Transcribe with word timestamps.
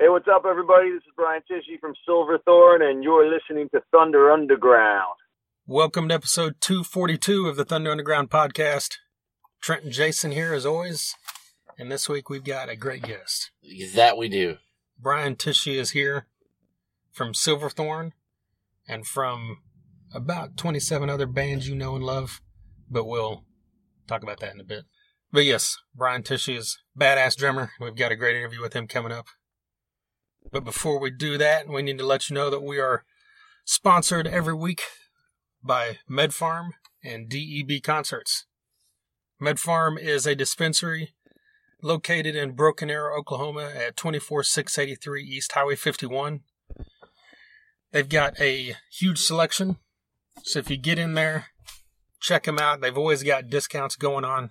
Hey, 0.00 0.08
what's 0.08 0.28
up, 0.32 0.44
everybody? 0.48 0.92
This 0.92 0.98
is 0.98 1.12
Brian 1.16 1.42
Tichy 1.50 1.80
from 1.80 1.92
Silverthorne, 2.06 2.82
and 2.82 3.02
you're 3.02 3.28
listening 3.28 3.68
to 3.70 3.80
Thunder 3.90 4.30
Underground. 4.30 5.16
Welcome 5.66 6.08
to 6.08 6.14
episode 6.14 6.60
242 6.60 7.48
of 7.48 7.56
the 7.56 7.64
Thunder 7.64 7.90
Underground 7.90 8.30
podcast. 8.30 8.98
Trent 9.60 9.82
and 9.82 9.92
Jason 9.92 10.30
here 10.30 10.54
as 10.54 10.64
always. 10.64 11.16
And 11.76 11.90
this 11.90 12.08
week 12.08 12.30
we've 12.30 12.44
got 12.44 12.68
a 12.68 12.76
great 12.76 13.02
guest. 13.02 13.50
That 13.96 14.16
we 14.16 14.28
do. 14.28 14.58
Brian 15.00 15.34
Tichy 15.34 15.74
is 15.74 15.90
here 15.90 16.28
from 17.10 17.34
Silverthorne 17.34 18.12
and 18.86 19.04
from 19.04 19.62
about 20.14 20.56
27 20.56 21.10
other 21.10 21.26
bands 21.26 21.68
you 21.68 21.74
know 21.74 21.96
and 21.96 22.04
love, 22.04 22.40
but 22.88 23.04
we'll 23.04 23.42
talk 24.06 24.22
about 24.22 24.38
that 24.38 24.54
in 24.54 24.60
a 24.60 24.64
bit. 24.64 24.84
But 25.32 25.44
yes, 25.44 25.76
Brian 25.92 26.22
Tichy 26.22 26.56
is 26.56 26.78
badass 26.96 27.34
drummer. 27.34 27.72
We've 27.80 27.96
got 27.96 28.12
a 28.12 28.16
great 28.16 28.36
interview 28.36 28.62
with 28.62 28.74
him 28.74 28.86
coming 28.86 29.10
up. 29.10 29.26
But 30.50 30.64
before 30.64 30.98
we 30.98 31.10
do 31.10 31.36
that, 31.38 31.68
we 31.68 31.82
need 31.82 31.98
to 31.98 32.06
let 32.06 32.28
you 32.28 32.34
know 32.34 32.50
that 32.50 32.62
we 32.62 32.78
are 32.78 33.04
sponsored 33.64 34.26
every 34.26 34.54
week 34.54 34.82
by 35.62 35.98
MedPharm 36.10 36.70
and 37.04 37.28
DEB 37.28 37.82
Concerts. 37.82 38.46
MedPharm 39.40 40.00
is 40.00 40.26
a 40.26 40.34
dispensary 40.34 41.14
located 41.82 42.34
in 42.34 42.52
Broken 42.52 42.90
Arrow, 42.90 43.18
Oklahoma 43.18 43.70
at 43.74 43.96
24683 43.96 45.22
East 45.22 45.52
Highway 45.52 45.76
51. 45.76 46.40
They've 47.92 48.08
got 48.08 48.40
a 48.40 48.74
huge 48.90 49.18
selection. 49.18 49.76
So 50.44 50.58
if 50.58 50.70
you 50.70 50.76
get 50.76 50.98
in 50.98 51.14
there, 51.14 51.46
check 52.20 52.44
them 52.44 52.58
out. 52.58 52.80
They've 52.80 52.98
always 52.98 53.22
got 53.22 53.48
discounts 53.48 53.96
going 53.96 54.24
on. 54.24 54.50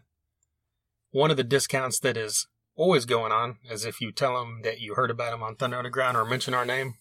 One 1.12 1.32
of 1.32 1.38
the 1.38 1.44
discounts 1.44 2.00
that 2.00 2.18
is 2.18 2.48
always 2.78 3.06
going 3.06 3.32
on 3.32 3.58
is 3.70 3.84
if 3.84 4.00
you 4.00 4.12
tell 4.12 4.40
them 4.40 4.62
that 4.64 4.80
you 4.80 4.96
heard 4.96 5.12
about 5.12 5.32
them 5.32 5.44
on 5.44 5.56
Thunder 5.56 5.78
Underground 5.78 6.16
or 6.16 6.24
mention 6.24 6.54
our 6.54 6.66
name, 6.66 6.96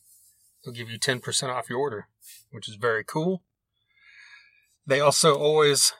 they'll 0.64 0.74
give 0.74 0.90
you 0.90 0.98
10% 0.98 1.48
off 1.48 1.70
your 1.70 1.78
order, 1.78 2.08
which 2.50 2.68
is 2.68 2.74
very 2.74 3.04
cool. 3.04 3.42
They 4.86 5.00
also 5.00 5.36
always 5.36 5.92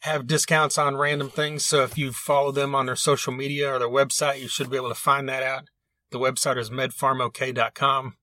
have 0.00 0.26
discounts 0.26 0.78
on 0.78 0.96
random 0.96 1.30
things. 1.30 1.64
So 1.64 1.82
if 1.82 1.96
you 1.96 2.12
follow 2.12 2.52
them 2.52 2.74
on 2.74 2.86
their 2.86 2.96
social 2.96 3.32
media 3.32 3.72
or 3.72 3.78
their 3.78 3.88
website, 3.88 4.40
you 4.40 4.48
should 4.48 4.70
be 4.70 4.76
able 4.76 4.88
to 4.88 4.94
find 4.94 5.28
that 5.28 5.42
out. 5.42 5.68
The 6.10 6.18
website 6.18 6.58
is 6.58 6.70
medpharmok.com. 6.70 8.16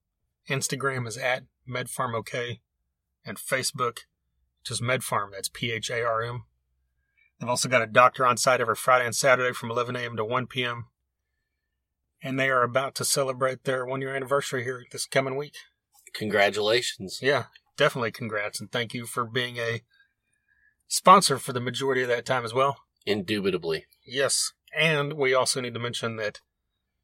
Instagram 0.48 1.08
is 1.08 1.16
at 1.16 1.44
medpharmok. 1.68 2.58
And 3.24 3.36
Facebook, 3.36 4.00
just 4.62 4.82
medpharm. 4.82 5.32
That's 5.32 5.48
P 5.48 5.72
H 5.72 5.90
A 5.90 6.02
R 6.02 6.22
M. 6.22 6.44
They've 7.38 7.48
also 7.48 7.68
got 7.68 7.82
a 7.82 7.86
doctor 7.86 8.26
on 8.26 8.36
site 8.36 8.60
every 8.60 8.76
Friday 8.76 9.06
and 9.06 9.14
Saturday 9.14 9.52
from 9.54 9.70
11 9.70 9.96
a.m. 9.96 10.16
to 10.16 10.24
1 10.24 10.46
p.m. 10.46 10.86
And 12.22 12.38
they 12.38 12.50
are 12.50 12.62
about 12.62 12.94
to 12.96 13.04
celebrate 13.04 13.64
their 13.64 13.86
one 13.86 14.00
year 14.00 14.14
anniversary 14.14 14.64
here 14.64 14.84
this 14.92 15.06
coming 15.06 15.36
week. 15.36 15.54
Congratulations. 16.14 17.20
Yeah, 17.22 17.44
definitely 17.76 18.12
congrats. 18.12 18.60
And 18.60 18.70
thank 18.70 18.92
you 18.92 19.06
for 19.06 19.24
being 19.24 19.56
a 19.56 19.82
sponsor 20.86 21.38
for 21.38 21.52
the 21.52 21.60
majority 21.60 22.02
of 22.02 22.08
that 22.08 22.26
time 22.26 22.44
as 22.44 22.52
well. 22.52 22.78
Indubitably. 23.06 23.86
Yes. 24.06 24.52
And 24.76 25.14
we 25.14 25.34
also 25.34 25.60
need 25.60 25.74
to 25.74 25.80
mention 25.80 26.16
that 26.16 26.40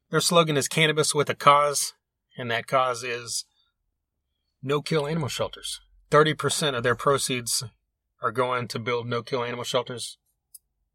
their 0.09 0.21
slogan 0.21 0.55
is 0.55 0.67
cannabis 0.67 1.13
with 1.13 1.29
a 1.29 1.35
cause, 1.35 1.93
and 2.37 2.49
that 2.51 2.67
cause 2.67 3.03
is 3.03 3.45
no 4.61 4.81
kill 4.81 5.07
animal 5.07 5.29
shelters. 5.29 5.81
30% 6.11 6.77
of 6.77 6.83
their 6.83 6.95
proceeds 6.95 7.63
are 8.21 8.31
going 8.31 8.67
to 8.69 8.79
build 8.79 9.07
no 9.07 9.21
kill 9.21 9.43
animal 9.43 9.63
shelters. 9.63 10.17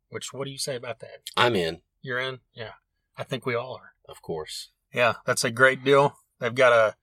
Which, 0.09 0.33
what 0.33 0.45
do 0.45 0.51
you 0.51 0.59
say 0.59 0.77
about 0.77 1.01
that? 1.01 1.23
I'm 1.37 1.57
in, 1.57 1.81
You're 2.01 2.19
in? 2.19 2.41
Yeah. 2.55 2.73
I 3.17 3.25
think 3.25 3.45
we 3.45 3.55
all 3.55 3.75
are. 3.75 3.92
Of 4.13 4.21
course. 4.21 4.69
Yeah, 4.93 5.15
that's 5.25 5.43
a 5.43 5.51
great 5.51 5.83
deal. 5.83 6.19
They've 6.39 6.55
got 6.55 6.75
a 6.75 6.97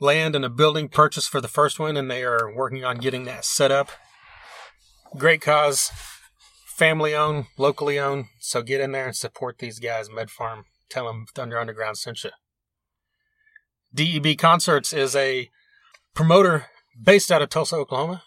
land 0.00 0.34
and 0.34 0.46
a 0.46 0.48
building 0.48 0.88
purchased 0.88 1.28
for 1.28 1.42
the 1.42 1.46
first 1.46 1.78
one, 1.78 1.94
and 1.94 2.10
they 2.10 2.24
are 2.24 2.50
working 2.52 2.86
on 2.86 2.96
getting 2.96 3.24
that 3.26 3.44
set 3.44 3.70
up. 3.70 3.90
Great 5.18 5.42
cause, 5.42 5.90
family 6.64 7.14
owned, 7.14 7.44
locally 7.58 7.98
owned. 7.98 8.24
So 8.40 8.62
get 8.62 8.80
in 8.80 8.92
there 8.92 9.04
and 9.04 9.14
support 9.14 9.58
these 9.58 9.78
guys, 9.78 10.08
Med 10.08 10.28
Pharm. 10.28 10.62
Tell 10.88 11.04
them 11.06 11.26
Thunder 11.34 11.58
Underground 11.58 11.98
sent 11.98 12.24
you. 12.24 12.30
DEB 13.94 14.38
Concerts 14.38 14.94
is 14.94 15.14
a 15.14 15.50
promoter 16.14 16.64
based 17.00 17.30
out 17.30 17.42
of 17.42 17.50
Tulsa, 17.50 17.76
Oklahoma. 17.76 18.22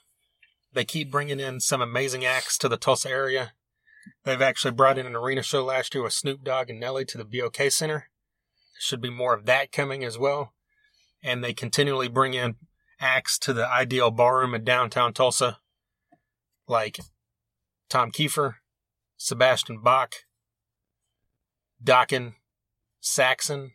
They 0.73 0.85
keep 0.85 1.09
bringing 1.09 1.39
in 1.39 1.59
some 1.59 1.81
amazing 1.81 2.23
acts 2.23 2.59
to 2.59 2.69
the 2.69 2.77
Tulsa 2.77 3.09
area. 3.09 3.53
They've 4.23 4.41
actually 4.41 4.71
brought 4.71 4.97
in 4.97 5.05
an 5.05 5.15
arena 5.15 5.43
show 5.43 5.63
last 5.63 5.93
year 5.93 6.03
with 6.03 6.13
Snoop 6.13 6.43
Dogg 6.43 6.69
and 6.69 6.79
Nelly 6.79 7.05
to 7.05 7.17
the 7.17 7.25
BOK 7.25 7.71
Center. 7.71 8.09
There 8.73 8.79
should 8.79 9.01
be 9.01 9.09
more 9.09 9.33
of 9.33 9.45
that 9.45 9.71
coming 9.71 10.03
as 10.03 10.17
well. 10.17 10.53
And 11.23 11.43
they 11.43 11.53
continually 11.53 12.07
bring 12.07 12.33
in 12.33 12.55
acts 12.99 13.37
to 13.39 13.53
the 13.53 13.65
IDL 13.65 14.15
Ballroom 14.15 14.53
in 14.53 14.63
downtown 14.63 15.13
Tulsa, 15.13 15.59
like 16.67 16.99
Tom 17.89 18.11
Keifer, 18.11 18.55
Sebastian 19.17 19.81
Bach, 19.81 20.15
Dokken, 21.83 22.35
Saxon, 22.99 23.71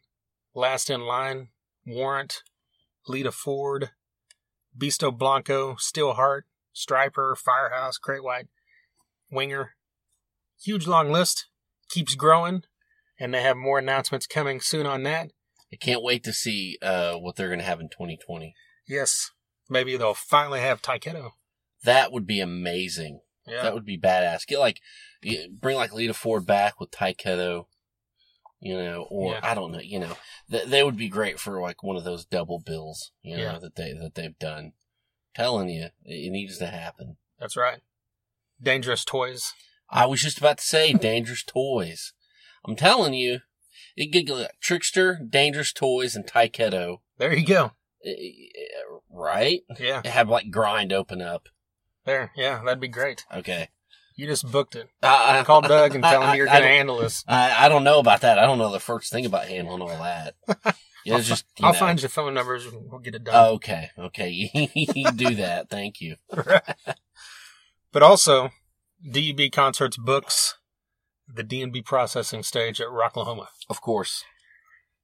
Last 0.54 0.90
in 0.90 1.02
Line, 1.02 1.48
Warrant, 1.86 2.42
Lita 3.06 3.30
Ford, 3.30 3.90
Bisto 4.76 5.16
Blanco, 5.16 5.74
Steelheart, 5.74 6.42
Stryper, 6.74 7.36
Firehouse, 7.36 7.98
Great 7.98 8.24
White, 8.24 8.48
Winger. 9.30 9.76
Huge 10.64 10.86
long 10.86 11.10
list. 11.10 11.46
Keeps 11.88 12.14
growing. 12.14 12.62
And 13.18 13.34
they 13.34 13.42
have 13.42 13.56
more 13.56 13.78
announcements 13.78 14.26
coming 14.26 14.60
soon 14.60 14.86
on 14.86 15.02
that. 15.02 15.30
I 15.72 15.76
can't 15.76 16.02
wait 16.02 16.24
to 16.24 16.32
see 16.32 16.78
uh, 16.82 17.14
what 17.14 17.36
they're 17.36 17.48
going 17.48 17.58
to 17.60 17.64
have 17.64 17.80
in 17.80 17.88
2020. 17.88 18.54
Yes. 18.88 19.30
Maybe 19.68 19.96
they'll 19.96 20.14
finally 20.14 20.60
have 20.60 20.82
Tyketto. 20.82 21.30
That 21.84 22.12
would 22.12 22.26
be 22.26 22.40
amazing. 22.40 23.20
Yeah. 23.46 23.62
That 23.62 23.74
would 23.74 23.84
be 23.84 23.98
badass. 23.98 24.46
Get 24.46 24.58
like, 24.58 24.80
bring 25.50 25.76
like 25.76 25.92
Lita 25.92 26.14
Ford 26.14 26.46
back 26.46 26.80
with 26.80 26.90
Tyketto, 26.90 27.66
you 28.60 28.76
know, 28.76 29.06
or 29.10 29.32
Yeah. 29.34 29.40
I 29.42 29.54
don't 29.54 29.72
know, 29.72 29.80
you 29.80 29.98
know, 30.00 30.16
th- 30.50 30.66
they 30.66 30.82
would 30.82 30.96
be 30.96 31.08
great 31.08 31.38
for 31.38 31.60
like 31.60 31.82
one 31.82 31.96
of 31.96 32.04
those 32.04 32.24
double 32.26 32.58
bills, 32.58 33.12
you 33.22 33.36
know, 33.36 33.42
Yeah. 33.42 33.58
that 33.58 33.76
they 33.76 33.92
that 33.92 34.14
they've 34.14 34.38
done. 34.38 34.72
Telling 35.34 35.68
you, 35.68 35.84
it, 35.84 35.92
it 36.26 36.30
needs 36.32 36.58
to 36.58 36.66
happen. 36.66 37.16
That's 37.38 37.56
right. 37.56 37.80
Dangerous 38.60 39.04
Toys. 39.04 39.52
I 39.90 40.06
was 40.06 40.22
just 40.22 40.38
about 40.38 40.58
to 40.58 40.64
say 40.64 40.92
dangerous 40.92 41.42
toys. 41.44 42.12
I'm 42.64 42.76
telling 42.76 43.14
you, 43.14 43.40
it 43.96 44.12
could 44.12 44.28
like 44.32 44.52
Trickster, 44.60 45.18
Dangerous 45.28 45.72
Toys, 45.72 46.14
and 46.14 46.26
Tyketto, 46.26 46.98
There 47.18 47.32
you 47.34 47.44
go. 47.44 47.72
eh, 48.04 48.14
right? 49.10 49.62
Yeah. 49.78 50.02
Have 50.06 50.28
like 50.28 50.50
grind 50.50 50.92
open 50.92 51.20
up. 51.20 51.48
There. 52.04 52.30
Yeah. 52.36 52.62
That'd 52.64 52.80
be 52.80 52.88
great. 52.88 53.24
Okay. 53.34 53.68
You 54.16 54.26
just 54.26 54.50
booked 54.50 54.76
it. 54.76 54.88
I, 55.02 55.40
I- 55.40 55.44
Call 55.44 55.62
Doug 55.62 55.94
and 55.94 56.04
tell 56.04 56.22
him 56.22 56.36
you're 56.36 56.46
going 56.46 56.62
to 56.62 56.68
handle 56.68 56.98
this. 56.98 57.24
I, 57.26 57.66
I 57.66 57.68
don't 57.68 57.84
know 57.84 57.98
about 57.98 58.20
that. 58.20 58.38
I 58.38 58.46
don't 58.46 58.58
know 58.58 58.70
the 58.72 58.80
first 58.80 59.10
thing 59.12 59.26
about 59.26 59.46
handling 59.46 59.80
all 59.82 59.88
that. 59.88 60.34
Yeah, 61.04 61.16
it's 61.16 61.26
just 61.28 61.46
I'll 61.62 61.72
know. 61.72 61.78
find 61.78 62.00
your 62.00 62.10
phone 62.10 62.34
numbers 62.34 62.66
and 62.66 62.90
we'll 62.90 63.00
get 63.00 63.14
it 63.14 63.24
done. 63.24 63.52
Okay, 63.54 63.90
okay, 63.98 64.50
you 64.74 65.10
do 65.12 65.34
that. 65.36 65.70
Thank 65.70 66.00
you. 66.02 66.16
But 67.92 68.02
also, 68.02 68.50
DEB 69.08 69.50
Concerts 69.52 69.96
books 69.96 70.56
the 71.34 71.42
D&B 71.42 71.82
processing 71.82 72.42
stage 72.42 72.80
at 72.80 72.88
Rocklahoma. 72.88 73.46
Of 73.68 73.80
course. 73.80 74.24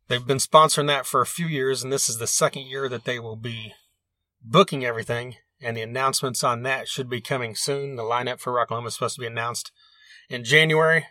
They've 0.08 0.26
been 0.26 0.38
sponsoring 0.38 0.86
that 0.88 1.06
for 1.06 1.20
a 1.20 1.26
few 1.26 1.46
years, 1.46 1.82
and 1.82 1.92
this 1.92 2.08
is 2.08 2.18
the 2.18 2.26
second 2.26 2.66
year 2.66 2.88
that 2.88 3.04
they 3.04 3.18
will 3.18 3.36
be 3.36 3.74
booking 4.42 4.84
everything. 4.84 5.36
And 5.60 5.76
the 5.76 5.82
announcements 5.82 6.44
on 6.44 6.62
that 6.62 6.86
should 6.86 7.08
be 7.08 7.20
coming 7.20 7.54
soon. 7.54 7.96
The 7.96 8.02
lineup 8.02 8.40
for 8.40 8.52
Rocklahoma 8.52 8.88
is 8.88 8.94
supposed 8.94 9.16
to 9.16 9.20
be 9.20 9.26
announced 9.26 9.72
in 10.28 10.44
January. 10.44 11.06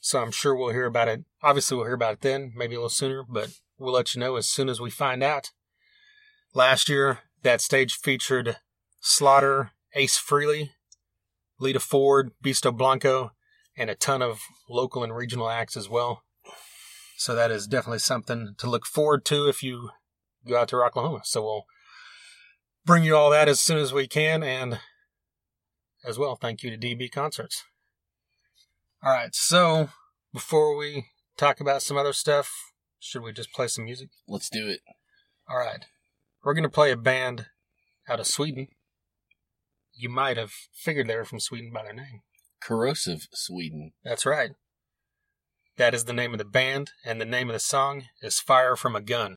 So 0.00 0.20
I'm 0.22 0.30
sure 0.30 0.56
we'll 0.56 0.72
hear 0.72 0.86
about 0.86 1.08
it. 1.08 1.24
Obviously, 1.42 1.76
we'll 1.76 1.86
hear 1.86 1.94
about 1.94 2.14
it 2.14 2.20
then, 2.22 2.52
maybe 2.56 2.74
a 2.74 2.78
little 2.78 2.88
sooner, 2.88 3.24
but 3.28 3.50
we'll 3.78 3.92
let 3.92 4.14
you 4.14 4.20
know 4.20 4.36
as 4.36 4.48
soon 4.48 4.68
as 4.68 4.80
we 4.80 4.90
find 4.90 5.22
out. 5.22 5.50
Last 6.54 6.88
year, 6.88 7.18
that 7.42 7.60
stage 7.60 7.94
featured 7.94 8.56
Slaughter, 9.00 9.72
Ace 9.94 10.18
Frehley, 10.18 10.70
Lita 11.60 11.80
Ford, 11.80 12.32
Bisto 12.42 12.76
Blanco, 12.76 13.32
and 13.76 13.90
a 13.90 13.94
ton 13.94 14.22
of 14.22 14.40
local 14.68 15.04
and 15.04 15.14
regional 15.14 15.48
acts 15.48 15.76
as 15.76 15.88
well. 15.88 16.22
So 17.16 17.34
that 17.34 17.50
is 17.50 17.66
definitely 17.66 17.98
something 17.98 18.54
to 18.58 18.70
look 18.70 18.86
forward 18.86 19.24
to 19.26 19.48
if 19.48 19.62
you 19.62 19.90
go 20.46 20.56
out 20.56 20.68
to 20.68 20.76
Rocklahoma. 20.76 21.24
So 21.24 21.42
we'll 21.42 21.64
bring 22.84 23.04
you 23.04 23.16
all 23.16 23.30
that 23.30 23.48
as 23.48 23.60
soon 23.60 23.78
as 23.78 23.92
we 23.92 24.06
can, 24.06 24.42
and 24.42 24.78
as 26.04 26.18
well, 26.18 26.36
thank 26.36 26.62
you 26.62 26.70
to 26.70 26.78
DB 26.78 27.10
Concerts. 27.10 27.64
All 29.02 29.12
right, 29.12 29.34
so 29.34 29.90
before 30.32 30.76
we 30.76 31.06
talk 31.36 31.60
about 31.60 31.82
some 31.82 31.96
other 31.96 32.12
stuff, 32.12 32.50
should 32.98 33.22
we 33.22 33.32
just 33.32 33.52
play 33.52 33.68
some 33.68 33.84
music? 33.84 34.08
Let's 34.26 34.48
do 34.48 34.68
it. 34.68 34.80
All 35.48 35.58
right, 35.58 35.84
we're 36.44 36.54
going 36.54 36.62
to 36.62 36.68
play 36.68 36.90
a 36.90 36.96
band 36.96 37.46
out 38.08 38.20
of 38.20 38.26
Sweden. 38.26 38.68
You 40.00 40.08
might 40.08 40.36
have 40.36 40.52
figured 40.72 41.08
they 41.08 41.16
were 41.16 41.24
from 41.24 41.40
Sweden 41.40 41.72
by 41.74 41.82
their 41.82 41.92
name. 41.92 42.20
Corrosive 42.62 43.26
Sweden. 43.32 43.94
That's 44.04 44.24
right. 44.24 44.52
That 45.76 45.92
is 45.92 46.04
the 46.04 46.12
name 46.12 46.32
of 46.32 46.38
the 46.38 46.44
band, 46.44 46.92
and 47.04 47.20
the 47.20 47.24
name 47.24 47.48
of 47.48 47.54
the 47.54 47.58
song 47.58 48.04
is 48.22 48.38
Fire 48.38 48.76
from 48.76 48.94
a 48.94 49.00
Gun. 49.00 49.34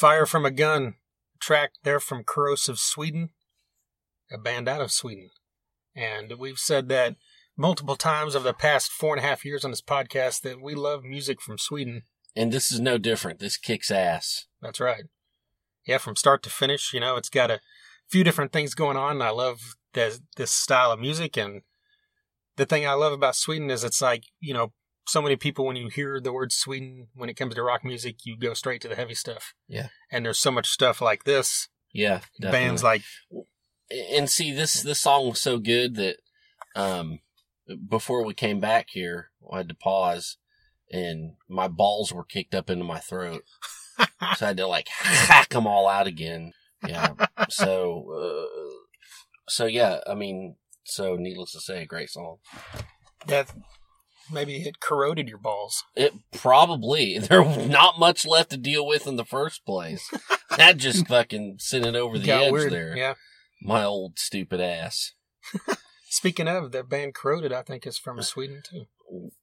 Fire 0.00 0.24
from 0.24 0.46
a 0.46 0.50
Gun, 0.50 0.94
track 1.40 1.72
there 1.84 2.00
from 2.00 2.24
Corrosive 2.24 2.78
Sweden, 2.78 3.32
a 4.32 4.38
band 4.38 4.66
out 4.66 4.80
of 4.80 4.90
Sweden. 4.90 5.28
And 5.94 6.32
we've 6.38 6.58
said 6.58 6.88
that 6.88 7.16
multiple 7.54 7.96
times 7.96 8.34
over 8.34 8.44
the 8.44 8.54
past 8.54 8.90
four 8.90 9.14
and 9.14 9.22
a 9.22 9.28
half 9.28 9.44
years 9.44 9.62
on 9.62 9.70
this 9.70 9.82
podcast 9.82 10.40
that 10.40 10.62
we 10.62 10.74
love 10.74 11.04
music 11.04 11.42
from 11.42 11.58
Sweden. 11.58 12.04
And 12.34 12.50
this 12.50 12.72
is 12.72 12.80
no 12.80 12.96
different. 12.96 13.40
This 13.40 13.58
kicks 13.58 13.90
ass. 13.90 14.46
That's 14.62 14.80
right. 14.80 15.04
Yeah, 15.86 15.98
from 15.98 16.16
start 16.16 16.42
to 16.44 16.50
finish, 16.50 16.94
you 16.94 17.00
know, 17.00 17.16
it's 17.16 17.28
got 17.28 17.50
a 17.50 17.60
few 18.08 18.24
different 18.24 18.52
things 18.52 18.74
going 18.74 18.96
on. 18.96 19.20
I 19.20 19.28
love 19.28 19.60
this, 19.92 20.22
this 20.34 20.50
style 20.50 20.92
of 20.92 20.98
music. 20.98 21.36
And 21.36 21.60
the 22.56 22.64
thing 22.64 22.86
I 22.86 22.94
love 22.94 23.12
about 23.12 23.36
Sweden 23.36 23.70
is 23.70 23.84
it's 23.84 24.00
like, 24.00 24.24
you 24.40 24.54
know, 24.54 24.72
so 25.06 25.20
many 25.22 25.36
people, 25.36 25.66
when 25.66 25.76
you 25.76 25.88
hear 25.88 26.20
the 26.20 26.32
word 26.32 26.52
Sweden, 26.52 27.08
when 27.14 27.28
it 27.28 27.34
comes 27.34 27.54
to 27.54 27.62
rock 27.62 27.84
music, 27.84 28.16
you 28.24 28.36
go 28.36 28.54
straight 28.54 28.80
to 28.82 28.88
the 28.88 28.96
heavy 28.96 29.14
stuff. 29.14 29.54
Yeah. 29.68 29.88
And 30.10 30.24
there's 30.24 30.38
so 30.38 30.50
much 30.50 30.68
stuff 30.68 31.00
like 31.00 31.24
this. 31.24 31.68
Yeah. 31.92 32.20
Bands 32.40 32.82
like, 32.84 33.02
and 33.90 34.30
see 34.30 34.52
this 34.52 34.82
this 34.82 35.00
song 35.00 35.28
was 35.28 35.40
so 35.40 35.58
good 35.58 35.96
that 35.96 36.16
um 36.76 37.20
before 37.88 38.24
we 38.24 38.34
came 38.34 38.60
back 38.60 38.88
here 38.90 39.30
I 39.52 39.58
had 39.58 39.68
to 39.68 39.74
pause 39.74 40.36
and 40.90 41.32
my 41.48 41.68
balls 41.68 42.12
were 42.12 42.24
kicked 42.24 42.54
up 42.54 42.70
into 42.70 42.84
my 42.84 42.98
throat 42.98 43.42
so 44.36 44.46
I 44.46 44.48
had 44.48 44.56
to 44.58 44.66
like 44.66 44.88
hack 44.88 45.50
them 45.50 45.66
all 45.66 45.88
out 45.88 46.06
again 46.06 46.52
yeah 46.86 47.12
so 47.48 48.06
uh, 48.16 48.70
so 49.48 49.66
yeah 49.66 50.00
I 50.06 50.14
mean 50.14 50.56
so 50.84 51.16
needless 51.16 51.52
to 51.52 51.60
say 51.60 51.82
a 51.82 51.86
great 51.86 52.10
song 52.10 52.38
that 53.26 53.52
maybe 54.32 54.56
it 54.56 54.80
corroded 54.80 55.28
your 55.28 55.38
balls. 55.38 55.84
it 55.96 56.12
probably 56.32 57.18
there's 57.28 57.68
not 57.68 57.98
much 57.98 58.26
left 58.26 58.50
to 58.50 58.56
deal 58.56 58.86
with 58.86 59.06
in 59.06 59.16
the 59.16 59.24
first 59.24 59.64
place 59.64 60.08
that 60.56 60.76
just 60.76 61.06
fucking 61.08 61.56
sent 61.58 61.86
it 61.86 61.94
over 61.96 62.18
the 62.18 62.26
Got 62.26 62.42
edge 62.44 62.52
weird. 62.52 62.72
there 62.72 62.96
Yeah. 62.96 63.14
my 63.62 63.84
old 63.84 64.18
stupid 64.18 64.60
ass 64.60 65.12
Speaking 66.12 66.48
of, 66.48 66.72
the 66.72 66.82
band 66.82 67.14
Corroded, 67.14 67.52
I 67.52 67.62
think 67.62 67.86
is 67.86 67.96
from 67.96 68.20
Sweden 68.22 68.62
too. 68.68 68.86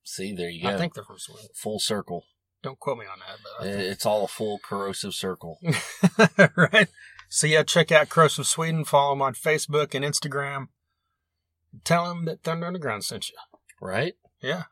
see 0.03 0.34
there 0.36 0.50
you 0.50 0.63
go 0.63 0.70
I 0.70 0.77
think 0.77 0.94
they're 0.94 1.03
from 1.03 1.17
Sweden. 1.20 1.48
full 1.56 1.79
circle 1.79 2.25
Don't 2.62 2.77
quote 2.79 2.98
me 2.98 3.06
on 3.06 3.20
that, 3.20 3.38
but 3.60 3.67
It's 3.67 4.06
all 4.06 4.25
a 4.25 4.27
full 4.27 4.60
corrosive 4.60 5.13
circle. 5.13 5.60
right. 6.56 6.88
So 7.29 7.46
yeah, 7.48 7.63
check 7.63 7.91
out 7.91 8.08
Corrosive 8.10 8.48
Sweden. 8.48 8.86
Follow 8.86 9.12
them 9.13 9.22
on 9.22 9.34
Facebook 9.34 9.94
and 9.94 10.03
Instagram. 10.06 10.67
Tell 11.84 12.06
them 12.08 12.24
that 12.25 12.41
Thunder 12.44 12.67
Underground 12.67 13.03
sent 13.03 13.29
you. 13.29 13.36
Right? 13.82 14.13
Yeah. 14.41 14.63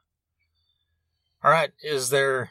All 1.46 1.52
right. 1.52 1.70
Is 1.84 2.10
there 2.10 2.50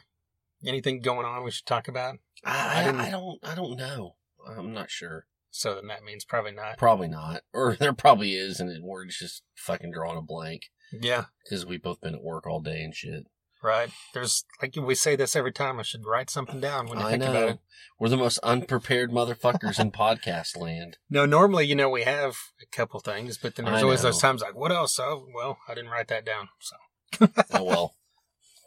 anything 0.65 1.01
going 1.01 1.25
on 1.25 1.43
we 1.43 1.51
should 1.51 1.65
talk 1.65 1.89
about? 1.89 2.15
I 2.45 2.79
I, 2.79 2.83
didn't- 2.85 3.01
I, 3.01 3.11
don't 3.11 3.39
I 3.43 3.53
don't 3.55 3.75
know. 3.77 4.15
I'm 4.47 4.73
not 4.73 4.89
sure. 4.89 5.25
So 5.51 5.75
then 5.75 5.87
that 5.87 6.03
means 6.03 6.23
probably 6.23 6.51
not. 6.53 6.77
Probably 6.77 7.09
not. 7.09 7.41
Or 7.53 7.75
there 7.79 7.91
probably 7.93 8.35
is, 8.35 8.59
and 8.61 8.69
it- 8.71 8.81
we're 8.81 9.05
just 9.05 9.43
fucking 9.55 9.91
drawing 9.91 10.17
a 10.17 10.21
blank 10.21 10.63
Yeah. 10.93 11.25
because 11.43 11.65
we've 11.65 11.83
both 11.83 11.99
been 11.99 12.15
at 12.15 12.23
work 12.23 12.47
all 12.47 12.61
day 12.61 12.81
and 12.83 12.95
shit. 12.95 13.25
Right. 13.61 13.89
There's 14.13 14.45
like 14.61 14.75
we 14.77 14.95
say 14.95 15.15
this 15.17 15.35
every 15.35 15.51
time. 15.51 15.79
I 15.79 15.83
should 15.83 16.05
write 16.05 16.29
something 16.29 16.59
down 16.61 16.85
when 16.87 16.99
you 16.99 17.05
I 17.05 17.11
think 17.11 17.23
about 17.23 17.33
know. 17.33 17.47
it. 17.47 17.59
We're 17.99 18.09
the 18.09 18.17
most 18.17 18.37
unprepared 18.43 19.11
motherfuckers 19.11 19.77
in 19.79 19.91
podcast 19.91 20.55
land. 20.55 20.97
No, 21.09 21.25
normally, 21.25 21.65
you 21.65 21.75
know, 21.75 21.89
we 21.89 22.03
have 22.03 22.35
a 22.61 22.65
couple 22.71 22.99
things, 23.01 23.37
but 23.39 23.55
then 23.55 23.65
there's 23.65 23.79
I 23.79 23.83
always 23.83 24.03
know. 24.03 24.09
those 24.09 24.21
times 24.21 24.41
like, 24.41 24.55
what 24.55 24.71
else? 24.71 24.99
Oh, 24.99 25.25
well, 25.33 25.57
I 25.67 25.73
didn't 25.73 25.89
write 25.89 26.07
that 26.09 26.25
down. 26.25 26.47
So, 26.59 27.27
Oh 27.53 27.63
well, 27.63 27.95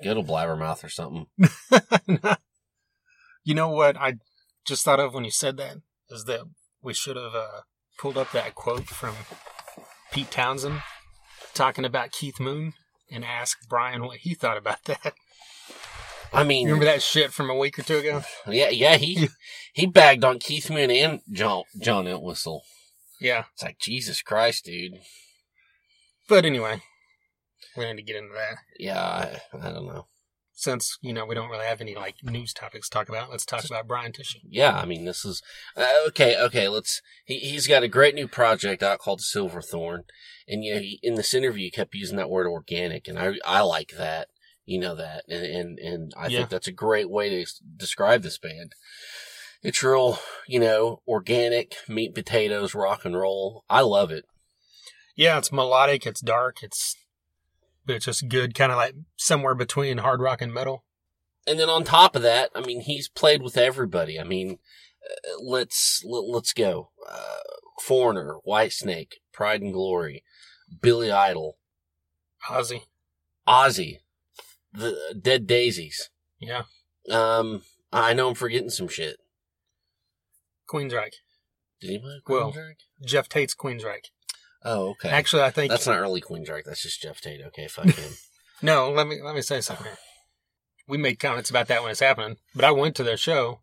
go 0.02 0.14
to 0.14 0.22
Blabbermouth 0.22 0.84
or 0.84 0.88
something. 0.88 1.26
you 3.44 3.54
know 3.54 3.68
what 3.68 3.96
I 3.96 4.14
just 4.66 4.84
thought 4.84 5.00
of 5.00 5.14
when 5.14 5.24
you 5.24 5.30
said 5.30 5.56
that 5.56 5.76
is 6.10 6.24
that 6.24 6.42
we 6.82 6.94
should 6.94 7.16
have 7.16 7.34
uh, 7.34 7.60
pulled 7.98 8.18
up 8.18 8.32
that 8.32 8.54
quote 8.54 8.86
from 8.86 9.14
Pete 10.12 10.30
Townshend 10.30 10.82
talking 11.54 11.84
about 11.84 12.12
Keith 12.12 12.38
Moon 12.38 12.74
and 13.10 13.24
asked 13.24 13.68
Brian 13.68 14.04
what 14.04 14.18
he 14.18 14.34
thought 14.34 14.56
about 14.56 14.84
that. 14.84 15.14
I 16.32 16.44
mean, 16.44 16.66
remember 16.66 16.84
that 16.84 17.02
shit 17.02 17.32
from 17.32 17.48
a 17.48 17.56
week 17.56 17.78
or 17.78 17.82
two 17.82 17.98
ago? 17.98 18.22
yeah, 18.46 18.68
yeah, 18.68 18.96
he 18.96 19.28
he 19.72 19.86
bagged 19.86 20.24
on 20.24 20.38
Keith 20.38 20.70
Moon 20.70 20.90
and 20.90 21.20
John 21.32 21.64
John 21.80 22.06
Entwistle. 22.06 22.64
Yeah. 23.20 23.44
It's 23.54 23.62
like 23.62 23.78
Jesus 23.78 24.22
Christ, 24.22 24.66
dude. 24.66 25.00
But 26.28 26.44
anyway, 26.44 26.82
we 27.78 27.84
need 27.86 27.96
to 27.96 28.02
get 28.02 28.16
into 28.16 28.34
that. 28.34 28.58
Yeah, 28.78 29.00
I, 29.00 29.40
I 29.56 29.70
don't 29.72 29.86
know. 29.86 30.06
Since, 30.52 30.98
you 31.00 31.12
know, 31.12 31.24
we 31.24 31.36
don't 31.36 31.50
really 31.50 31.66
have 31.66 31.80
any 31.80 31.94
like 31.94 32.16
news 32.24 32.52
topics 32.52 32.88
to 32.88 32.94
talk 32.94 33.08
about, 33.08 33.30
let's 33.30 33.46
talk 33.46 33.64
about 33.64 33.86
Brian 33.86 34.10
Tichy. 34.10 34.40
Yeah, 34.48 34.76
I 34.76 34.86
mean, 34.86 35.04
this 35.04 35.24
is 35.24 35.40
uh, 35.76 35.86
okay. 36.08 36.36
Okay, 36.36 36.66
let's. 36.66 37.00
He 37.24 37.38
he's 37.38 37.68
got 37.68 37.84
a 37.84 37.88
great 37.88 38.16
new 38.16 38.26
project 38.26 38.82
out 38.82 38.98
called 38.98 39.20
Silverthorne, 39.20 40.02
and 40.48 40.64
you 40.64 40.74
know, 40.74 40.80
he, 40.80 40.98
in 41.00 41.14
this 41.14 41.32
interview, 41.32 41.66
he 41.66 41.70
kept 41.70 41.94
using 41.94 42.16
that 42.16 42.28
word 42.30 42.48
organic, 42.48 43.06
and 43.06 43.18
I 43.20 43.34
I 43.46 43.60
like 43.60 43.92
that. 43.96 44.28
You 44.64 44.80
know 44.80 44.96
that, 44.96 45.22
and 45.28 45.44
and, 45.44 45.78
and 45.78 46.12
I 46.16 46.26
Yeah. 46.26 46.38
think 46.38 46.50
that's 46.50 46.66
a 46.66 46.72
great 46.72 47.08
way 47.08 47.30
to 47.30 47.46
describe 47.76 48.22
this 48.22 48.38
band. 48.38 48.72
It's 49.62 49.82
real, 49.82 50.18
you 50.48 50.58
know, 50.60 51.02
organic, 51.06 51.76
meat, 51.88 52.14
potatoes, 52.14 52.74
rock 52.74 53.04
and 53.04 53.16
roll. 53.16 53.64
I 53.70 53.80
love 53.82 54.10
it. 54.10 54.24
Yeah, 55.16 55.38
it's 55.38 55.50
melodic, 55.52 56.06
it's 56.06 56.20
dark, 56.20 56.62
it's 56.62 56.94
but 57.88 57.96
it's 57.96 58.04
just 58.04 58.28
good, 58.28 58.54
kind 58.54 58.70
of 58.70 58.76
like 58.76 58.94
somewhere 59.16 59.54
between 59.54 59.96
hard 59.98 60.20
rock 60.20 60.42
and 60.42 60.52
metal. 60.52 60.84
And 61.46 61.58
then 61.58 61.70
on 61.70 61.84
top 61.84 62.14
of 62.14 62.20
that, 62.20 62.50
I 62.54 62.60
mean, 62.60 62.82
he's 62.82 63.08
played 63.08 63.42
with 63.42 63.56
everybody. 63.56 64.20
I 64.20 64.24
mean, 64.24 64.58
uh, 65.02 65.42
let's 65.42 66.02
let, 66.04 66.24
let's 66.24 66.52
go. 66.52 66.90
Uh, 67.10 67.38
Foreigner, 67.80 68.36
Whitesnake, 68.46 69.14
Pride 69.32 69.62
and 69.62 69.72
Glory, 69.72 70.22
Billy 70.82 71.10
Idol, 71.10 71.56
Ozzy, 72.50 72.82
Ozzy, 73.48 74.00
the 74.70 75.18
Dead 75.18 75.46
Daisies. 75.46 76.10
yeah, 76.38 76.64
Um, 77.10 77.62
I 77.90 78.12
know 78.12 78.28
I'm 78.28 78.34
forgetting 78.34 78.68
some 78.68 78.88
shit. 78.88 79.16
Queensryche. 80.68 81.14
Did 81.80 81.88
anybody? 81.90 82.20
Well- 82.28 82.52
Queensryche? 82.52 82.84
Geoff 83.06 83.30
Tate's 83.30 83.54
Queensryche. 83.54 84.10
Oh, 84.70 84.90
okay. 84.90 85.08
Actually, 85.08 85.42
I 85.42 85.50
think 85.50 85.70
that's 85.70 85.86
not 85.86 86.00
really 86.00 86.20
Queensryche. 86.20 86.64
That's 86.64 86.82
just 86.82 87.00
Geoff 87.02 87.20
Tate. 87.20 87.40
Okay, 87.46 87.66
fuck 87.68 87.86
him. 87.96 88.12
no. 88.62 88.90
Let 88.90 89.06
me 89.06 89.20
let 89.22 89.34
me 89.34 89.42
say 89.42 89.60
something. 89.60 89.86
Here. 89.86 89.96
We 90.86 90.98
made 90.98 91.18
comments 91.18 91.50
about 91.50 91.68
that 91.68 91.82
when 91.82 91.90
it's 91.90 92.00
happening, 92.00 92.36
but 92.54 92.64
I 92.64 92.70
went 92.70 92.96
to 92.96 93.02
their 93.02 93.16
show 93.16 93.60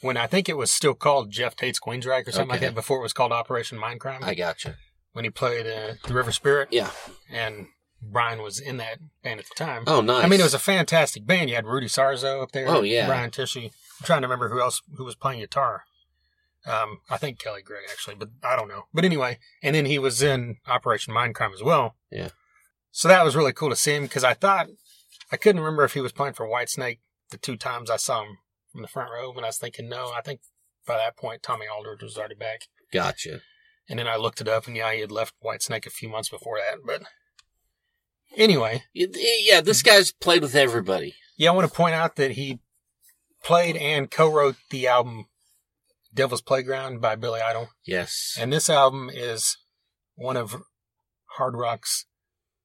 when 0.00 0.16
I 0.16 0.26
think 0.26 0.48
it 0.48 0.56
was 0.56 0.70
still 0.70 0.94
called 0.94 1.30
Geoff 1.30 1.56
Tate's 1.56 1.78
Queensryche 1.80 2.26
or 2.28 2.32
something 2.32 2.50
like 2.50 2.60
that 2.60 2.74
before 2.74 2.98
it 2.98 3.02
was 3.02 3.12
called 3.12 3.32
Operation 3.32 3.78
Mindcrime. 3.78 4.22
I 4.22 4.34
gotcha. 4.34 4.76
when 5.12 5.24
he 5.24 5.30
played 5.30 5.66
uh, 5.66 5.94
the 6.06 6.14
River 6.14 6.32
Spirit, 6.32 6.68
Yeah. 6.70 6.90
and 7.30 7.66
Brian 8.00 8.40
was 8.42 8.58
in 8.58 8.78
that 8.78 8.98
band 9.22 9.40
at 9.40 9.46
the 9.46 9.54
time. 9.54 9.84
Oh, 9.86 10.00
nice. 10.00 10.24
I 10.24 10.26
mean, 10.28 10.40
it 10.40 10.44
was 10.44 10.54
a 10.54 10.58
fantastic 10.58 11.26
band. 11.26 11.50
You 11.50 11.56
had 11.56 11.66
Rudy 11.66 11.86
Sarzo 11.86 12.42
up 12.42 12.50
there. 12.52 12.66
Oh, 12.68 12.82
yeah. 12.82 13.06
Brian 13.06 13.30
Tichy. 13.30 13.66
I'm 13.66 14.04
trying 14.04 14.22
to 14.22 14.26
remember 14.26 14.48
who 14.48 14.60
else 14.60 14.80
who 14.96 15.04
was 15.04 15.14
playing 15.14 15.40
guitar. 15.40 15.84
Um, 16.66 16.98
I 17.10 17.16
think 17.16 17.38
Kelly 17.40 17.62
Gray 17.62 17.80
actually, 17.90 18.14
but 18.14 18.28
I 18.42 18.54
don't 18.56 18.68
know. 18.68 18.84
But 18.94 19.04
anyway, 19.04 19.38
and 19.62 19.74
then 19.74 19.86
he 19.86 19.98
was 19.98 20.22
in 20.22 20.56
Operation 20.66 21.12
Mindcrime 21.12 21.52
as 21.52 21.62
well. 21.62 21.96
Yeah. 22.10 22.28
So 22.92 23.08
that 23.08 23.24
was 23.24 23.34
really 23.34 23.52
cool 23.52 23.70
to 23.70 23.76
see 23.76 23.94
him 23.94 24.04
because 24.04 24.22
I 24.24 24.34
thought 24.34 24.68
I 25.32 25.36
couldn't 25.36 25.60
remember 25.62 25.82
if 25.84 25.94
he 25.94 26.00
was 26.00 26.12
playing 26.12 26.34
for 26.34 26.46
Whitesnake 26.46 26.98
the 27.30 27.38
two 27.38 27.56
times 27.56 27.90
I 27.90 27.96
saw 27.96 28.22
him 28.22 28.36
from 28.70 28.82
the 28.82 28.88
front 28.88 29.10
row, 29.10 29.32
but 29.32 29.42
I 29.44 29.48
was 29.48 29.58
thinking 29.58 29.88
no. 29.88 30.12
I 30.14 30.20
think 30.20 30.40
by 30.86 30.96
that 30.98 31.16
point 31.16 31.42
Tommy 31.42 31.66
Aldridge 31.66 32.02
was 32.02 32.16
already 32.16 32.34
back. 32.34 32.68
Gotcha. 32.92 33.40
And 33.88 33.98
then 33.98 34.06
I 34.06 34.16
looked 34.16 34.40
it 34.40 34.48
up, 34.48 34.66
and 34.68 34.76
yeah, 34.76 34.92
he 34.92 35.00
had 35.00 35.10
left 35.10 35.34
Whitesnake 35.44 35.86
a 35.86 35.90
few 35.90 36.08
months 36.08 36.28
before 36.28 36.58
that. 36.58 36.78
But 36.86 37.02
anyway, 38.36 38.84
Yeah, 38.94 39.60
this 39.60 39.82
guy's 39.82 40.12
played 40.12 40.42
with 40.42 40.54
everybody. 40.54 41.14
yeah, 41.36 41.50
I 41.50 41.54
want 41.54 41.68
to 41.68 41.76
point 41.76 41.94
out 41.94 42.16
that 42.16 42.32
he 42.32 42.60
played 43.42 43.76
and 43.76 44.10
co-wrote 44.10 44.56
the 44.70 44.86
album 44.86 45.26
"Devil's 46.14 46.42
Playground" 46.42 47.00
by 47.00 47.14
Billy 47.16 47.40
Idol, 47.40 47.70
Yes. 47.84 48.36
and 48.38 48.52
this 48.52 48.68
album 48.70 49.10
is 49.12 49.56
one 50.14 50.36
of 50.36 50.56
hard 51.36 51.54
rock's 51.56 52.06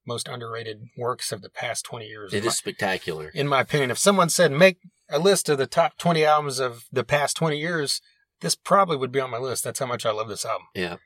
most 0.06 0.28
underrated 0.28 0.78
works 0.96 1.32
of 1.32 1.42
the 1.42 1.50
past 1.50 1.84
twenty 1.84 2.06
years. 2.06 2.32
It 2.32 2.38
is 2.38 2.44
my- 2.46 2.50
spectacular. 2.52 3.30
in 3.34 3.46
my 3.48 3.60
opinion. 3.60 3.90
If 3.90 3.98
someone 3.98 4.30
said 4.30 4.52
make 4.52 4.78
a 5.10 5.18
list 5.18 5.48
of 5.48 5.58
the 5.58 5.66
top 5.66 5.98
twenty 5.98 6.24
albums 6.24 6.58
of 6.58 6.84
the 6.92 7.04
past 7.04 7.36
twenty 7.36 7.58
years, 7.58 8.00
this 8.40 8.54
probably 8.54 8.96
would 8.96 9.12
be 9.12 9.20
on 9.20 9.30
my 9.30 9.38
list. 9.38 9.64
That's 9.64 9.78
how 9.80 9.86
much 9.86 10.06
I 10.06 10.10
love 10.12 10.28
this 10.28 10.44
album. 10.44 10.66
Yeah. 10.74 10.96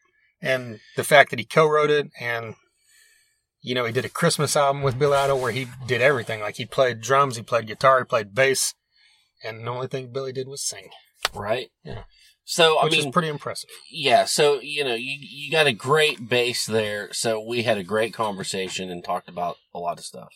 and 0.40 0.80
the 0.96 1.04
fact 1.04 1.30
that 1.30 1.38
he 1.38 1.44
co-wrote 1.44 1.88
it 1.90 2.08
and 2.20 2.56
you 3.60 3.76
know 3.76 3.84
he 3.84 3.92
did 3.92 4.04
a 4.04 4.08
christmas 4.08 4.56
album 4.56 4.82
with 4.82 4.98
bill 4.98 5.14
idol 5.14 5.38
where 5.38 5.52
he 5.52 5.68
did 5.86 6.00
everything 6.00 6.40
like 6.40 6.56
he 6.56 6.66
played 6.66 7.00
drums 7.00 7.36
he 7.36 7.42
played 7.44 7.68
guitar 7.68 8.00
he 8.00 8.04
played 8.04 8.34
bass 8.34 8.74
and 9.44 9.64
the 9.64 9.70
only 9.70 9.86
thing 9.86 10.10
billy 10.12 10.32
did 10.32 10.48
was 10.48 10.60
sing 10.66 10.88
Right? 11.32 11.68
Yeah. 11.84 12.02
So, 12.44 12.78
I 12.78 12.84
which 12.84 12.94
mean, 12.96 13.06
is 13.08 13.12
pretty 13.12 13.28
impressive 13.28 13.70
yeah, 13.90 14.24
so, 14.24 14.60
you 14.60 14.82
know, 14.84 14.94
you, 14.94 15.16
you 15.20 15.50
got 15.50 15.66
a 15.68 15.72
great 15.72 16.28
base 16.28 16.66
there. 16.66 17.08
So 17.12 17.40
we 17.40 17.62
had 17.62 17.78
a 17.78 17.84
great 17.84 18.12
conversation 18.12 18.90
and 18.90 19.02
talked 19.04 19.28
about 19.28 19.56
a 19.72 19.78
lot 19.78 19.98
of 19.98 20.04
stuff. 20.04 20.32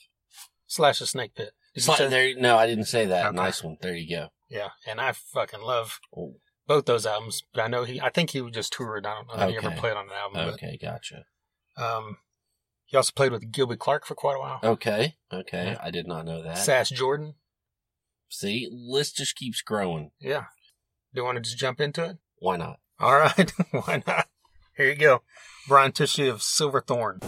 slash 0.67 1.01
a 1.01 1.07
snake 1.07 1.35
pit 1.35 1.51
Did 1.75 1.79
It's 1.79 1.87
you 1.87 1.91
like, 1.93 1.99
say- 1.99 2.09
there, 2.09 2.35
no, 2.41 2.57
I 2.57 2.67
didn't 2.67 2.85
say 2.87 3.07
that. 3.07 3.27
Okay. 3.27 3.37
Nice 3.37 3.63
one. 3.65 3.77
There 3.83 3.95
you 3.97 4.09
go. 4.09 4.29
yeah 4.49 4.69
and 4.87 5.01
i 5.01 5.11
fucking 5.13 5.61
love 5.63 5.99
Oh, 6.17 6.35
both 6.69 6.85
those 6.87 7.05
albums 7.07 7.43
but 7.53 7.63
i 7.63 7.67
know 7.69 7.83
he 7.85 8.01
i 8.01 8.09
think 8.11 8.31
he 8.31 8.49
just 8.51 8.73
toured 8.73 9.05
i 9.07 9.15
don't 9.15 9.27
know 9.29 9.45
if 9.45 9.51
he 9.51 9.57
ever 9.57 9.75
played 9.77 9.97
on 9.97 10.07
an 10.07 10.13
album 10.13 10.55
okay, 10.55 10.79
gotcha. 10.81 11.25
um 11.77 12.19
he 12.85 12.97
also 12.97 13.11
played 13.17 13.33
with 13.33 13.51
gilby 13.51 13.77
clarke 13.77 14.07
for 14.07 14.15
quite 14.15 14.37
a 14.37 14.39
while 14.41 14.61
Okay, 14.63 15.17
okay. 15.33 15.73
Yeah. 15.73 15.79
I 15.83 15.91
did 15.91 16.07
not 16.07 16.25
know 16.25 16.43
that. 16.43 16.59
sass 16.59 16.89
jordan 16.91 17.35
See, 18.29 18.69
list 18.73 19.17
just 19.17 19.35
keeps 19.37 19.61
growing. 19.63 20.11
yeah 20.21 20.45
do 21.17 21.23
you 21.23 21.25
want 21.25 21.37
to 21.37 21.41
just 21.41 21.57
jump 21.57 21.81
into 21.81 22.05
it 22.05 22.19
Why 22.41 22.59
not? 22.59 22.79
All 23.01 23.19
right, 23.19 23.51
why 23.71 24.03
not? 24.07 24.29
Here 24.77 24.91
you 24.91 24.97
go. 24.97 25.23
Brian 25.67 25.93
Tichy 25.93 26.31
of 26.31 26.43
Silverthorne. 26.43 27.21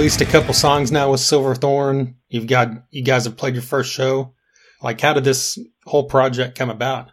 Released 0.00 0.22
a 0.22 0.24
couple 0.24 0.54
songs 0.54 0.90
now 0.90 1.10
with 1.10 1.20
Silverthorne. 1.20 2.14
You've 2.30 2.46
got 2.46 2.70
you 2.90 3.02
guys 3.02 3.26
have 3.26 3.36
played 3.36 3.52
your 3.52 3.62
first 3.62 3.92
show. 3.92 4.32
Like, 4.82 4.98
how 4.98 5.12
did 5.12 5.24
this 5.24 5.58
whole 5.84 6.04
project 6.04 6.56
come 6.56 6.70
about? 6.70 7.10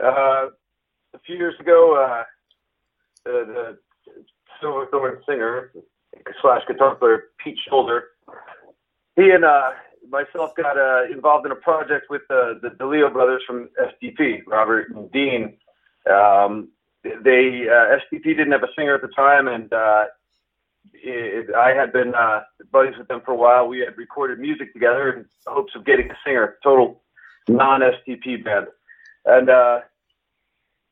Uh, 0.00 0.50
a 1.14 1.18
few 1.26 1.34
years 1.34 1.56
ago, 1.58 1.96
uh, 2.00 2.22
the, 3.24 3.44
the 3.44 3.78
Silverthorne 4.60 5.20
singer 5.28 5.72
slash 6.40 6.62
guitar 6.68 6.94
player 6.94 7.24
Pete 7.42 7.58
Shoulder, 7.68 8.04
he 9.16 9.28
and 9.28 9.44
uh, 9.44 9.70
myself 10.08 10.52
got 10.56 10.78
uh, 10.78 11.12
involved 11.12 11.44
in 11.44 11.50
a 11.50 11.56
project 11.56 12.06
with 12.08 12.22
uh, 12.30 12.54
the 12.62 12.68
DeLeo 12.78 13.12
brothers 13.12 13.42
from 13.44 13.68
STP, 13.80 14.42
Robert 14.46 14.90
and 14.90 15.10
Dean. 15.10 15.58
Um, 16.08 16.68
they 17.02 17.66
uh, 17.68 17.98
STP 17.98 18.22
didn't 18.26 18.52
have 18.52 18.62
a 18.62 18.72
singer 18.78 18.94
at 18.94 19.02
the 19.02 19.08
time, 19.08 19.48
and 19.48 19.72
uh, 19.72 20.04
it, 20.94 21.54
I 21.54 21.70
had 21.70 21.92
been 21.92 22.14
uh, 22.14 22.42
buddies 22.72 22.94
with 22.98 23.08
them 23.08 23.22
for 23.24 23.32
a 23.32 23.36
while. 23.36 23.68
We 23.68 23.80
had 23.80 23.96
recorded 23.96 24.38
music 24.38 24.72
together 24.72 25.12
in 25.12 25.26
hopes 25.46 25.72
of 25.74 25.84
getting 25.84 26.10
a 26.10 26.16
singer, 26.24 26.56
total 26.62 27.02
non-STP 27.48 28.44
band. 28.44 28.66
And 29.24 29.50
uh, 29.50 29.80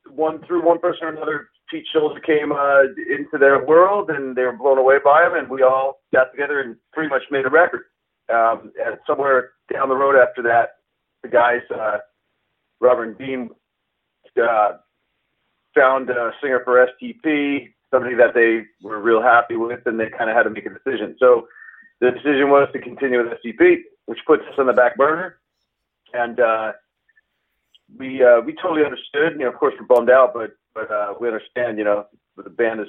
one 0.09 0.45
through 0.47 0.65
one 0.65 0.79
person 0.79 1.05
or 1.05 1.09
another, 1.11 1.49
Pete 1.71 1.87
Shoulder 1.93 2.21
came 2.21 2.53
uh, 2.53 2.83
into 2.83 3.39
their 3.39 3.65
world, 3.65 4.11
and 4.11 4.37
they 4.37 4.43
were 4.43 4.53
blown 4.53 4.79
away 4.79 4.97
by 5.03 5.27
him, 5.27 5.35
and 5.35 5.49
we 5.49 5.63
all 5.63 6.01
got 6.13 6.31
together 6.31 6.61
and 6.61 6.77
pretty 6.93 7.09
much 7.09 7.23
made 7.31 7.47
a 7.47 7.51
record. 7.51 7.83
Um, 8.33 8.73
and 8.85 8.99
somewhere 9.07 9.53
down 9.73 9.89
the 9.89 9.97
road 9.97 10.17
after 10.17 10.43
that, 10.43 10.77
the 11.23 11.29
guys, 11.29 11.63
uh, 11.75 11.99
Robert 12.81 13.09
and 13.09 13.19
Dean, 13.19 13.51
uh, 14.43 14.73
found 15.75 16.11
a 16.11 16.33
singer 16.41 16.61
for 16.65 16.87
STP, 16.87 17.74
somebody 17.95 18.17
that 18.17 18.35
they 18.35 18.65
were 18.83 19.01
real 19.01 19.23
happy 19.23 19.55
with, 19.57 19.87
and 19.87 19.99
they 19.99 20.11
kind 20.11 20.29
of 20.29 20.37
had 20.37 20.43
to 20.43 20.51
make 20.51 20.67
a 20.67 20.71
decision. 20.71 21.15
So 21.21 21.47
the 22.01 22.11
decision 22.11 22.51
was 22.51 22.69
to 22.73 22.81
continue 22.81 23.23
with 23.23 23.39
STP, 23.39 23.77
which 24.07 24.19
puts 24.27 24.43
us 24.43 24.59
on 24.59 24.67
the 24.67 24.73
back 24.73 24.97
burner. 24.97 25.39
And 26.13 26.41
uh, 26.41 26.73
we 27.97 28.23
uh, 28.23 28.41
we 28.41 28.55
totally 28.55 28.85
understood. 28.85 29.35
You 29.35 29.45
know, 29.45 29.49
of 29.49 29.55
course, 29.55 29.75
we're 29.79 29.87
bummed 29.87 30.11
out, 30.11 30.35
but 30.35 30.57
but 30.75 30.91
uh, 30.91 31.15
we 31.21 31.29
understand. 31.29 31.79
You 31.79 31.85
know, 31.85 32.07
a 32.45 32.51
band 32.51 32.81
as 32.81 32.89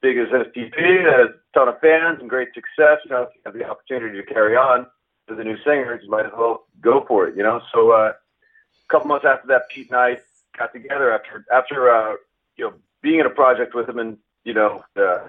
big 0.00 0.16
as 0.18 0.28
STP, 0.28 1.04
has 1.04 1.30
a 1.30 1.58
ton 1.58 1.68
of 1.68 1.80
fans 1.80 2.18
and 2.20 2.30
great 2.30 2.48
success. 2.54 2.98
You 3.04 3.10
know, 3.10 3.22
if 3.22 3.28
you 3.34 3.40
have 3.44 3.54
the 3.54 3.68
opportunity 3.68 4.20
to 4.20 4.26
carry 4.26 4.56
on 4.56 4.86
to 5.28 5.34
the 5.34 5.44
new 5.44 5.56
singers, 5.64 6.00
you 6.02 6.10
might 6.10 6.26
as 6.26 6.32
well 6.36 6.66
go 6.80 7.04
for 7.06 7.26
it. 7.28 7.36
You 7.36 7.42
know, 7.42 7.60
so 7.74 7.90
uh, 7.90 8.12
a 8.12 8.92
couple 8.92 9.08
months 9.08 9.26
after 9.28 9.48
that, 9.48 9.68
Pete 9.70 9.90
and 9.90 9.98
I 9.98 10.18
got 10.58 10.72
together 10.72 11.12
after 11.12 11.44
after 11.52 11.90
uh, 11.90 12.14
you 12.56 12.64
know 12.64 12.74
being 13.02 13.20
in 13.20 13.26
a 13.26 13.30
project 13.30 13.74
with 13.74 13.88
him 13.88 13.98
and 13.98 14.18
you 14.46 14.54
know 14.54 14.82
uh, 14.96 15.28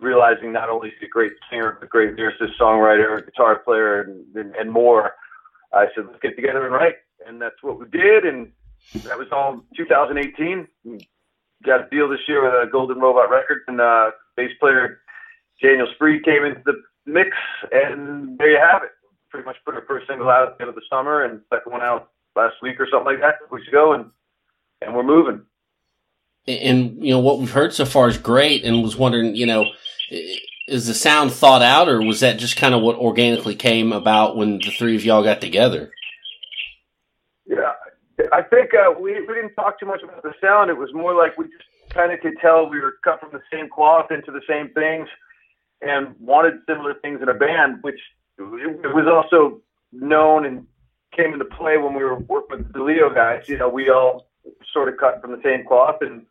realizing 0.00 0.52
not 0.52 0.68
only 0.68 0.88
is 0.88 0.94
he 1.00 1.06
a 1.06 1.08
great 1.08 1.32
singer 1.48 1.78
but 1.78 1.88
great 1.88 2.16
lyricist, 2.16 2.58
songwriter, 2.60 3.24
guitar 3.24 3.60
player, 3.60 4.02
and, 4.02 4.36
and, 4.36 4.54
and 4.56 4.70
more. 4.70 5.12
I 5.72 5.86
said, 5.94 6.06
let's 6.06 6.18
get 6.20 6.34
together 6.34 6.64
and 6.64 6.74
write, 6.74 6.96
and 7.26 7.40
that's 7.40 7.62
what 7.62 7.78
we 7.78 7.86
did, 7.88 8.24
and 8.24 8.50
that 9.04 9.16
was 9.16 9.28
all 9.30 9.64
2018. 9.76 10.66
We 10.84 11.08
got 11.64 11.86
a 11.86 11.90
deal 11.90 12.08
this 12.08 12.26
year 12.26 12.42
with 12.42 12.52
uh, 12.52 12.70
Golden 12.70 12.98
Robot 12.98 13.30
Records, 13.30 13.62
and 13.68 13.80
uh, 13.80 14.10
bass 14.36 14.50
player 14.58 15.00
Daniel 15.62 15.86
Spree 15.94 16.20
came 16.22 16.44
into 16.44 16.62
the 16.66 16.82
mix, 17.06 17.30
and 17.70 18.36
there 18.36 18.50
you 18.50 18.58
have 18.58 18.82
it. 18.82 18.90
Pretty 19.28 19.46
much 19.46 19.56
put 19.64 19.76
our 19.76 19.84
first 19.86 20.08
single 20.08 20.28
out 20.28 20.48
at 20.48 20.58
the 20.58 20.64
end 20.64 20.70
of 20.70 20.74
the 20.74 20.82
summer, 20.90 21.22
and 21.22 21.40
second 21.54 21.70
one 21.70 21.82
out 21.82 22.10
last 22.34 22.56
week 22.62 22.80
or 22.80 22.88
something 22.90 23.12
like 23.12 23.20
that, 23.20 23.36
weeks 23.52 23.68
ago, 23.68 23.92
and 23.92 24.10
and 24.82 24.96
we're 24.96 25.04
moving. 25.04 25.42
And 26.46 27.04
you 27.04 27.10
know 27.10 27.20
what 27.20 27.38
we've 27.38 27.50
heard 27.50 27.72
so 27.74 27.84
far 27.84 28.08
is 28.08 28.18
great, 28.18 28.64
and 28.64 28.82
was 28.82 28.96
wondering, 28.96 29.36
you 29.36 29.46
know, 29.46 29.66
is 30.66 30.86
the 30.86 30.94
sound 30.94 31.32
thought 31.32 31.62
out, 31.62 31.88
or 31.88 32.00
was 32.02 32.20
that 32.20 32.38
just 32.38 32.56
kind 32.56 32.74
of 32.74 32.82
what 32.82 32.96
organically 32.96 33.54
came 33.54 33.92
about 33.92 34.36
when 34.36 34.58
the 34.58 34.70
three 34.70 34.96
of 34.96 35.04
y'all 35.04 35.22
got 35.22 35.40
together? 35.40 35.90
Yeah, 37.46 37.72
I 38.32 38.42
think 38.42 38.70
uh, 38.74 38.98
we 38.98 39.20
we 39.20 39.34
didn't 39.34 39.54
talk 39.54 39.78
too 39.78 39.86
much 39.86 40.02
about 40.02 40.22
the 40.22 40.32
sound. 40.40 40.70
It 40.70 40.78
was 40.78 40.92
more 40.94 41.14
like 41.14 41.36
we 41.36 41.44
just 41.44 41.64
kind 41.90 42.12
of 42.12 42.20
could 42.20 42.34
tell 42.40 42.68
we 42.68 42.80
were 42.80 42.94
cut 43.04 43.20
from 43.20 43.30
the 43.32 43.42
same 43.52 43.68
cloth 43.68 44.10
into 44.10 44.30
the 44.30 44.42
same 44.48 44.70
things, 44.70 45.08
and 45.82 46.14
wanted 46.18 46.54
similar 46.66 46.94
things 46.94 47.20
in 47.20 47.28
a 47.28 47.34
band, 47.34 47.78
which 47.82 48.00
it 48.38 48.94
was 48.94 49.06
also 49.06 49.60
known 49.92 50.46
and 50.46 50.66
came 51.14 51.32
into 51.32 51.44
play 51.44 51.76
when 51.76 51.94
we 51.94 52.02
were 52.02 52.18
working 52.20 52.58
with 52.58 52.72
DeLeo 52.72 53.14
guys. 53.14 53.48
You 53.48 53.58
know, 53.58 53.68
we 53.68 53.90
all 53.90 54.29
sort 54.72 54.88
of 54.88 54.96
cut 54.98 55.20
from 55.20 55.32
the 55.32 55.40
same 55.42 55.66
cloth, 55.66 55.96
and 56.00 56.26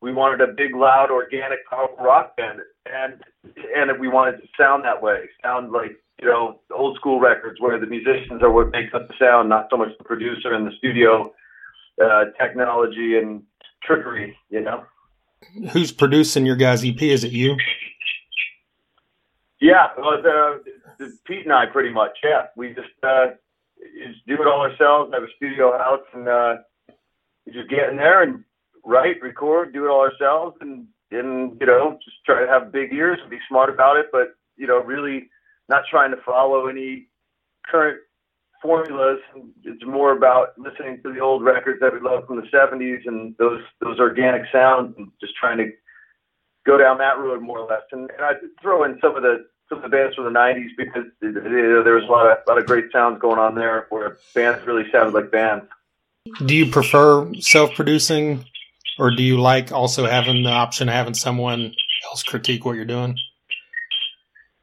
we 0.00 0.12
wanted 0.12 0.40
a 0.40 0.52
big, 0.52 0.74
loud, 0.74 1.10
organic, 1.10 1.58
powerful 1.68 2.04
rock 2.04 2.36
band, 2.36 2.60
and 2.86 3.20
and 3.76 4.00
we 4.00 4.08
wanted 4.08 4.38
to 4.38 4.48
sound 4.58 4.84
that 4.84 5.02
way, 5.02 5.28
sound 5.42 5.72
like 5.72 6.02
you 6.20 6.28
know 6.28 6.60
old 6.74 6.96
school 6.96 7.20
records 7.20 7.60
where 7.60 7.78
the 7.78 7.86
musicians 7.86 8.42
are 8.42 8.50
what 8.50 8.70
makes 8.70 8.94
up 8.94 9.08
the 9.08 9.14
sound, 9.18 9.48
not 9.48 9.68
so 9.70 9.76
much 9.76 9.90
the 9.98 10.04
producer 10.04 10.52
and 10.52 10.66
the 10.66 10.72
studio 10.78 11.32
uh, 12.02 12.24
technology 12.40 13.18
and 13.18 13.42
trickery. 13.82 14.36
You 14.48 14.60
know. 14.60 14.84
Who's 15.72 15.92
producing 15.92 16.44
your 16.44 16.56
guys' 16.56 16.84
EP? 16.84 17.00
Is 17.00 17.24
it 17.24 17.32
you? 17.32 17.56
Yeah, 19.60 19.88
well, 19.98 20.22
the, 20.22 20.62
the 20.98 21.12
Pete 21.26 21.44
and 21.44 21.52
I 21.52 21.66
pretty 21.66 21.90
much. 21.90 22.12
Yeah, 22.24 22.46
we 22.56 22.68
just 22.68 22.88
uh, 23.02 23.26
just 24.06 24.26
do 24.26 24.34
it 24.34 24.46
all 24.46 24.62
ourselves. 24.62 25.12
Have 25.12 25.22
a 25.22 25.26
studio 25.36 25.76
house, 25.76 26.00
and 26.14 26.28
uh, 26.28 26.54
just 27.52 27.70
get 27.70 27.90
in 27.90 27.96
there 27.96 28.22
and 28.22 28.44
write, 28.84 29.22
record, 29.22 29.72
do 29.72 29.84
it 29.84 29.88
all 29.88 30.00
ourselves, 30.00 30.56
and 30.60 30.86
and 31.10 31.56
you 31.60 31.66
know 31.66 31.98
just 32.04 32.16
try 32.24 32.40
to 32.40 32.48
have 32.50 32.72
big 32.72 32.92
ears 32.92 33.18
and 33.20 33.30
be 33.30 33.38
smart 33.48 33.70
about 33.70 33.96
it, 33.96 34.06
but 34.12 34.34
you 34.56 34.66
know 34.66 34.78
really 34.82 35.28
not 35.68 35.84
trying 35.90 36.10
to 36.10 36.16
follow 36.24 36.66
any 36.66 37.08
current 37.66 37.98
formulas. 38.62 39.20
It's 39.64 39.84
more 39.84 40.12
about 40.16 40.58
listening 40.58 41.00
to 41.02 41.12
the 41.12 41.20
old 41.20 41.42
records 41.42 41.80
that 41.80 41.92
we 41.92 42.00
love 42.00 42.26
from 42.26 42.36
the 42.36 42.48
'70s 42.54 43.06
and 43.06 43.34
those 43.38 43.62
those 43.80 43.98
organic 43.98 44.42
sounds, 44.52 44.94
and 44.98 45.10
just 45.20 45.34
trying 45.36 45.58
to 45.58 45.70
go 46.66 46.76
down 46.76 46.98
that 46.98 47.18
road 47.18 47.42
more 47.42 47.58
or 47.58 47.68
less. 47.68 47.82
And, 47.92 48.10
and 48.10 48.24
I 48.24 48.32
throw 48.60 48.84
in 48.84 48.98
some 49.00 49.16
of 49.16 49.22
the 49.22 49.46
some 49.68 49.78
of 49.78 49.84
the 49.84 49.96
bands 49.96 50.14
from 50.14 50.24
the 50.24 50.38
'90s 50.38 50.68
because 50.76 51.04
you 51.22 51.32
know, 51.32 51.82
there 51.82 51.94
was 51.94 52.04
a 52.04 52.12
lot 52.12 52.26
of 52.26 52.38
a 52.46 52.50
lot 52.50 52.58
of 52.58 52.66
great 52.66 52.92
sounds 52.92 53.20
going 53.20 53.38
on 53.38 53.54
there 53.54 53.86
where 53.90 54.18
bands 54.34 54.64
really 54.66 54.84
sounded 54.92 55.14
like 55.14 55.30
bands. 55.30 55.64
Do 56.46 56.54
you 56.54 56.70
prefer 56.70 57.32
self-producing, 57.34 58.44
or 58.98 59.10
do 59.10 59.22
you 59.22 59.40
like 59.40 59.72
also 59.72 60.06
having 60.06 60.42
the 60.42 60.50
option 60.50 60.88
of 60.88 60.94
having 60.94 61.14
someone 61.14 61.72
else 62.04 62.22
critique 62.22 62.64
what 62.64 62.76
you're 62.76 62.84
doing? 62.84 63.16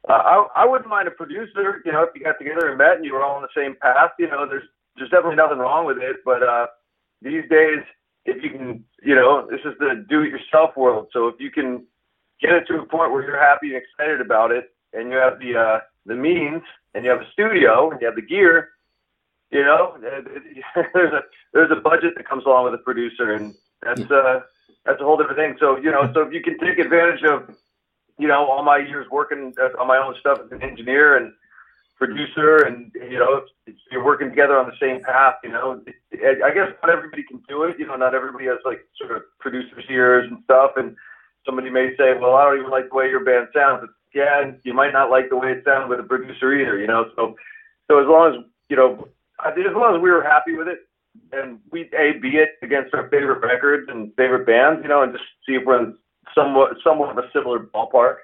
Uh, 0.08 0.12
I, 0.12 0.46
I 0.62 0.66
wouldn't 0.66 0.88
mind 0.88 1.08
a 1.08 1.10
producer. 1.10 1.82
You 1.84 1.92
know, 1.92 2.02
if 2.04 2.10
you 2.14 2.22
got 2.22 2.38
together 2.38 2.68
and 2.68 2.78
met 2.78 2.96
and 2.96 3.04
you 3.04 3.12
were 3.12 3.24
all 3.24 3.36
on 3.36 3.42
the 3.42 3.48
same 3.56 3.74
path, 3.74 4.12
you 4.18 4.28
know, 4.28 4.46
there's 4.48 4.62
there's 4.96 5.10
definitely 5.10 5.36
nothing 5.36 5.58
wrong 5.58 5.84
with 5.84 5.98
it. 5.98 6.16
But 6.24 6.42
uh, 6.42 6.66
these 7.22 7.42
days, 7.50 7.80
if 8.24 8.42
you 8.42 8.50
can, 8.50 8.84
you 9.02 9.14
know, 9.14 9.46
this 9.50 9.60
is 9.64 9.74
the 9.78 10.06
do-it-yourself 10.08 10.76
world. 10.76 11.08
So 11.12 11.26
if 11.26 11.34
you 11.40 11.50
can 11.50 11.84
get 12.40 12.52
it 12.52 12.66
to 12.68 12.80
a 12.80 12.86
point 12.86 13.12
where 13.12 13.22
you're 13.22 13.38
happy 13.38 13.74
and 13.74 13.82
excited 13.82 14.20
about 14.20 14.52
it, 14.52 14.70
and 14.92 15.10
you 15.10 15.16
have 15.16 15.40
the 15.40 15.58
uh, 15.58 15.80
the 16.06 16.14
means, 16.14 16.62
and 16.94 17.04
you 17.04 17.10
have 17.10 17.20
a 17.20 17.30
studio, 17.32 17.90
and 17.90 18.00
you 18.00 18.06
have 18.06 18.16
the 18.16 18.22
gear, 18.22 18.70
you 19.50 19.62
know, 19.62 19.96
there's 20.94 21.12
a 21.12 21.20
there's 21.52 21.70
a 21.70 21.80
budget 21.80 22.14
that 22.16 22.28
comes 22.28 22.44
along 22.44 22.64
with 22.64 22.74
a 22.74 22.78
producer, 22.78 23.32
and 23.32 23.54
that's 23.82 24.10
uh 24.10 24.40
that's 24.84 25.00
a 25.00 25.04
whole 25.04 25.16
different 25.16 25.38
thing. 25.38 25.56
So 25.58 25.76
you 25.76 25.90
know, 25.90 26.10
so 26.14 26.22
if 26.22 26.32
you 26.32 26.42
can 26.42 26.58
take 26.58 26.78
advantage 26.78 27.22
of, 27.24 27.54
you 28.18 28.28
know, 28.28 28.46
all 28.46 28.62
my 28.62 28.78
years 28.78 29.06
working 29.10 29.54
on 29.80 29.86
my 29.86 29.96
own 29.96 30.14
stuff 30.20 30.40
as 30.44 30.52
an 30.52 30.62
engineer 30.62 31.16
and 31.16 31.32
producer, 31.96 32.58
and 32.58 32.92
you 32.94 33.18
know, 33.18 33.42
you're 33.90 34.04
working 34.04 34.28
together 34.30 34.58
on 34.58 34.66
the 34.66 34.76
same 34.80 35.02
path. 35.02 35.36
You 35.42 35.50
know, 35.50 35.82
I 36.12 36.50
guess 36.52 36.72
not 36.82 36.90
everybody 36.90 37.22
can 37.22 37.42
do 37.48 37.64
it. 37.64 37.78
You 37.78 37.86
know, 37.86 37.96
not 37.96 38.14
everybody 38.14 38.46
has 38.46 38.58
like 38.64 38.80
sort 39.00 39.16
of 39.16 39.22
producer's 39.40 39.84
ears 39.88 40.30
and 40.30 40.42
stuff, 40.44 40.72
and 40.76 40.94
somebody 41.44 41.70
may 41.70 41.96
say, 41.96 42.14
well, 42.20 42.34
I 42.34 42.44
don't 42.44 42.58
even 42.58 42.70
like 42.70 42.90
the 42.90 42.94
way 42.94 43.08
your 43.08 43.24
band 43.24 43.48
sounds. 43.54 43.80
But 43.80 43.90
yeah, 44.14 44.52
you 44.64 44.74
might 44.74 44.92
not 44.92 45.10
like 45.10 45.30
the 45.30 45.36
way 45.36 45.52
it 45.52 45.64
sounds 45.64 45.88
with 45.88 46.00
a 46.00 46.02
producer 46.02 46.52
either. 46.54 46.78
You 46.78 46.86
know, 46.86 47.10
so 47.16 47.36
so 47.90 47.98
as 47.98 48.06
long 48.06 48.34
as 48.34 48.44
you 48.68 48.76
know, 48.76 49.08
I 49.40 49.52
think 49.52 49.66
as 49.66 49.74
long 49.74 49.96
as 49.96 50.02
we 50.02 50.10
were 50.10 50.22
happy 50.22 50.54
with 50.54 50.68
it, 50.68 50.78
and 51.32 51.58
we 51.70 51.90
a 51.98 52.18
be 52.20 52.36
it 52.36 52.50
against 52.62 52.94
our 52.94 53.08
favorite 53.08 53.40
records 53.42 53.88
and 53.88 54.12
favorite 54.16 54.46
bands, 54.46 54.80
you 54.82 54.88
know, 54.88 55.02
and 55.02 55.12
just 55.12 55.24
see 55.46 55.54
if 55.54 55.62
we're 55.64 55.78
in 55.78 55.96
somewhat 56.34 56.76
somewhat 56.84 57.10
of 57.10 57.18
a 57.18 57.28
similar 57.32 57.60
ballpark. 57.60 58.16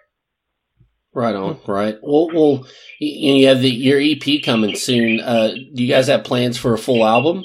Right 1.13 1.35
on, 1.35 1.61
right. 1.69 1.97
Well, 2.03 2.29
well, 2.35 2.67
you, 2.99 3.35
you 3.37 3.47
have 3.47 3.61
the, 3.61 3.71
your 3.71 4.01
EP 4.01 4.43
coming 4.45 4.75
soon. 4.75 5.21
Uh, 5.21 5.53
do 5.53 5.83
you 5.85 5.89
guys 5.89 6.09
have 6.09 6.25
plans 6.25 6.59
for 6.59 6.75
a 6.75 6.79
full 6.79 7.07
album? 7.07 7.45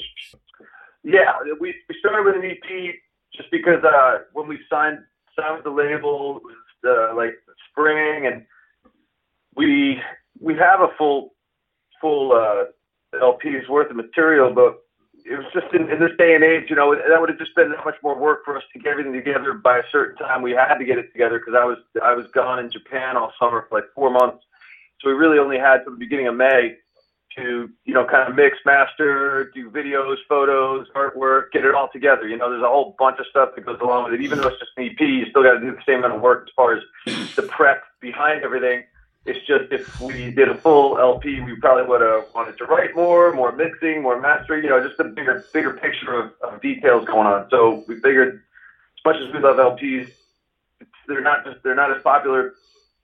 Yeah, 1.04 1.32
we, 1.60 1.74
we 1.88 1.96
started 2.00 2.24
with 2.24 2.34
an 2.34 2.50
EP 2.50 2.94
just 3.32 3.50
because 3.52 3.82
uh, 3.84 4.18
when 4.32 4.48
we 4.48 4.58
signed 4.68 4.98
signed 5.38 5.56
with 5.56 5.64
the 5.64 5.70
label, 5.70 6.38
it 6.38 6.42
was 6.42 7.12
uh, 7.12 7.16
like 7.16 7.34
spring, 7.70 8.26
and 8.26 8.44
we 9.54 9.98
we 10.40 10.54
have 10.54 10.80
a 10.80 10.88
full 10.98 11.34
full 12.00 12.32
uh, 12.32 12.64
LP's 13.18 13.68
worth 13.68 13.90
of 13.90 13.96
material, 13.96 14.52
but 14.52 14.82
it 15.24 15.36
was 15.36 15.46
just 15.52 15.72
in, 15.74 15.90
in 15.90 16.00
this 16.00 16.12
day 16.18 16.34
and 16.34 16.44
age, 16.44 16.70
you 16.70 16.76
know, 16.76 16.94
that 16.94 17.20
would 17.20 17.28
have 17.28 17.38
just 17.38 17.54
been 17.54 17.70
that 17.70 17.84
much 17.84 17.96
more 18.02 18.18
work 18.18 18.44
for 18.44 18.56
us 18.56 18.64
to 18.72 18.78
get 18.78 18.92
everything 18.92 19.12
together 19.12 19.52
by 19.52 19.78
a 19.78 19.82
certain 19.90 20.16
time. 20.16 20.42
We 20.42 20.52
had 20.52 20.76
to 20.76 20.84
get 20.84 20.98
it 20.98 21.12
together 21.12 21.38
because 21.38 21.54
I 21.54 21.64
was 21.64 21.78
I 22.02 22.14
was 22.14 22.26
gone 22.28 22.58
in 22.58 22.70
Japan 22.70 23.16
all 23.16 23.32
summer 23.38 23.66
for 23.68 23.78
like 23.78 23.88
four 23.94 24.10
months, 24.10 24.44
so 25.00 25.08
we 25.08 25.14
really 25.14 25.38
only 25.38 25.58
had 25.58 25.82
till 25.82 25.92
the 25.92 25.98
beginning 25.98 26.28
of 26.28 26.36
May 26.36 26.76
to 27.36 27.70
you 27.84 27.94
know 27.94 28.04
kind 28.04 28.28
of 28.28 28.34
mix, 28.34 28.58
master, 28.64 29.50
do 29.54 29.70
videos, 29.70 30.16
photos, 30.28 30.88
artwork, 30.94 31.52
get 31.52 31.64
it 31.64 31.74
all 31.74 31.88
together. 31.92 32.26
You 32.26 32.36
know, 32.36 32.50
there's 32.50 32.62
a 32.62 32.68
whole 32.68 32.94
bunch 32.98 33.18
of 33.18 33.26
stuff 33.26 33.50
that 33.54 33.66
goes 33.66 33.80
along 33.80 34.04
with 34.04 34.14
it. 34.14 34.24
Even 34.24 34.38
though 34.38 34.48
it's 34.48 34.58
just 34.58 34.72
an 34.76 34.84
EP, 34.84 35.00
you 35.00 35.26
still 35.30 35.42
got 35.42 35.54
to 35.54 35.60
do 35.60 35.70
the 35.70 35.82
same 35.86 35.98
amount 35.98 36.14
of 36.14 36.20
work 36.20 36.48
as 36.48 36.52
far 36.54 36.74
as 36.74 36.82
the 37.36 37.42
prep 37.42 37.82
behind 38.00 38.42
everything. 38.42 38.84
It's 39.26 39.46
just 39.46 39.70
if 39.70 40.00
we 40.00 40.30
did 40.30 40.48
a 40.48 40.56
full 40.56 40.98
LP, 40.98 41.40
we 41.42 41.54
probably 41.56 41.84
would 41.84 42.00
have 42.00 42.24
wanted 42.34 42.56
to 42.58 42.64
write 42.64 42.96
more, 42.96 43.32
more 43.34 43.52
mixing, 43.52 44.02
more 44.02 44.18
mastering. 44.18 44.64
You 44.64 44.70
know, 44.70 44.86
just 44.86 44.98
a 44.98 45.04
bigger, 45.04 45.44
bigger 45.52 45.74
picture 45.74 46.14
of, 46.14 46.32
of 46.42 46.62
details 46.62 47.06
going 47.06 47.26
on. 47.26 47.48
So 47.50 47.84
we 47.86 47.96
figured, 47.96 48.36
as 48.36 49.04
much 49.04 49.16
as 49.16 49.32
we 49.34 49.40
love 49.40 49.56
LPs, 49.56 50.10
they're 51.06 51.20
not 51.20 51.44
just 51.44 51.62
they're 51.62 51.74
not 51.74 51.94
as 51.94 52.02
popular 52.02 52.54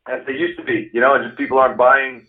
as 0.08 0.24
they 0.26 0.32
used 0.32 0.58
to 0.58 0.64
be. 0.64 0.90
You 0.94 1.00
know, 1.02 1.14
and 1.14 1.24
just 1.24 1.36
people 1.36 1.58
aren't 1.58 1.76
buying, 1.76 2.26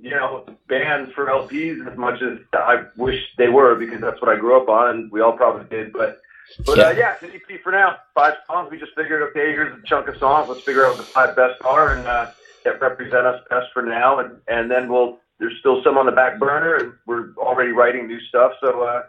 you 0.00 0.10
know, 0.10 0.44
bands 0.68 1.12
for 1.12 1.26
LPs 1.26 1.86
as 1.90 1.96
much 1.96 2.20
as 2.20 2.38
I 2.52 2.82
wish 2.96 3.20
they 3.38 3.48
were 3.48 3.76
because 3.76 4.00
that's 4.00 4.20
what 4.20 4.28
I 4.28 4.36
grew 4.36 4.60
up 4.60 4.68
on, 4.68 4.90
and 4.90 5.12
we 5.12 5.20
all 5.20 5.36
probably 5.36 5.68
did. 5.68 5.92
But 5.92 6.20
But 6.66 6.78
Yeah. 6.78 6.84
uh, 6.86 6.90
yeah, 6.90 7.14
it's 7.14 7.22
an 7.22 7.30
EP 7.30 7.60
for 7.62 7.70
now. 7.70 7.98
Five 8.12 8.34
songs. 8.48 8.72
We 8.72 8.78
just 8.78 8.94
figured, 8.96 9.22
okay, 9.30 9.52
here's 9.52 9.72
a 9.78 9.86
chunk 9.86 10.08
of 10.08 10.16
songs. 10.18 10.48
Let's 10.48 10.62
figure 10.64 10.84
out 10.84 10.96
what 10.96 11.06
the 11.06 11.12
five 11.12 11.36
best 11.36 11.62
are 11.62 11.94
and 11.94 12.06
uh, 12.08 12.30
that 12.64 12.80
represent 12.80 13.26
us 13.26 13.40
best 13.50 13.66
for 13.72 13.82
now. 13.82 14.18
And 14.18 14.38
and 14.48 14.70
then 14.70 14.88
we'll. 14.88 15.18
There's 15.40 15.54
still 15.58 15.82
some 15.82 15.98
on 15.98 16.06
the 16.06 16.12
back 16.12 16.38
burner, 16.38 16.76
and 16.76 16.92
we're 17.06 17.34
already 17.36 17.72
writing 17.72 18.06
new 18.06 18.20
stuff. 18.28 18.52
So 18.62 18.82
uh, 18.82 19.02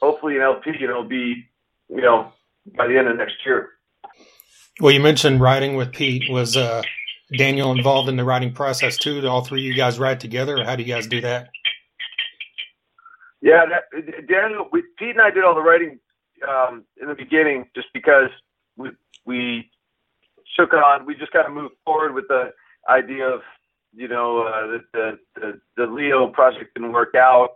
hopefully, 0.00 0.36
an 0.36 0.42
LP, 0.42 0.72
you 0.78 0.86
know, 0.86 0.96
will 0.96 1.08
be, 1.08 1.46
you 1.88 2.02
know, 2.02 2.32
by 2.76 2.86
the 2.86 2.98
end 2.98 3.08
of 3.08 3.16
next 3.16 3.36
year. 3.46 3.70
Well, 4.78 4.92
you 4.92 5.00
mentioned 5.00 5.40
writing 5.40 5.74
with 5.74 5.92
Pete. 5.92 6.30
Was 6.30 6.56
uh, 6.56 6.82
Daniel 7.36 7.72
involved 7.72 8.08
in 8.08 8.16
the 8.16 8.24
writing 8.24 8.52
process 8.52 8.98
too? 8.98 9.20
Do 9.20 9.28
all 9.28 9.42
three 9.42 9.60
of 9.60 9.64
you 9.64 9.74
guys 9.74 9.98
write 9.98 10.20
together, 10.20 10.58
or 10.58 10.64
how 10.64 10.76
do 10.76 10.82
you 10.82 10.92
guys 10.92 11.06
do 11.06 11.20
that? 11.22 11.48
Yeah, 13.40 13.66
that, 13.66 14.26
Daniel, 14.26 14.68
we, 14.72 14.82
Pete 14.98 15.10
and 15.10 15.20
I 15.20 15.30
did 15.30 15.44
all 15.44 15.54
the 15.54 15.60
writing 15.60 15.98
um, 16.48 16.84
in 17.00 17.08
the 17.08 17.14
beginning 17.14 17.66
just 17.74 17.88
because 17.92 18.30
we 18.76 18.90
we 19.24 19.70
took 20.58 20.72
on. 20.72 21.06
We 21.06 21.14
just 21.14 21.32
kind 21.32 21.46
of 21.46 21.52
moved 21.52 21.74
forward 21.84 22.14
with 22.14 22.26
the 22.28 22.52
idea 22.88 23.28
of 23.28 23.40
you 23.94 24.08
know 24.08 24.42
uh, 24.42 24.66
the, 24.66 24.80
the 24.92 25.18
the 25.36 25.60
DeLeo 25.82 26.32
project 26.32 26.74
didn't 26.74 26.92
work 26.92 27.14
out. 27.14 27.50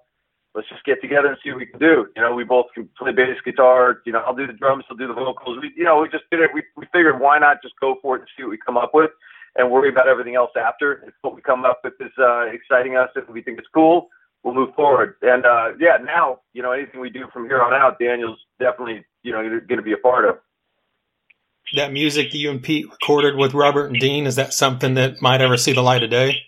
Let's 0.54 0.68
just 0.68 0.84
get 0.84 1.00
together 1.00 1.28
and 1.28 1.36
see 1.44 1.50
what 1.50 1.58
we 1.58 1.66
can 1.66 1.78
do. 1.78 2.06
You 2.16 2.22
know, 2.22 2.34
we 2.34 2.42
both 2.42 2.66
can 2.74 2.88
play 2.98 3.12
bass 3.12 3.36
guitar. 3.44 4.00
You 4.06 4.12
know, 4.12 4.20
I'll 4.20 4.34
do 4.34 4.46
the 4.46 4.52
drums, 4.52 4.84
he'll 4.88 4.96
do 4.96 5.06
the 5.06 5.14
vocals. 5.14 5.58
We, 5.60 5.72
you 5.76 5.84
know, 5.84 6.00
we 6.00 6.08
just 6.08 6.24
did 6.30 6.40
it. 6.40 6.50
We, 6.52 6.62
we 6.76 6.86
figured 6.92 7.20
why 7.20 7.38
not 7.38 7.62
just 7.62 7.74
go 7.80 7.96
for 8.02 8.16
it 8.16 8.20
and 8.20 8.28
see 8.36 8.42
what 8.42 8.50
we 8.50 8.58
come 8.64 8.76
up 8.76 8.92
with, 8.94 9.10
and 9.56 9.70
worry 9.70 9.88
about 9.88 10.08
everything 10.08 10.34
else 10.34 10.50
after. 10.56 11.04
If 11.06 11.14
what 11.22 11.34
we 11.34 11.42
come 11.42 11.64
up 11.64 11.80
with 11.84 11.94
is 12.00 12.12
uh, 12.18 12.46
exciting 12.46 12.96
us, 12.96 13.10
if 13.14 13.28
we 13.28 13.42
think 13.42 13.58
it's 13.58 13.68
cool, 13.74 14.08
we'll 14.42 14.54
move 14.54 14.74
forward. 14.74 15.16
And 15.22 15.44
uh, 15.44 15.72
yeah, 15.78 15.98
now 16.02 16.40
you 16.54 16.62
know 16.62 16.72
anything 16.72 17.00
we 17.00 17.10
do 17.10 17.26
from 17.32 17.44
here 17.44 17.62
on 17.62 17.74
out, 17.74 17.98
Daniel's 17.98 18.38
definitely 18.58 19.04
you 19.22 19.32
know 19.32 19.42
going 19.42 19.78
to 19.78 19.82
be 19.82 19.92
a 19.92 19.98
part 19.98 20.24
of. 20.24 20.38
That 21.74 21.92
music 21.92 22.30
that 22.30 22.38
you 22.38 22.50
and 22.50 22.62
Pete 22.62 22.90
recorded 22.90 23.36
with 23.36 23.52
Robert 23.52 23.86
and 23.86 24.00
Dean 24.00 24.26
is 24.26 24.36
that 24.36 24.54
something 24.54 24.94
that 24.94 25.20
might 25.20 25.40
ever 25.40 25.56
see 25.56 25.72
the 25.72 25.82
light 25.82 26.02
of 26.02 26.10
day? 26.10 26.42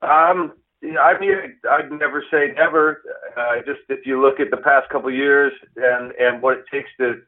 Um, 0.00 0.52
I 0.82 1.18
mean, 1.18 1.36
I'd 1.70 1.90
never 1.90 2.24
say 2.30 2.52
never. 2.54 3.02
Uh, 3.36 3.56
just 3.66 3.80
if 3.88 4.06
you 4.06 4.20
look 4.20 4.40
at 4.40 4.50
the 4.50 4.56
past 4.58 4.88
couple 4.90 5.10
years 5.10 5.52
and 5.76 6.12
and 6.12 6.42
what 6.42 6.58
it 6.58 6.64
takes 6.70 6.90
to, 6.98 7.22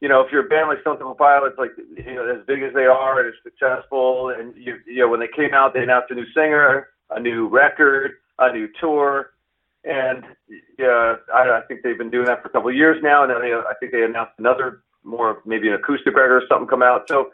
you 0.00 0.08
know, 0.08 0.20
if 0.20 0.30
you're 0.30 0.46
a 0.46 0.48
band 0.48 0.68
like 0.68 0.80
Stone 0.80 0.98
Temple 0.98 1.14
Pilots, 1.14 1.56
like 1.58 1.72
you 1.76 2.14
know, 2.14 2.28
as 2.28 2.44
big 2.46 2.62
as 2.62 2.72
they 2.74 2.86
are 2.86 3.20
and 3.20 3.28
as 3.28 3.34
successful, 3.42 4.30
and 4.30 4.54
you 4.56 4.76
you 4.86 4.98
know, 4.98 5.08
when 5.08 5.20
they 5.20 5.28
came 5.34 5.52
out, 5.52 5.74
they 5.74 5.82
announced 5.82 6.10
a 6.10 6.14
new 6.14 6.26
singer, 6.34 6.88
a 7.10 7.20
new 7.20 7.48
record, 7.48 8.12
a 8.38 8.52
new 8.52 8.68
tour, 8.80 9.32
and 9.84 10.24
yeah, 10.78 11.16
I, 11.34 11.58
I 11.58 11.60
think 11.66 11.82
they've 11.82 11.98
been 11.98 12.10
doing 12.10 12.26
that 12.26 12.42
for 12.42 12.48
a 12.48 12.50
couple 12.52 12.68
of 12.68 12.76
years 12.76 13.02
now, 13.02 13.22
and 13.22 13.30
then 13.30 13.40
they, 13.40 13.52
I 13.52 13.72
think 13.80 13.92
they 13.92 14.02
announced 14.02 14.34
another 14.38 14.82
more 15.06 15.42
maybe 15.46 15.68
an 15.68 15.74
acoustic 15.74 16.14
record 16.14 16.42
or 16.42 16.46
something 16.48 16.68
come 16.68 16.82
out. 16.82 17.04
So, 17.08 17.30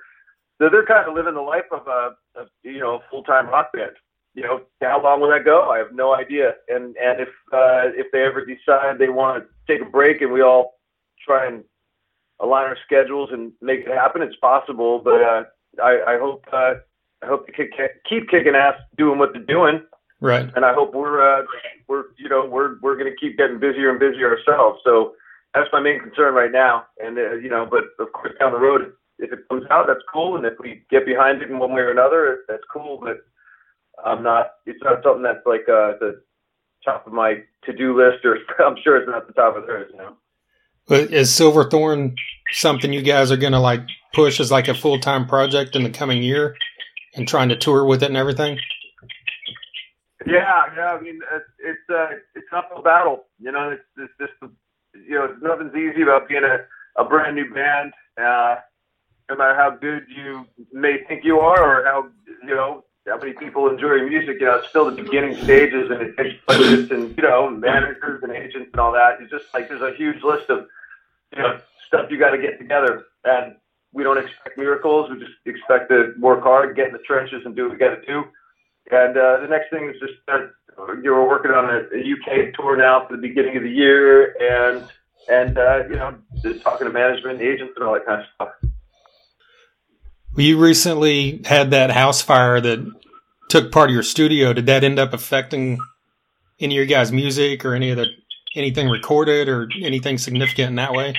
so 0.60 0.68
they're 0.70 0.86
kind 0.86 1.08
of 1.08 1.14
living 1.14 1.34
the 1.34 1.40
life 1.40 1.64
of 1.72 1.86
a, 1.88 2.10
of, 2.38 2.48
you 2.62 2.78
know, 2.78 3.00
full 3.10 3.24
time 3.24 3.48
rock 3.48 3.72
band 3.72 3.92
you 4.34 4.42
know, 4.42 4.62
how 4.80 5.02
long 5.02 5.20
will 5.20 5.30
that 5.30 5.44
go? 5.44 5.70
I 5.70 5.78
have 5.78 5.92
no 5.92 6.14
idea. 6.14 6.54
And 6.68 6.96
and 6.96 7.20
if 7.20 7.28
uh, 7.52 7.92
if 7.94 8.10
they 8.12 8.22
ever 8.22 8.44
decide 8.44 8.98
they 8.98 9.08
want 9.08 9.44
to 9.44 9.72
take 9.72 9.86
a 9.86 9.90
break 9.90 10.22
and 10.22 10.32
we 10.32 10.42
all 10.42 10.78
try 11.24 11.46
and 11.46 11.64
align 12.40 12.64
our 12.64 12.78
schedules 12.84 13.30
and 13.32 13.52
make 13.60 13.80
it 13.80 13.88
happen, 13.88 14.22
it's 14.22 14.36
possible. 14.36 15.00
But 15.04 15.22
uh, 15.22 15.44
I, 15.82 16.14
I 16.14 16.18
hope 16.18 16.44
uh, 16.52 16.74
I 17.22 17.26
hope 17.26 17.46
they 17.46 17.68
keep 18.08 18.30
kicking 18.30 18.54
ass, 18.54 18.74
doing 18.96 19.18
what 19.18 19.32
they're 19.34 19.42
doing, 19.42 19.82
Right. 20.20 20.50
and 20.56 20.64
I 20.64 20.72
hope 20.72 20.94
we're 20.94 21.20
uh, 21.20 21.44
we're 21.88 22.04
you 22.16 22.28
know 22.28 22.46
we're 22.46 22.78
we're 22.80 22.96
going 22.96 23.10
to 23.12 23.16
keep 23.16 23.36
getting 23.36 23.58
busier 23.58 23.90
and 23.90 24.00
busier 24.00 24.34
ourselves. 24.34 24.80
So 24.82 25.12
that's 25.54 25.68
my 25.72 25.80
main 25.80 26.00
concern 26.00 26.34
right 26.34 26.52
now. 26.52 26.84
And 27.02 27.18
uh, 27.18 27.34
you 27.34 27.48
know, 27.48 27.66
but 27.70 27.84
of 28.02 28.12
course 28.12 28.32
down 28.38 28.52
the 28.52 28.58
road, 28.58 28.92
if 29.18 29.32
it 29.32 29.48
comes 29.48 29.64
out, 29.70 29.86
that's 29.86 30.04
cool. 30.12 30.36
And 30.36 30.44
if 30.46 30.54
we 30.58 30.82
get 30.90 31.06
behind 31.06 31.42
it 31.42 31.50
in 31.50 31.58
one 31.58 31.72
way 31.72 31.82
or 31.82 31.90
another, 31.90 32.40
that's 32.48 32.62
cool. 32.72 32.98
But 33.02 33.18
I'm 34.04 34.22
not. 34.22 34.52
It's 34.66 34.82
not 34.82 35.02
something 35.02 35.22
that's 35.22 35.44
like 35.46 35.68
uh, 35.68 35.98
the 36.00 36.22
top 36.84 37.06
of 37.06 37.12
my 37.12 37.42
to-do 37.64 37.96
list, 37.96 38.24
or 38.24 38.38
I'm 38.64 38.76
sure 38.82 38.96
it's 38.96 39.08
not 39.08 39.26
the 39.26 39.32
top 39.34 39.56
of 39.56 39.66
theirs. 39.66 39.90
You 39.92 39.98
know. 39.98 40.16
But 40.88 41.12
is 41.12 41.32
Silverthorne 41.32 42.16
something 42.50 42.92
you 42.92 43.02
guys 43.02 43.30
are 43.30 43.36
going 43.36 43.52
to 43.52 43.60
like 43.60 43.82
push 44.12 44.40
as 44.40 44.50
like 44.50 44.68
a 44.68 44.74
full 44.74 44.98
time 44.98 45.26
project 45.26 45.76
in 45.76 45.84
the 45.84 45.90
coming 45.90 46.22
year 46.22 46.56
and 47.14 47.28
trying 47.28 47.50
to 47.50 47.56
tour 47.56 47.84
with 47.84 48.02
it 48.02 48.06
and 48.06 48.16
everything? 48.16 48.58
Yeah, 50.26 50.64
yeah. 50.76 50.92
I 50.92 51.00
mean, 51.00 51.20
it's 51.32 51.44
it's 51.58 51.90
uh, 51.90 52.16
it's 52.34 52.46
an 52.52 52.58
uphill 52.58 52.82
battle. 52.82 53.24
You 53.38 53.52
know, 53.52 53.70
it's 53.70 53.82
it's 53.96 54.12
just 54.18 54.52
you 54.94 55.14
know, 55.14 55.36
nothing's 55.40 55.74
easy 55.74 56.02
about 56.02 56.28
being 56.28 56.44
a 56.44 56.58
a 56.96 57.04
brand 57.04 57.36
new 57.36 57.52
band. 57.52 57.92
Uh, 58.20 58.56
no 59.30 59.36
matter 59.36 59.54
how 59.54 59.70
good 59.70 60.04
you 60.08 60.46
may 60.72 61.04
think 61.08 61.24
you 61.24 61.40
are, 61.40 61.80
or 61.80 61.84
how 61.84 62.08
you 62.42 62.54
know 62.54 62.84
how 63.06 63.18
many 63.18 63.32
people 63.32 63.68
enjoy 63.68 63.94
your 63.94 64.08
music, 64.08 64.36
you 64.38 64.46
know, 64.46 64.56
it's 64.56 64.68
still 64.68 64.84
the 64.84 65.02
beginning 65.02 65.36
stages, 65.36 65.90
and 65.90 66.02
it 66.02 66.16
takes 66.16 66.36
budgets 66.46 66.90
and 66.90 67.16
you 67.16 67.22
know 67.22 67.48
managers 67.50 68.22
and 68.22 68.32
agents 68.32 68.70
and 68.72 68.80
all 68.80 68.92
that. 68.92 69.20
It's 69.20 69.30
just 69.30 69.46
like 69.54 69.68
there's 69.68 69.82
a 69.82 69.96
huge 69.96 70.22
list 70.22 70.50
of 70.50 70.66
you 71.34 71.42
know 71.42 71.58
stuff 71.86 72.10
you 72.10 72.18
got 72.18 72.30
to 72.30 72.38
get 72.38 72.58
together, 72.58 73.04
and 73.24 73.56
we 73.92 74.02
don't 74.02 74.18
expect 74.18 74.58
miracles. 74.58 75.10
We 75.10 75.18
just 75.18 75.32
expect 75.46 75.90
to 75.90 76.14
work 76.18 76.42
hard, 76.42 76.76
get 76.76 76.88
in 76.88 76.92
the 76.92 76.98
trenches, 77.00 77.42
and 77.44 77.56
do 77.56 77.64
what 77.64 77.72
we 77.72 77.78
got 77.78 77.94
to 77.94 78.06
do. 78.06 78.24
And 78.90 79.16
uh, 79.16 79.40
the 79.40 79.48
next 79.48 79.70
thing 79.70 79.88
is 79.88 79.98
just 80.00 80.14
that 80.26 80.50
you 81.02 81.12
we're 81.12 81.28
working 81.28 81.50
on 81.50 81.64
a, 81.66 81.78
a 81.94 82.00
UK 82.00 82.54
tour 82.54 82.76
now 82.76 83.06
for 83.06 83.16
the 83.16 83.22
beginning 83.22 83.56
of 83.56 83.62
the 83.62 83.70
year, 83.70 84.34
and 84.40 84.88
and 85.28 85.58
uh, 85.58 85.84
you 85.88 85.96
know 85.96 86.16
just 86.42 86.62
talking 86.62 86.86
to 86.86 86.92
management, 86.92 87.40
agents, 87.40 87.72
and 87.76 87.84
all 87.86 87.94
that 87.94 88.06
kind 88.06 88.20
of 88.20 88.26
stuff. 88.34 88.70
Well, 90.34 90.46
you 90.46 90.58
recently 90.58 91.42
had 91.44 91.70
that 91.72 91.90
house 91.90 92.22
fire 92.22 92.60
that 92.60 92.90
took 93.48 93.70
part 93.70 93.90
of 93.90 93.94
your 93.94 94.02
studio. 94.02 94.52
Did 94.52 94.66
that 94.66 94.82
end 94.82 94.98
up 94.98 95.12
affecting 95.12 95.78
any 96.58 96.74
of 96.74 96.76
your 96.76 96.86
guys' 96.86 97.12
music 97.12 97.64
or 97.64 97.74
any 97.74 97.90
of 97.90 97.98
the 97.98 98.06
anything 98.54 98.88
recorded 98.88 99.48
or 99.48 99.68
anything 99.82 100.18
significant 100.18 100.70
in 100.70 100.74
that 100.76 100.92
way? 100.92 101.14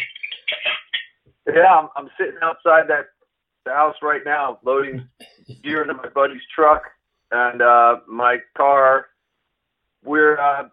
Yeah, 1.48 1.80
I'm, 1.80 1.90
I'm 1.96 2.10
sitting 2.18 2.40
outside 2.42 2.88
that 2.88 3.08
the 3.66 3.72
house 3.72 3.96
right 4.02 4.22
now, 4.26 4.60
loading 4.64 5.08
gear 5.64 5.82
into 5.82 5.94
my 5.94 6.10
buddy's 6.10 6.42
truck 6.54 6.84
and 7.32 7.62
uh, 7.62 7.98
my 8.08 8.38
car. 8.58 9.08
We're 10.04 10.38
uh, 10.40 10.68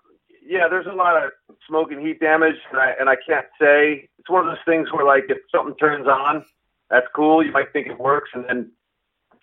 yeah, 0.45 0.69
there's 0.69 0.87
a 0.87 0.93
lot 0.93 1.23
of 1.23 1.31
smoke 1.69 1.93
and 1.93 2.05
heat 2.05 2.21
damage, 2.21 2.57
and 2.71 2.81
I 2.81 2.95
and 2.99 3.09
I 3.09 3.16
can't 3.16 3.47
say 3.61 4.09
it's 4.19 4.29
one 4.29 4.47
of 4.47 4.47
those 4.47 4.64
things 4.66 4.88
where 4.93 5.07
like 5.07 5.25
if 5.29 5.38
something 5.55 5.77
turns 5.77 6.07
on, 6.07 6.45
that's 6.90 7.07
cool. 7.14 7.45
You 7.45 7.53
might 7.53 7.73
think 7.73 7.87
it 7.87 7.99
works, 7.99 8.31
and 8.35 8.45
then 8.49 8.71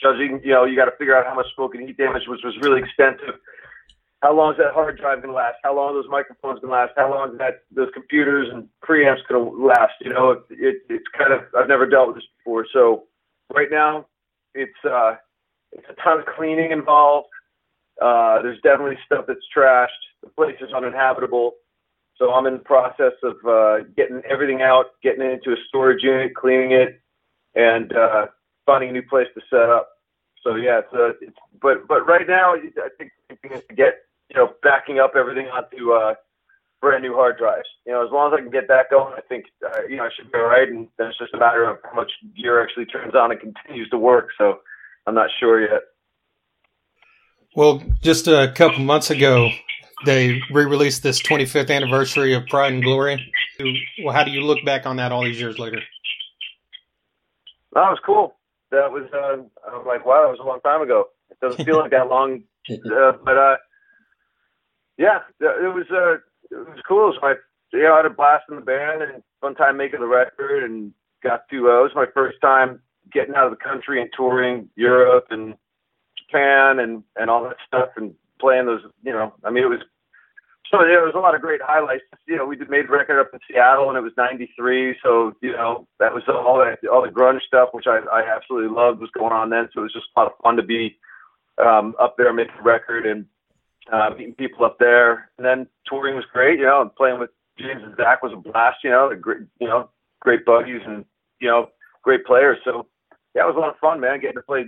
judging, 0.01 0.41
you 0.43 0.53
know, 0.53 0.65
you 0.65 0.75
got 0.75 0.85
to 0.85 0.97
figure 0.97 1.17
out 1.17 1.25
how 1.25 1.35
much 1.35 1.47
smoke 1.55 1.75
and 1.75 1.87
heat 1.87 1.97
damage 1.97 2.23
was 2.27 2.41
was 2.43 2.55
really 2.61 2.81
extensive. 2.81 3.35
How 4.21 4.33
long 4.33 4.53
is 4.53 4.57
that 4.57 4.73
hard 4.73 4.97
drive 4.97 5.21
gonna 5.21 5.33
last? 5.33 5.57
How 5.63 5.75
long 5.75 5.93
those 5.93 6.09
microphones 6.09 6.59
gonna 6.59 6.73
last? 6.73 6.93
How 6.97 7.09
long 7.09 7.33
is 7.33 7.37
that 7.37 7.61
those 7.71 7.89
computers 7.93 8.47
and 8.51 8.67
preamps 8.83 9.19
gonna 9.29 9.49
last? 9.49 9.93
You 10.01 10.11
know, 10.11 10.31
it, 10.31 10.41
it 10.49 10.75
it's 10.89 11.05
kind 11.15 11.31
of 11.31 11.41
I've 11.57 11.67
never 11.67 11.85
dealt 11.85 12.07
with 12.07 12.17
this 12.17 12.25
before, 12.39 12.65
so 12.73 13.03
right 13.53 13.69
now 13.69 14.07
it's 14.55 14.73
uh 14.83 15.15
it's 15.71 15.85
a 15.89 15.93
ton 16.01 16.19
of 16.19 16.25
cleaning 16.25 16.71
involved. 16.71 17.27
Uh, 18.01 18.41
there's 18.41 18.61
definitely 18.61 18.97
stuff 19.05 19.25
that's 19.27 19.39
trashed. 19.55 19.87
The 20.23 20.29
place 20.29 20.55
is 20.61 20.73
uninhabitable. 20.73 21.53
So 22.17 22.31
I'm 22.31 22.47
in 22.47 22.53
the 22.53 22.59
process 22.59 23.13
of 23.23 23.35
uh, 23.47 23.85
getting 23.95 24.21
everything 24.29 24.61
out, 24.61 24.87
getting 25.03 25.21
it 25.21 25.31
into 25.33 25.51
a 25.51 25.57
storage 25.67 26.03
unit, 26.03 26.35
cleaning 26.35 26.71
it, 26.71 27.01
and 27.55 27.93
uh, 27.95 28.27
finding 28.65 28.89
a 28.89 28.93
new 28.93 29.03
place 29.03 29.27
to 29.35 29.41
set 29.49 29.69
up. 29.69 29.89
So 30.43 30.55
yeah, 30.55 30.79
it's, 30.79 30.93
uh, 30.93 31.09
it's 31.21 31.37
but 31.61 31.87
but 31.87 32.07
right 32.07 32.27
now 32.27 32.55
I 32.55 32.89
think 32.97 33.11
the 33.29 33.35
thing 33.37 33.51
is 33.51 33.63
to 33.69 33.75
get 33.75 34.05
you 34.29 34.37
know 34.37 34.53
backing 34.63 34.99
up 34.99 35.13
everything 35.15 35.47
onto 35.47 35.93
uh, 35.93 36.15
brand 36.81 37.03
new 37.03 37.13
hard 37.15 37.37
drives. 37.37 37.67
You 37.85 37.93
know, 37.93 38.05
as 38.05 38.11
long 38.11 38.33
as 38.33 38.37
I 38.37 38.41
can 38.41 38.51
get 38.51 38.67
that 38.69 38.89
going, 38.89 39.13
I 39.17 39.21
think 39.21 39.45
uh, 39.65 39.83
you 39.89 39.97
know 39.97 40.03
I 40.03 40.09
should 40.15 40.31
be 40.31 40.37
all 40.39 40.45
right. 40.45 40.67
And 40.69 40.87
then 40.97 41.07
it's 41.07 41.17
just 41.19 41.33
a 41.33 41.39
matter 41.39 41.65
of 41.65 41.77
how 41.83 41.93
much 41.95 42.11
gear 42.35 42.61
actually 42.63 42.85
turns 42.85 43.15
on 43.15 43.31
and 43.31 43.39
continues 43.39 43.89
to 43.89 43.97
work. 43.97 44.29
So 44.37 44.59
I'm 45.07 45.15
not 45.15 45.29
sure 45.39 45.61
yet. 45.61 45.81
Well, 47.57 47.81
just 48.03 48.27
a 48.27 48.51
couple 48.53 48.81
months 48.81 49.09
ago, 49.09 49.49
they 50.05 50.39
re-released 50.51 51.01
this 51.01 51.19
25th 51.19 51.71
anniversary 51.71 52.35
of 52.35 52.45
Pride 52.45 52.71
and 52.71 52.83
Glory. 52.83 53.33
Well, 54.03 54.13
how 54.13 54.23
do 54.23 54.29
you 54.29 54.41
look 54.41 54.63
back 54.63 54.85
on 54.85 54.97
that 54.97 55.11
all 55.11 55.23
these 55.23 55.39
years 55.39 55.57
later? 55.57 55.81
That 57.73 57.89
was 57.89 57.97
cool. 58.05 58.35
That 58.69 58.91
was 58.91 59.09
uh, 59.11 59.41
I 59.67 59.75
was 59.75 59.85
like, 59.87 60.05
wow, 60.05 60.21
that 60.21 60.29
was 60.29 60.39
a 60.39 60.43
long 60.43 60.59
time 60.61 60.83
ago. 60.83 61.05
It 61.31 61.39
doesn't 61.39 61.65
feel 61.65 61.79
like 61.79 61.89
that 61.89 62.07
long, 62.11 62.43
uh, 62.69 63.13
but 63.25 63.37
uh, 63.39 63.57
yeah, 64.99 65.21
it 65.39 65.73
was 65.73 65.87
uh, 65.91 66.17
it 66.51 66.69
was 66.69 66.77
cool. 66.87 67.05
It 67.05 67.15
was 67.15 67.19
my 67.23 67.33
you 67.73 67.81
know, 67.85 67.93
I 67.93 67.97
had 67.97 68.05
a 68.05 68.11
blast 68.11 68.43
in 68.51 68.57
the 68.57 68.61
band 68.61 69.01
and 69.01 69.23
fun 69.41 69.55
time 69.55 69.77
making 69.77 70.01
the 70.01 70.05
record, 70.05 70.63
and 70.63 70.93
got 71.23 71.49
to 71.49 71.71
uh, 71.71 71.79
it 71.79 71.83
was 71.83 71.91
my 71.95 72.05
first 72.13 72.37
time 72.39 72.81
getting 73.11 73.33
out 73.33 73.47
of 73.47 73.51
the 73.51 73.63
country 73.63 73.99
and 73.99 74.11
touring 74.15 74.69
Europe 74.75 75.25
and 75.31 75.55
Japan 76.27 76.79
and 76.79 77.03
and 77.15 77.29
all 77.29 77.43
that 77.43 77.57
stuff 77.67 77.89
and 77.95 78.13
playing 78.39 78.65
those. 78.65 78.81
You 79.03 79.13
know, 79.13 79.33
I 79.43 79.49
mean, 79.49 79.63
it 79.63 79.69
was 79.69 79.81
so 80.71 80.79
there 80.79 81.03
was 81.03 81.13
a 81.15 81.19
lot 81.19 81.35
of 81.35 81.41
great 81.41 81.61
highlights. 81.63 82.03
You 82.27 82.35
know, 82.35 82.45
we 82.45 82.55
did 82.55 82.69
made 82.69 82.89
record 82.89 83.19
up 83.19 83.29
in 83.33 83.39
Seattle, 83.47 83.89
and 83.89 83.97
it 83.97 84.01
was 84.01 84.11
'93. 84.17 84.97
So 85.01 85.33
you 85.41 85.53
know, 85.53 85.87
that 85.99 86.13
was 86.13 86.23
all 86.27 86.57
that 86.57 86.87
all 86.89 87.01
the 87.01 87.09
grunge 87.09 87.41
stuff, 87.41 87.69
which 87.71 87.87
I, 87.87 87.99
I 88.11 88.23
absolutely 88.35 88.75
loved, 88.75 88.99
was 88.99 89.11
going 89.11 89.31
on 89.31 89.49
then. 89.49 89.69
So 89.73 89.81
it 89.81 89.83
was 89.83 89.93
just 89.93 90.07
a 90.15 90.19
lot 90.19 90.31
of 90.31 90.37
fun 90.43 90.57
to 90.57 90.63
be 90.63 90.97
um, 91.57 91.95
up 91.99 92.15
there 92.17 92.33
making 92.33 92.63
record 92.63 93.05
and 93.05 93.25
uh, 93.91 94.09
meeting 94.11 94.33
people 94.33 94.65
up 94.65 94.77
there. 94.79 95.31
And 95.37 95.45
then 95.45 95.67
touring 95.87 96.15
was 96.15 96.25
great. 96.33 96.59
You 96.59 96.65
know, 96.65 96.81
and 96.81 96.95
playing 96.95 97.19
with 97.19 97.29
James 97.57 97.83
and 97.83 97.95
Zakk 97.95 98.17
was 98.21 98.33
a 98.33 98.51
blast. 98.51 98.83
You 98.83 98.89
know, 98.89 99.09
the 99.09 99.15
great, 99.15 99.41
you 99.59 99.67
know, 99.67 99.89
great 100.19 100.45
buddies 100.45 100.81
and 100.85 101.05
you 101.39 101.47
know, 101.47 101.69
great 102.03 102.25
players. 102.25 102.57
So 102.65 102.87
yeah, 103.35 103.43
it 103.43 103.47
was 103.47 103.55
a 103.55 103.59
lot 103.59 103.69
of 103.69 103.79
fun, 103.79 103.99
man. 103.99 104.19
Getting 104.19 104.35
to 104.35 104.41
play, 104.41 104.65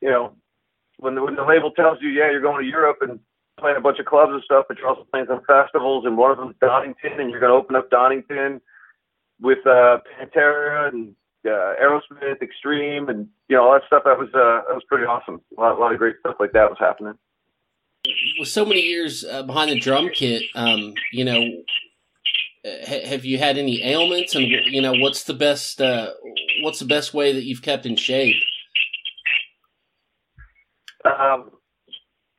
you 0.00 0.10
know, 0.10 0.34
when 0.98 1.14
the, 1.14 1.22
when 1.22 1.36
the 1.36 1.44
label 1.44 1.70
tells 1.70 1.98
you, 2.00 2.08
yeah, 2.08 2.30
you're 2.30 2.40
going 2.40 2.62
to 2.62 2.68
Europe 2.68 2.98
and 3.02 3.20
playing 3.58 3.76
a 3.76 3.80
bunch 3.80 3.98
of 3.98 4.06
clubs 4.06 4.32
and 4.32 4.42
stuff, 4.42 4.66
but 4.68 4.78
you're 4.78 4.88
also 4.88 5.06
playing 5.10 5.26
some 5.28 5.42
festivals, 5.46 6.04
and 6.04 6.16
one 6.16 6.30
of 6.30 6.38
them's 6.38 6.56
Donington, 6.60 7.20
and 7.20 7.30
you're 7.30 7.40
going 7.40 7.52
to 7.52 7.56
open 7.56 7.76
up 7.76 7.90
Donington 7.90 8.60
with 9.40 9.66
uh, 9.66 9.98
Pantera 10.20 10.88
and 10.88 11.14
uh, 11.46 11.74
Aerosmith, 11.82 12.42
Extreme, 12.42 13.08
and 13.08 13.28
you 13.48 13.56
know 13.56 13.66
all 13.66 13.72
that 13.74 13.82
stuff. 13.86 14.02
That 14.04 14.18
was 14.18 14.28
uh, 14.34 14.66
that 14.68 14.74
was 14.74 14.82
pretty 14.88 15.04
awesome. 15.04 15.40
A 15.56 15.60
lot, 15.60 15.76
a 15.76 15.80
lot 15.80 15.92
of 15.92 15.98
great 15.98 16.16
stuff 16.20 16.36
like 16.40 16.52
that 16.52 16.68
was 16.68 16.78
happening. 16.78 17.14
With 18.38 18.48
so 18.48 18.64
many 18.64 18.82
years 18.82 19.24
uh, 19.24 19.42
behind 19.42 19.70
the 19.70 19.80
drum 19.80 20.10
kit, 20.12 20.42
um, 20.54 20.94
you 21.12 21.24
know, 21.24 21.40
ha- 22.64 23.06
have 23.06 23.24
you 23.24 23.38
had 23.38 23.58
any 23.58 23.82
ailments, 23.82 24.34
and 24.34 24.46
you 24.46 24.80
know, 24.80 24.94
what's 24.94 25.24
the 25.24 25.34
best 25.34 25.80
uh, 25.80 26.10
what's 26.62 26.78
the 26.78 26.86
best 26.86 27.14
way 27.14 27.32
that 27.32 27.44
you've 27.44 27.62
kept 27.62 27.86
in 27.86 27.96
shape? 27.96 28.36
Um, 31.04 31.50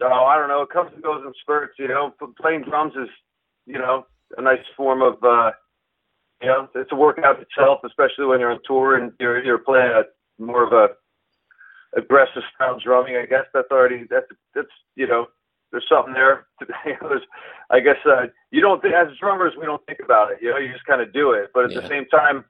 oh, 0.02 0.26
I 0.26 0.38
don't 0.38 0.48
know. 0.50 0.62
It 0.62 0.70
comes 0.70 0.92
and 0.94 1.04
goes 1.04 1.24
in 1.26 1.34
spurts. 1.42 1.76
You 1.80 1.88
know, 1.88 2.14
playing 2.42 2.64
drums 2.64 2.94
is, 2.96 3.10
you 3.66 3.78
know, 3.78 4.06
a 4.38 4.42
nice 4.42 4.60
form 4.76 5.02
of, 5.02 5.24
uh, 5.24 5.52
you 6.42 6.48
know, 6.48 6.68
it's 6.76 6.92
a 6.92 6.96
workout 6.96 7.40
itself, 7.42 7.80
especially 7.86 8.26
when 8.26 8.40
you're 8.40 8.52
on 8.52 8.60
tour 8.66 8.96
and 8.98 9.12
you're 9.20 9.44
you're 9.44 9.58
playing 9.58 9.92
a 9.92 10.04
more 10.42 10.64
of 10.64 10.74
a 10.74 10.90
aggressive 11.98 12.44
style 12.56 12.80
drumming. 12.80 13.16
I 13.16 13.26
guess 13.26 13.46
that's 13.54 13.72
already 13.72 14.06
that's 14.10 14.28
that's 14.54 14.68
you 14.96 15.08
know, 15.08 15.28
there's 15.72 15.86
something 15.90 16.14
there. 16.14 16.48
there's, 16.86 17.22
I 17.72 17.80
guess 17.80 17.98
uh, 18.06 18.28
you 18.52 18.62
don't 18.62 18.82
think 18.82 18.94
as 18.94 19.08
drummers 19.20 19.54
we 19.60 19.66
don't 19.66 19.84
think 19.88 20.00
about 20.04 20.32
it. 20.32 20.40
You 20.42 20.52
know, 20.52 20.58
you 20.58 20.72
just 20.72 20.86
kind 20.86 21.02
of 21.02 21.12
do 21.14 21.32
it. 21.32 21.50
But 21.54 21.66
at 21.66 21.72
Yeah. 21.72 21.82
the 21.82 21.88
same 21.88 22.06
time, 22.06 22.46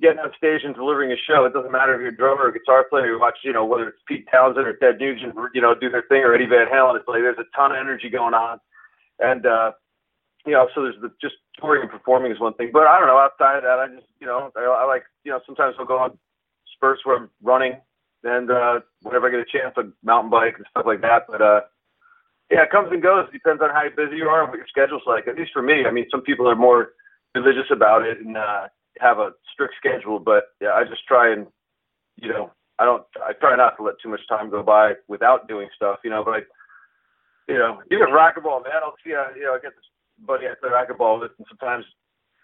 getting 0.00 0.18
on 0.18 0.32
stage 0.36 0.60
and 0.64 0.74
delivering 0.74 1.12
a 1.12 1.16
show, 1.16 1.44
it 1.44 1.52
doesn't 1.52 1.72
matter 1.72 1.94
if 1.94 2.00
you're 2.00 2.10
a 2.10 2.16
drummer 2.16 2.44
or 2.44 2.48
a 2.48 2.52
guitar 2.52 2.84
player. 2.88 3.06
You 3.06 3.20
watch, 3.20 3.38
you 3.42 3.52
know, 3.52 3.64
whether 3.64 3.88
it's 3.88 4.02
Pete 4.06 4.26
Townshend 4.30 4.66
or 4.66 4.76
Ted 4.76 4.98
Nugent, 5.00 5.34
you 5.54 5.60
know, 5.60 5.74
do 5.74 5.88
their 5.88 6.04
thing 6.08 6.20
or 6.20 6.34
Eddie 6.34 6.46
Van 6.46 6.66
Halen. 6.68 6.96
It's 6.96 7.08
like 7.08 7.22
there's 7.22 7.38
a 7.38 7.56
ton 7.56 7.72
of 7.72 7.78
energy 7.78 8.10
going 8.10 8.34
on, 8.34 8.60
and 9.18 9.46
uh, 9.46 9.72
you 10.44 10.52
know, 10.52 10.68
so 10.74 10.82
there's 10.82 11.00
the, 11.00 11.10
just 11.20 11.34
touring 11.58 11.82
and 11.82 11.90
performing 11.90 12.30
is 12.30 12.40
one 12.40 12.54
thing. 12.54 12.70
But 12.72 12.86
I 12.86 12.98
don't 12.98 13.08
know. 13.08 13.18
Outside 13.18 13.56
of 13.56 13.62
that, 13.64 13.78
I 13.78 13.88
just, 13.88 14.06
you 14.20 14.26
know, 14.26 14.52
I, 14.56 14.60
I 14.60 14.84
like, 14.84 15.04
you 15.24 15.32
know, 15.32 15.40
sometimes 15.46 15.74
I'll 15.78 15.86
go 15.86 15.98
on 15.98 16.18
spurts 16.74 17.04
where 17.04 17.16
I'm 17.16 17.30
running, 17.42 17.80
and 18.22 18.50
uh, 18.50 18.80
whenever 19.02 19.28
I 19.28 19.30
get 19.30 19.40
a 19.40 19.58
chance, 19.58 19.74
I 19.76 19.88
mountain 20.04 20.30
bike 20.30 20.54
and 20.56 20.66
stuff 20.70 20.84
like 20.86 21.00
that. 21.00 21.26
But 21.28 21.40
uh, 21.40 21.60
yeah, 22.50 22.62
it 22.62 22.70
comes 22.70 22.88
and 22.92 23.02
goes. 23.02 23.26
It 23.28 23.32
depends 23.32 23.62
on 23.62 23.70
how 23.70 23.88
busy 23.96 24.16
you 24.16 24.28
are 24.28 24.42
and 24.42 24.50
what 24.50 24.58
your 24.58 24.68
schedule's 24.68 25.02
like. 25.06 25.26
At 25.26 25.36
least 25.36 25.52
for 25.52 25.62
me, 25.62 25.84
I 25.86 25.90
mean, 25.90 26.06
some 26.10 26.20
people 26.20 26.48
are 26.48 26.54
more 26.54 26.92
religious 27.34 27.70
about 27.70 28.02
it 28.02 28.20
and 28.20 28.36
uh, 28.36 28.68
have 29.00 29.18
a 29.18 29.32
strict 29.52 29.74
schedule. 29.78 30.18
But 30.18 30.44
yeah, 30.60 30.72
I 30.72 30.84
just 30.84 31.06
try 31.06 31.32
and, 31.32 31.46
you 32.16 32.28
know, 32.28 32.50
I 32.78 32.84
don't, 32.84 33.04
I 33.24 33.32
try 33.32 33.56
not 33.56 33.76
to 33.76 33.82
let 33.82 33.94
too 34.02 34.08
much 34.08 34.26
time 34.28 34.50
go 34.50 34.62
by 34.62 34.94
without 35.08 35.48
doing 35.48 35.68
stuff, 35.74 35.98
you 36.04 36.10
know. 36.10 36.24
But 36.24 36.34
I, 36.34 36.38
you 37.48 37.58
know, 37.58 37.82
even 37.90 38.08
racquetball, 38.08 38.64
man. 38.64 38.82
I'll 38.82 38.96
see, 39.04 39.14
uh, 39.14 39.34
you 39.36 39.44
know, 39.44 39.54
I 39.54 39.58
get 39.62 39.74
this 39.74 39.84
buddy 40.26 40.46
I 40.46 40.54
play 40.60 40.70
racquetball 40.70 41.20
with, 41.20 41.32
and 41.38 41.46
sometimes 41.48 41.84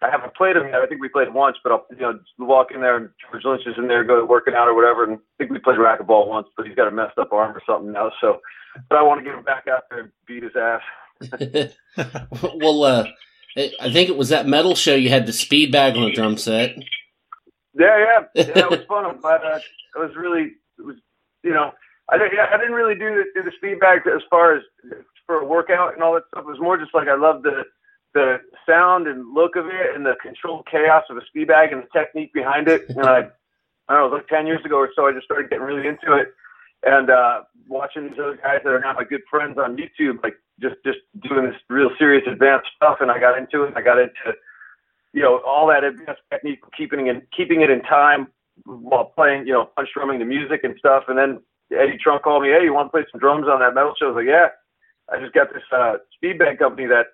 I 0.03 0.11
haven't 0.11 0.35
played 0.35 0.57
him 0.57 0.67
yet. 0.67 0.83
I 0.83 0.87
think 0.87 1.01
we 1.01 1.09
played 1.09 1.33
once, 1.33 1.57
but 1.63 1.73
I'll, 1.73 1.87
you 1.91 1.99
know, 1.99 2.19
walk 2.39 2.73
in 2.75 2.81
there 2.81 2.97
and 2.97 3.11
George 3.31 3.45
Lynch 3.45 3.67
is 3.67 3.75
in 3.79 3.89
there, 3.89 4.05
go 4.05 4.25
working 4.25 4.55
out 4.55 4.69
or 4.69 4.75
whatever. 4.75 5.05
And 5.05 5.19
I 5.19 5.21
think 5.39 5.51
we 5.51 5.59
played 5.59 5.79
racquetball 5.79 6.29
once, 6.29 6.49
but 6.57 6.67
he's 6.67 6.75
got 6.75 6.89
a 6.89 6.91
messed 6.91 7.19
up 7.19 7.33
arm 7.33 7.57
or 7.57 7.63
something 7.67 7.93
now. 7.93 8.11
So, 8.21 8.41
but 8.89 8.99
I 8.99 9.03
want 9.03 9.21
to 9.21 9.25
get 9.25 9.39
him 9.39 9.45
back 9.45 9.67
out 9.69 9.85
there 9.91 10.01
and 10.01 10.11
beat 10.27 10.43
his 10.43 10.57
ass. 10.57 10.83
well, 12.55 12.83
uh, 12.83 13.05
I 13.57 13.93
think 13.93 14.09
it 14.09 14.17
was 14.17 14.31
that 14.31 14.47
metal 14.47 14.75
show 14.75 14.95
you 14.95 15.11
had 15.11 15.27
the 15.27 15.33
speed 15.33 15.73
bag 15.73 15.97
on 15.97 16.05
the 16.05 16.13
drum 16.13 16.39
set. 16.39 16.77
Yeah, 17.75 17.99
yeah, 17.99 18.21
yeah 18.35 18.53
that 18.55 18.71
was 18.71 18.81
fun. 18.89 19.05
I'm 19.05 19.21
glad 19.21 19.43
uh, 19.45 19.57
it 19.57 19.99
was 19.99 20.11
really, 20.17 20.53
it 20.79 20.85
was, 20.85 20.97
you 21.43 21.53
know, 21.53 21.73
I 22.11 22.19
didn't, 22.19 22.39
I 22.39 22.57
didn't 22.57 22.73
really 22.73 22.95
do 22.95 23.15
the, 23.15 23.25
do 23.35 23.43
the 23.43 23.53
speed 23.57 23.81
bag 23.81 24.01
as 24.07 24.23
far 24.31 24.57
as 24.57 24.63
for 25.27 25.37
a 25.37 25.47
workout 25.47 25.95
and 25.95 26.03
all 26.03 26.15
that 26.15 26.25
stuff. 26.29 26.45
It 26.47 26.51
was 26.51 26.61
more 26.61 26.77
just 26.77 26.95
like 26.95 27.09
I 27.09 27.15
loved 27.15 27.45
the 27.45 27.65
the 28.15 28.37
sound 28.69 29.07
and 29.07 29.33
look 29.33 29.57
of 29.57 29.67
it 29.67 29.95
and 29.95 30.05
the 30.05 30.15
controlled 30.21 30.67
chaos 30.71 31.05
of 31.09 31.17
a 31.17 31.25
speed 31.27 31.49
bag 31.49 31.73
and 31.73 31.83
the 31.83 31.99
technique 31.99 32.31
behind 32.35 32.69
it. 32.69 32.87
And 32.91 33.07
I, 33.07 33.21
I 33.89 33.95
don't 33.95 33.99
know, 34.01 34.07
it 34.07 34.11
was 34.11 34.19
like 34.19 34.29
ten 34.29 34.47
years 34.47 34.63
ago 34.65 34.77
or 34.77 34.91
so. 34.95 35.07
I 35.07 35.13
just 35.13 35.25
started 35.25 35.49
getting 35.49 35.65
really 35.65 35.89
into 35.89 36.15
it 36.15 36.29
and 36.85 37.11
uh, 37.11 37.43
watching 37.69 38.05
these 38.05 38.19
other 38.19 38.37
guys 38.37 38.61
that 38.65 38.71
are 38.71 38.81
now 38.81 38.95
my 38.95 39.05
good 39.05 39.23
friends 39.31 39.59
on 39.59 39.77
YouTube, 39.77 40.23
like 40.23 40.35
just 40.61 40.77
just 40.85 40.99
doing 41.29 41.47
this 41.47 41.57
real 41.69 41.91
serious 41.99 42.25
advanced 42.31 42.69
stuff. 42.77 42.99
And 43.01 43.11
I 43.11 43.19
got 43.19 43.39
into 43.39 43.65
it. 43.65 43.75
I 43.77 43.83
got 43.83 43.99
into 43.99 44.35
you 45.13 45.23
know, 45.23 45.41
all 45.47 45.69
that 45.69 45.85
advanced 45.85 46.23
technique, 46.31 46.61
keeping 46.77 47.07
it, 47.07 47.29
keeping 47.37 47.61
it 47.61 47.71
in 47.71 47.83
time 47.83 48.29
while 48.65 49.05
playing, 49.05 49.47
you 49.47 49.53
know, 49.53 49.67
punch 49.77 49.91
drumming 49.95 50.19
the 50.19 50.25
music 50.25 50.61
and 50.65 50.75
stuff. 50.79 51.05
And 51.09 51.19
then 51.19 51.41
Eddie 51.73 51.99
Trunk 52.03 52.23
called 52.23 52.43
me, 52.43 52.49
hey, 52.49 52.65
you 52.65 52.73
want 52.73 52.89
to 52.89 52.91
play 52.91 53.05
some 53.11 53.21
drums 53.21 53.47
on 53.49 53.61
that 53.61 53.75
metal 53.75 53.93
show? 53.99 54.07
I 54.07 54.09
was 54.09 54.17
like, 54.17 54.27
yeah. 54.27 54.49
I 55.13 55.21
just 55.21 55.35
got 55.35 55.53
this 55.53 55.63
uh, 55.73 55.97
speed 56.15 56.39
bag 56.39 56.59
company 56.59 56.87
that 56.87 57.07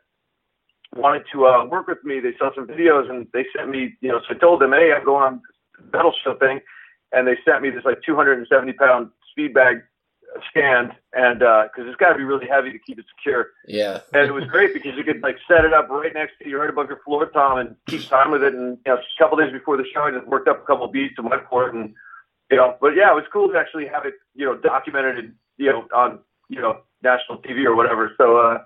wanted 0.94 1.24
to 1.32 1.46
uh, 1.46 1.64
work 1.64 1.88
with 1.88 2.04
me. 2.04 2.20
They 2.20 2.36
saw 2.38 2.50
some 2.54 2.66
videos 2.66 3.10
and 3.10 3.26
they 3.32 3.44
sent 3.56 3.70
me, 3.70 3.94
you 4.00 4.10
know, 4.10 4.20
so 4.28 4.34
I 4.34 4.38
told 4.38 4.60
them, 4.60 4.72
hey, 4.72 4.92
I'm 4.94 5.04
going 5.04 5.24
on 5.24 5.42
this 5.76 5.92
metal 5.92 6.12
show 6.22 6.34
thing. 6.38 6.60
And 7.12 7.26
they 7.26 7.36
sent 7.44 7.62
me 7.62 7.70
this 7.70 7.84
like 7.84 7.98
270 8.06 8.72
pound 8.74 9.10
speed 9.38 9.54
bag 9.54 9.82
stand. 10.50 10.92
And 11.12 11.38
because 11.38 11.86
it's 11.86 11.96
got 11.96 12.10
to 12.10 12.18
be 12.18 12.24
really 12.24 12.46
heavy 12.46 12.72
to 12.72 12.78
keep 12.78 12.98
it 12.98 13.06
secure. 13.16 13.50
Yeah. 13.66 14.00
And 14.12 14.26
it 14.26 14.32
was 14.32 14.44
great 14.44 14.74
because 14.74 14.92
you 14.96 15.04
could 15.04 15.22
like 15.22 15.36
set 15.48 15.64
it 15.64 15.72
up 15.72 15.88
right 15.88 16.12
next 16.12 16.34
to 16.42 16.48
you, 16.48 16.58
right 16.58 16.68
above 16.70 16.88
your 16.88 17.00
floor 17.04 17.26
tom, 17.26 17.58
and 17.58 17.76
keep 17.86 18.06
time 18.08 18.30
with 18.30 18.42
it. 18.42 18.54
And 18.54 18.78
you 18.84 18.92
know, 18.92 18.96
a 18.96 19.22
couple 19.22 19.38
days 19.38 19.52
before 19.52 19.76
the 19.76 19.84
show, 19.94 20.02
I 20.02 20.10
just 20.10 20.26
worked 20.26 20.48
up 20.48 20.62
a 20.62 20.66
couple 20.66 20.86
beats 20.88 21.14
and 21.18 21.30
went 21.30 21.42
for 21.48 21.68
it. 21.68 21.74
And 21.74 21.94
you 22.50 22.56
know, 22.56 22.76
but 22.80 22.94
yeah, 22.94 23.10
it 23.10 23.14
was 23.14 23.24
cool 23.32 23.48
to 23.48 23.58
actually 23.58 23.86
have 23.86 24.06
it, 24.06 24.14
you 24.34 24.46
know, 24.46 24.56
documented, 24.56 25.18
and, 25.18 25.34
you 25.58 25.70
know, 25.70 25.86
on 25.94 26.20
you 26.48 26.60
know 26.60 26.80
national 27.02 27.38
TV 27.38 27.64
or 27.64 27.74
whatever. 27.74 28.12
So, 28.16 28.38
uh, 28.38 28.58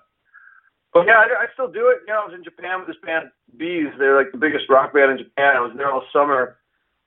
but 0.92 1.06
yeah, 1.06 1.18
I, 1.18 1.44
I 1.44 1.46
still 1.52 1.70
do 1.70 1.88
it. 1.88 1.98
You 2.06 2.12
know, 2.12 2.22
I 2.22 2.26
was 2.26 2.34
in 2.34 2.44
Japan 2.44 2.78
with 2.78 2.88
this 2.88 2.96
band 3.04 3.30
B'z. 3.56 3.98
They're 3.98 4.16
like 4.16 4.32
the 4.32 4.38
biggest 4.38 4.68
rock 4.68 4.92
band 4.92 5.12
in 5.12 5.18
Japan. 5.18 5.56
I 5.56 5.60
was 5.60 5.72
there 5.76 5.90
all 5.90 6.04
summer. 6.12 6.58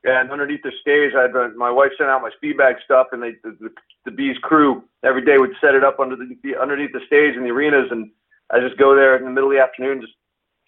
And 0.06 0.32
underneath 0.32 0.62
the 0.64 0.72
stage, 0.80 1.14
I 1.18 1.24
had 1.24 1.34
my- 1.34 1.48
my 1.50 1.72
wife 1.72 1.92
sent 1.98 2.10
out 2.10 2.22
my 2.22 2.32
speed 2.38 2.58
bag 2.58 2.76
stuff, 2.86 3.08
and 3.12 3.22
they 3.24 3.32
the, 3.44 3.58
the, 3.60 3.70
the 4.06 4.12
B'z 4.12 4.40
crew 4.42 4.84
every 5.04 5.26
day 5.26 5.38
would 5.38 5.54
set 5.60 5.74
it 5.76 5.84
up 5.84 6.00
under 6.00 6.16
the, 6.16 6.38
the 6.44 6.56
underneath 6.56 6.92
the 6.94 7.02
stage 7.08 7.36
in 7.36 7.44
the 7.44 7.50
arenas, 7.50 7.88
and 7.92 8.12
I 8.52 8.60
just 8.60 8.78
go 8.78 8.96
there 8.96 9.16
in 9.18 9.24
the 9.26 9.32
middle 9.32 9.50
of 9.50 9.56
the 9.58 9.62
afternoon, 9.64 10.02
just 10.02 10.14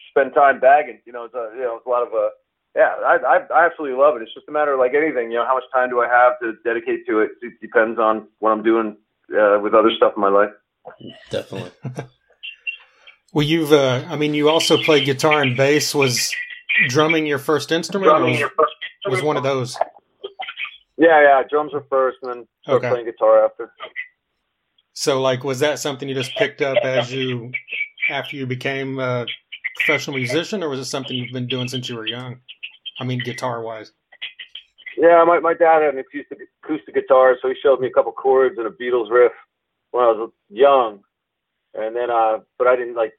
spend 0.10 0.34
time 0.34 0.60
bagging. 0.60 1.00
You 1.06 1.14
know, 1.14 1.26
it's 1.26 1.36
a 1.36 1.52
you 1.56 1.62
know 1.62 1.78
it's 1.78 1.86
a 1.86 1.90
lot 1.90 2.02
of 2.08 2.14
uh 2.14 2.30
yeah, 2.76 2.96
I, 3.06 3.18
I 3.18 3.38
I 3.54 3.66
absolutely 3.66 3.98
love 3.98 4.16
it. 4.16 4.24
It's 4.24 4.34
just 4.34 4.48
a 4.48 4.52
matter 4.52 4.74
of 4.74 4.80
like 4.80 4.94
anything, 4.96 5.32
you 5.32 5.38
know, 5.38 5.46
how 5.46 5.54
much 5.56 5.64
time 5.74 5.90
do 5.90 6.00
I 6.02 6.08
have 6.08 6.40
to 6.42 6.54
dedicate 6.64 7.06
to 7.08 7.20
it? 7.22 7.32
It 7.42 7.54
depends 7.62 8.00
on 8.00 8.28
what 8.40 8.52
I'm 8.52 8.64
doing 8.64 8.98
uh, 9.32 9.60
with 9.62 9.74
other 9.74 9.92
stuff 9.96 10.14
in 10.16 10.22
my 10.22 10.30
life. 10.30 10.52
Definitely. 11.30 11.72
Well, 13.34 13.46
you've, 13.46 13.74
uh, 13.74 14.06
I 14.08 14.16
mean, 14.16 14.34
you 14.34 14.50
also 14.50 14.78
played 14.82 15.06
guitar 15.06 15.42
and 15.42 15.56
bass. 15.58 15.94
Was 15.94 16.34
drumming 16.88 17.28
your 17.28 17.40
first 17.40 17.72
instrument? 17.72 18.10
Drumming 18.10 18.32
was, 18.32 18.40
your 18.40 18.50
first- 18.58 18.74
was 19.10 19.22
one 19.22 19.38
of 19.38 19.44
those? 19.44 19.78
Yeah, 20.98 21.22
yeah. 21.22 21.44
Drums 21.50 21.74
were 21.74 21.86
first, 21.90 22.18
and 22.24 22.32
then 22.32 22.48
started 22.64 22.86
Okay. 22.86 22.90
playing 22.90 23.06
guitar 23.06 23.46
after. 23.46 23.72
So, 24.94 25.22
like, 25.22 25.44
was 25.44 25.60
that 25.60 25.80
something 25.80 26.10
you 26.10 26.16
just 26.16 26.34
picked 26.36 26.62
up 26.62 26.84
as 26.84 27.14
you, 27.14 27.52
after 28.10 28.36
you 28.36 28.48
became 28.48 29.00
a 29.00 29.28
professional 29.76 30.18
musician, 30.18 30.64
or 30.64 30.70
was 30.70 30.80
it 30.80 30.86
something 30.86 31.16
you've 31.16 31.34
been 31.34 31.48
doing 31.48 31.68
since 31.68 31.88
you 31.88 31.96
were 31.96 32.08
young? 32.08 32.40
I 33.00 33.04
mean, 33.04 33.20
guitar 33.20 33.62
wise. 33.62 33.92
Yeah, 34.98 35.24
my 35.24 35.40
my 35.40 35.54
dad 35.54 35.84
had 35.84 35.94
an 35.94 36.00
acoustic 36.00 36.40
acoustic 36.64 36.96
guitar, 36.96 37.38
so 37.40 37.50
he 37.50 37.56
showed 37.62 37.80
me 37.80 37.86
a 37.86 37.92
couple 37.92 38.12
chords 38.12 38.58
and 38.58 38.66
a 38.66 38.72
Beatles 38.72 39.12
riff 39.12 39.32
when 39.92 40.04
I 40.04 40.08
was 40.08 40.32
young, 40.50 41.02
and 41.76 41.96
then 41.96 42.10
uh, 42.10 42.40
but 42.58 42.66
I 42.66 42.76
didn't 42.76 42.96
like 42.96 43.14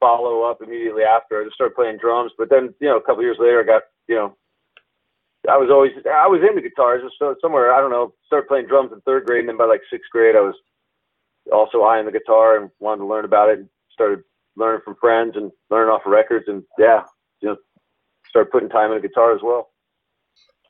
follow 0.00 0.42
up 0.42 0.60
immediately 0.60 1.04
after. 1.04 1.40
I 1.40 1.44
just 1.44 1.54
started 1.54 1.76
playing 1.76 1.98
drums, 1.98 2.32
but 2.36 2.50
then 2.50 2.74
you 2.80 2.88
know 2.88 2.96
a 2.96 3.00
couple 3.02 3.22
years 3.22 3.36
later, 3.38 3.60
I 3.60 3.64
got 3.64 3.82
you 4.08 4.16
know. 4.16 4.36
I 5.48 5.56
was 5.56 5.70
always 5.70 5.92
I 6.06 6.28
was 6.28 6.40
into 6.48 6.62
guitars, 6.62 7.02
so 7.18 7.34
somewhere 7.40 7.74
I 7.74 7.80
don't 7.80 7.90
know. 7.90 8.14
Started 8.26 8.48
playing 8.48 8.66
drums 8.68 8.92
in 8.92 9.00
third 9.00 9.26
grade, 9.26 9.40
and 9.40 9.48
then 9.48 9.56
by 9.56 9.64
like 9.64 9.80
sixth 9.90 10.10
grade, 10.10 10.36
I 10.36 10.40
was 10.40 10.54
also 11.52 11.82
eyeing 11.82 12.06
the 12.06 12.12
guitar 12.12 12.56
and 12.56 12.70
wanted 12.78 13.00
to 13.00 13.06
learn 13.06 13.24
about 13.24 13.50
it. 13.50 13.58
And 13.58 13.68
started 13.92 14.20
learning 14.56 14.82
from 14.84 14.96
friends 15.00 15.32
and 15.36 15.50
learning 15.70 15.92
off 15.92 16.02
of 16.06 16.12
records, 16.12 16.44
and 16.46 16.62
yeah, 16.78 17.02
you 17.40 17.48
know, 17.48 17.56
started 18.28 18.50
putting 18.50 18.68
time 18.68 18.92
into 18.92 19.06
guitar 19.06 19.34
as 19.34 19.40
well. 19.42 19.70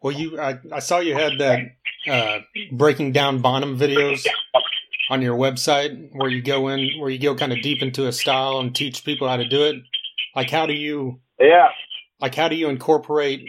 Well, 0.02 0.12
you, 0.12 0.40
I, 0.40 0.58
I 0.72 0.80
saw 0.80 0.98
you 0.98 1.14
had 1.14 1.38
that 1.38 1.60
uh, 2.08 2.40
breaking 2.72 3.12
down 3.12 3.40
Bonham 3.40 3.78
videos 3.78 4.26
on 5.10 5.22
your 5.22 5.36
website 5.36 6.10
where 6.12 6.30
you 6.30 6.42
go 6.42 6.68
in 6.68 6.98
where 6.98 7.10
you 7.10 7.18
go 7.18 7.34
kind 7.34 7.52
of 7.52 7.60
deep 7.62 7.82
into 7.82 8.06
a 8.06 8.12
style 8.12 8.58
and 8.58 8.74
teach 8.74 9.04
people 9.04 9.28
how 9.28 9.36
to 9.36 9.46
do 9.46 9.64
it. 9.64 9.76
Like 10.34 10.50
how 10.50 10.66
do 10.66 10.72
you 10.72 11.20
Yeah. 11.38 11.68
like 12.20 12.34
how 12.34 12.48
do 12.48 12.56
you 12.56 12.68
incorporate 12.68 13.46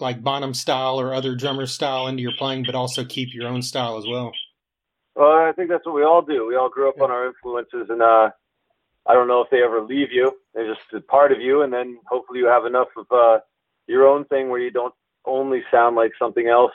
like 0.00 0.22
Bonham 0.22 0.54
style 0.54 1.00
or 1.00 1.14
other 1.14 1.34
drummer 1.34 1.66
style 1.66 2.06
into 2.06 2.22
your 2.22 2.32
playing, 2.38 2.64
but 2.64 2.74
also 2.74 3.04
keep 3.04 3.34
your 3.34 3.48
own 3.48 3.62
style 3.62 3.98
as 3.98 4.06
well? 4.06 4.32
Well, 5.14 5.32
I 5.32 5.52
think 5.52 5.68
that's 5.68 5.84
what 5.84 5.94
we 5.94 6.04
all 6.04 6.22
do. 6.22 6.46
We 6.46 6.56
all 6.56 6.68
grew 6.68 6.88
up 6.88 7.00
on 7.00 7.10
our 7.10 7.26
influences, 7.26 7.88
and 7.90 8.00
uh, 8.02 8.30
I 9.06 9.14
don't 9.14 9.26
know 9.26 9.40
if 9.40 9.50
they 9.50 9.62
ever 9.62 9.82
leave 9.82 10.12
you. 10.12 10.32
They're 10.54 10.72
just 10.72 10.86
a 10.94 11.00
part 11.00 11.32
of 11.32 11.40
you, 11.40 11.62
and 11.62 11.72
then 11.72 11.98
hopefully 12.06 12.38
you 12.38 12.46
have 12.46 12.66
enough 12.66 12.88
of 12.96 13.06
uh, 13.10 13.40
your 13.86 14.06
own 14.06 14.26
thing 14.26 14.48
where 14.48 14.60
you 14.60 14.70
don't 14.70 14.94
only 15.24 15.62
sound 15.70 15.96
like 15.96 16.12
something 16.18 16.46
else. 16.46 16.72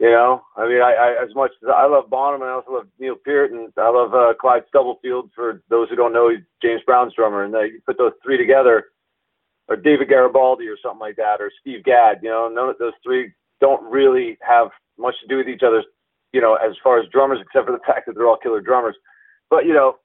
You 0.00 0.10
know, 0.10 0.42
I 0.56 0.66
mean, 0.66 0.80
I, 0.80 0.94
I 0.94 1.22
as 1.22 1.34
much 1.34 1.50
as 1.62 1.68
I 1.68 1.86
love 1.86 2.08
Bonham, 2.08 2.40
and 2.40 2.50
I 2.50 2.54
also 2.54 2.72
love 2.72 2.86
Neil 2.98 3.16
Peart, 3.22 3.52
and 3.52 3.70
I 3.76 3.90
love 3.90 4.14
uh, 4.14 4.32
Clyde 4.40 4.64
Stubblefield. 4.68 5.30
For 5.34 5.62
those 5.68 5.90
who 5.90 5.96
don't 5.96 6.14
know, 6.14 6.30
he's 6.30 6.40
James 6.62 6.80
Brown's 6.86 7.12
drummer, 7.14 7.44
and 7.44 7.54
uh, 7.54 7.60
you 7.60 7.80
put 7.84 7.98
those 7.98 8.14
three 8.24 8.38
together, 8.38 8.86
or 9.70 9.76
David 9.76 10.08
Garibaldi, 10.08 10.66
or 10.66 10.76
something 10.82 11.00
like 11.00 11.16
that, 11.16 11.40
or 11.40 11.50
Steve 11.60 11.84
Gadd. 11.84 12.18
You 12.22 12.28
know, 12.28 12.48
none 12.52 12.68
of 12.68 12.76
those 12.78 12.92
three 13.02 13.32
don't 13.60 13.82
really 13.90 14.36
have 14.46 14.68
much 14.98 15.14
to 15.22 15.28
do 15.28 15.38
with 15.38 15.48
each 15.48 15.62
other 15.62 15.82
you 16.32 16.40
know, 16.40 16.54
as 16.54 16.72
far 16.82 17.00
as 17.00 17.08
drummers, 17.10 17.40
except 17.40 17.66
for 17.66 17.72
the 17.72 17.84
fact 17.86 18.06
that 18.06 18.14
they're 18.14 18.28
all 18.28 18.36
killer 18.36 18.60
drummers. 18.60 18.96
But 19.48 19.66
you 19.66 19.74
know, 19.74 19.96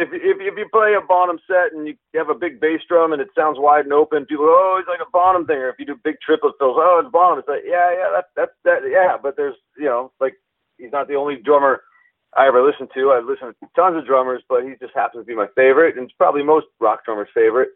if 0.00 0.08
if 0.12 0.36
if 0.40 0.58
you 0.58 0.66
play 0.72 0.94
a 0.94 1.00
Bonham 1.06 1.38
set 1.46 1.72
and 1.72 1.86
you 1.86 1.94
have 2.14 2.28
a 2.28 2.34
big 2.34 2.60
bass 2.60 2.80
drum 2.88 3.12
and 3.12 3.22
it 3.22 3.28
sounds 3.36 3.58
wide 3.58 3.84
and 3.84 3.92
open, 3.92 4.26
people 4.26 4.46
go, 4.46 4.52
oh, 4.52 4.76
it's 4.78 4.88
like 4.88 5.06
a 5.06 5.10
Bonham 5.10 5.46
thing. 5.46 5.56
Or 5.56 5.70
if 5.70 5.76
you 5.78 5.86
do 5.86 5.98
big 6.04 6.16
triplet 6.24 6.54
fills, 6.58 6.76
oh, 6.78 7.00
it's 7.02 7.12
Bonham. 7.12 7.38
It's 7.38 7.48
like, 7.48 7.64
yeah, 7.66 7.90
yeah, 7.92 8.08
that's 8.14 8.28
that's 8.36 8.52
that, 8.64 8.80
yeah. 8.90 9.16
But 9.20 9.36
there's, 9.36 9.56
you 9.76 9.86
know, 9.86 10.12
like 10.20 10.34
he's 10.78 10.92
not 10.92 11.08
the 11.08 11.16
only 11.16 11.36
drummer 11.36 11.82
I 12.36 12.46
ever 12.46 12.62
listened 12.62 12.90
to. 12.94 13.10
I've 13.10 13.24
listened 13.24 13.54
to 13.60 13.68
tons 13.74 13.96
of 13.96 14.06
drummers, 14.06 14.42
but 14.48 14.64
he 14.64 14.74
just 14.80 14.94
happens 14.94 15.22
to 15.22 15.26
be 15.26 15.34
my 15.34 15.48
favorite, 15.56 15.96
and 15.96 16.04
it's 16.04 16.16
probably 16.16 16.42
most 16.42 16.66
rock 16.80 17.04
drummers' 17.04 17.28
favorite. 17.34 17.70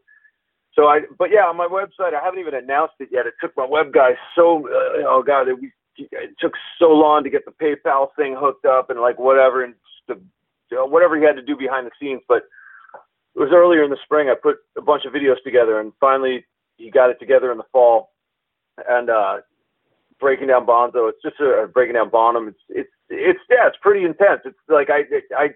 So 0.76 0.86
I, 0.86 1.00
but 1.18 1.30
yeah, 1.30 1.48
on 1.48 1.56
my 1.56 1.66
website, 1.66 2.12
I 2.12 2.22
haven't 2.22 2.40
even 2.40 2.54
announced 2.54 2.94
it 3.00 3.08
yet. 3.10 3.26
It 3.26 3.34
took 3.40 3.56
my 3.56 3.66
web 3.66 3.92
guys 3.92 4.16
so, 4.36 4.68
uh, 4.68 5.08
oh 5.08 5.22
god, 5.26 5.48
we 5.60 5.72
it 5.96 6.36
took 6.38 6.52
so 6.78 6.90
long 6.90 7.24
to 7.24 7.30
get 7.30 7.46
the 7.46 7.52
PayPal 7.52 8.08
thing 8.16 8.36
hooked 8.38 8.66
up 8.66 8.90
and 8.90 9.00
like 9.00 9.18
whatever 9.18 9.64
and 9.64 9.74
the 10.06 10.20
whatever 10.70 11.16
he 11.16 11.24
had 11.24 11.36
to 11.36 11.42
do 11.42 11.56
behind 11.56 11.86
the 11.86 11.90
scenes. 11.98 12.20
But 12.28 12.42
it 13.34 13.40
was 13.40 13.50
earlier 13.52 13.82
in 13.82 13.90
the 13.90 13.96
spring. 14.04 14.28
I 14.28 14.34
put 14.34 14.56
a 14.76 14.82
bunch 14.82 15.04
of 15.06 15.14
videos 15.14 15.42
together 15.42 15.80
and 15.80 15.92
finally 15.98 16.44
he 16.76 16.90
got 16.90 17.10
it 17.10 17.18
together 17.18 17.50
in 17.50 17.58
the 17.58 17.64
fall 17.72 18.12
and 18.88 19.08
uh, 19.08 19.38
breaking 20.20 20.48
down 20.48 20.66
Bonzo. 20.66 21.08
It's 21.08 21.22
just 21.22 21.40
a, 21.40 21.66
breaking 21.72 21.94
down 21.94 22.10
Bonham. 22.10 22.48
It's 22.48 22.60
it's 22.68 22.90
it's 23.08 23.40
yeah, 23.50 23.66
it's 23.68 23.78
pretty 23.80 24.04
intense. 24.04 24.42
It's 24.44 24.58
like 24.68 24.88
I 24.90 25.02
I 25.36 25.48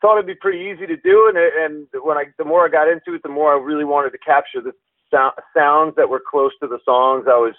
thought 0.00 0.14
it'd 0.14 0.26
be 0.26 0.34
pretty 0.34 0.70
easy 0.70 0.86
to 0.86 0.96
do, 0.96 1.28
and 1.28 1.38
and 1.38 1.86
when 2.02 2.16
I 2.16 2.24
the 2.38 2.44
more 2.44 2.64
I 2.64 2.68
got 2.68 2.88
into 2.88 3.14
it, 3.14 3.22
the 3.22 3.28
more 3.28 3.52
I 3.52 3.58
really 3.58 3.84
wanted 3.84 4.10
to 4.10 4.18
capture 4.18 4.60
the 4.60 4.72
sound, 5.10 5.34
sounds 5.56 5.94
that 5.96 6.08
were 6.08 6.20
close 6.20 6.52
to 6.60 6.68
the 6.68 6.78
songs 6.84 7.24
I 7.28 7.38
was 7.38 7.54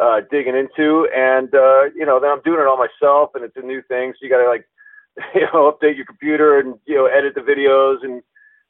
uh, 0.00 0.20
digging 0.30 0.56
into, 0.56 1.08
and 1.14 1.54
uh, 1.54 1.84
you 1.94 2.06
know, 2.06 2.20
then 2.20 2.30
I'm 2.30 2.42
doing 2.42 2.60
it 2.60 2.66
all 2.66 2.78
myself, 2.78 3.30
and 3.34 3.44
it's 3.44 3.56
a 3.56 3.66
new 3.66 3.82
thing, 3.88 4.12
so 4.12 4.18
you 4.24 4.30
got 4.30 4.42
to 4.42 4.48
like, 4.48 4.66
you 5.34 5.42
know, 5.52 5.72
update 5.72 5.96
your 5.96 6.06
computer 6.06 6.58
and 6.58 6.74
you 6.86 6.96
know, 6.96 7.06
edit 7.06 7.34
the 7.34 7.40
videos 7.40 7.98
and 8.02 8.22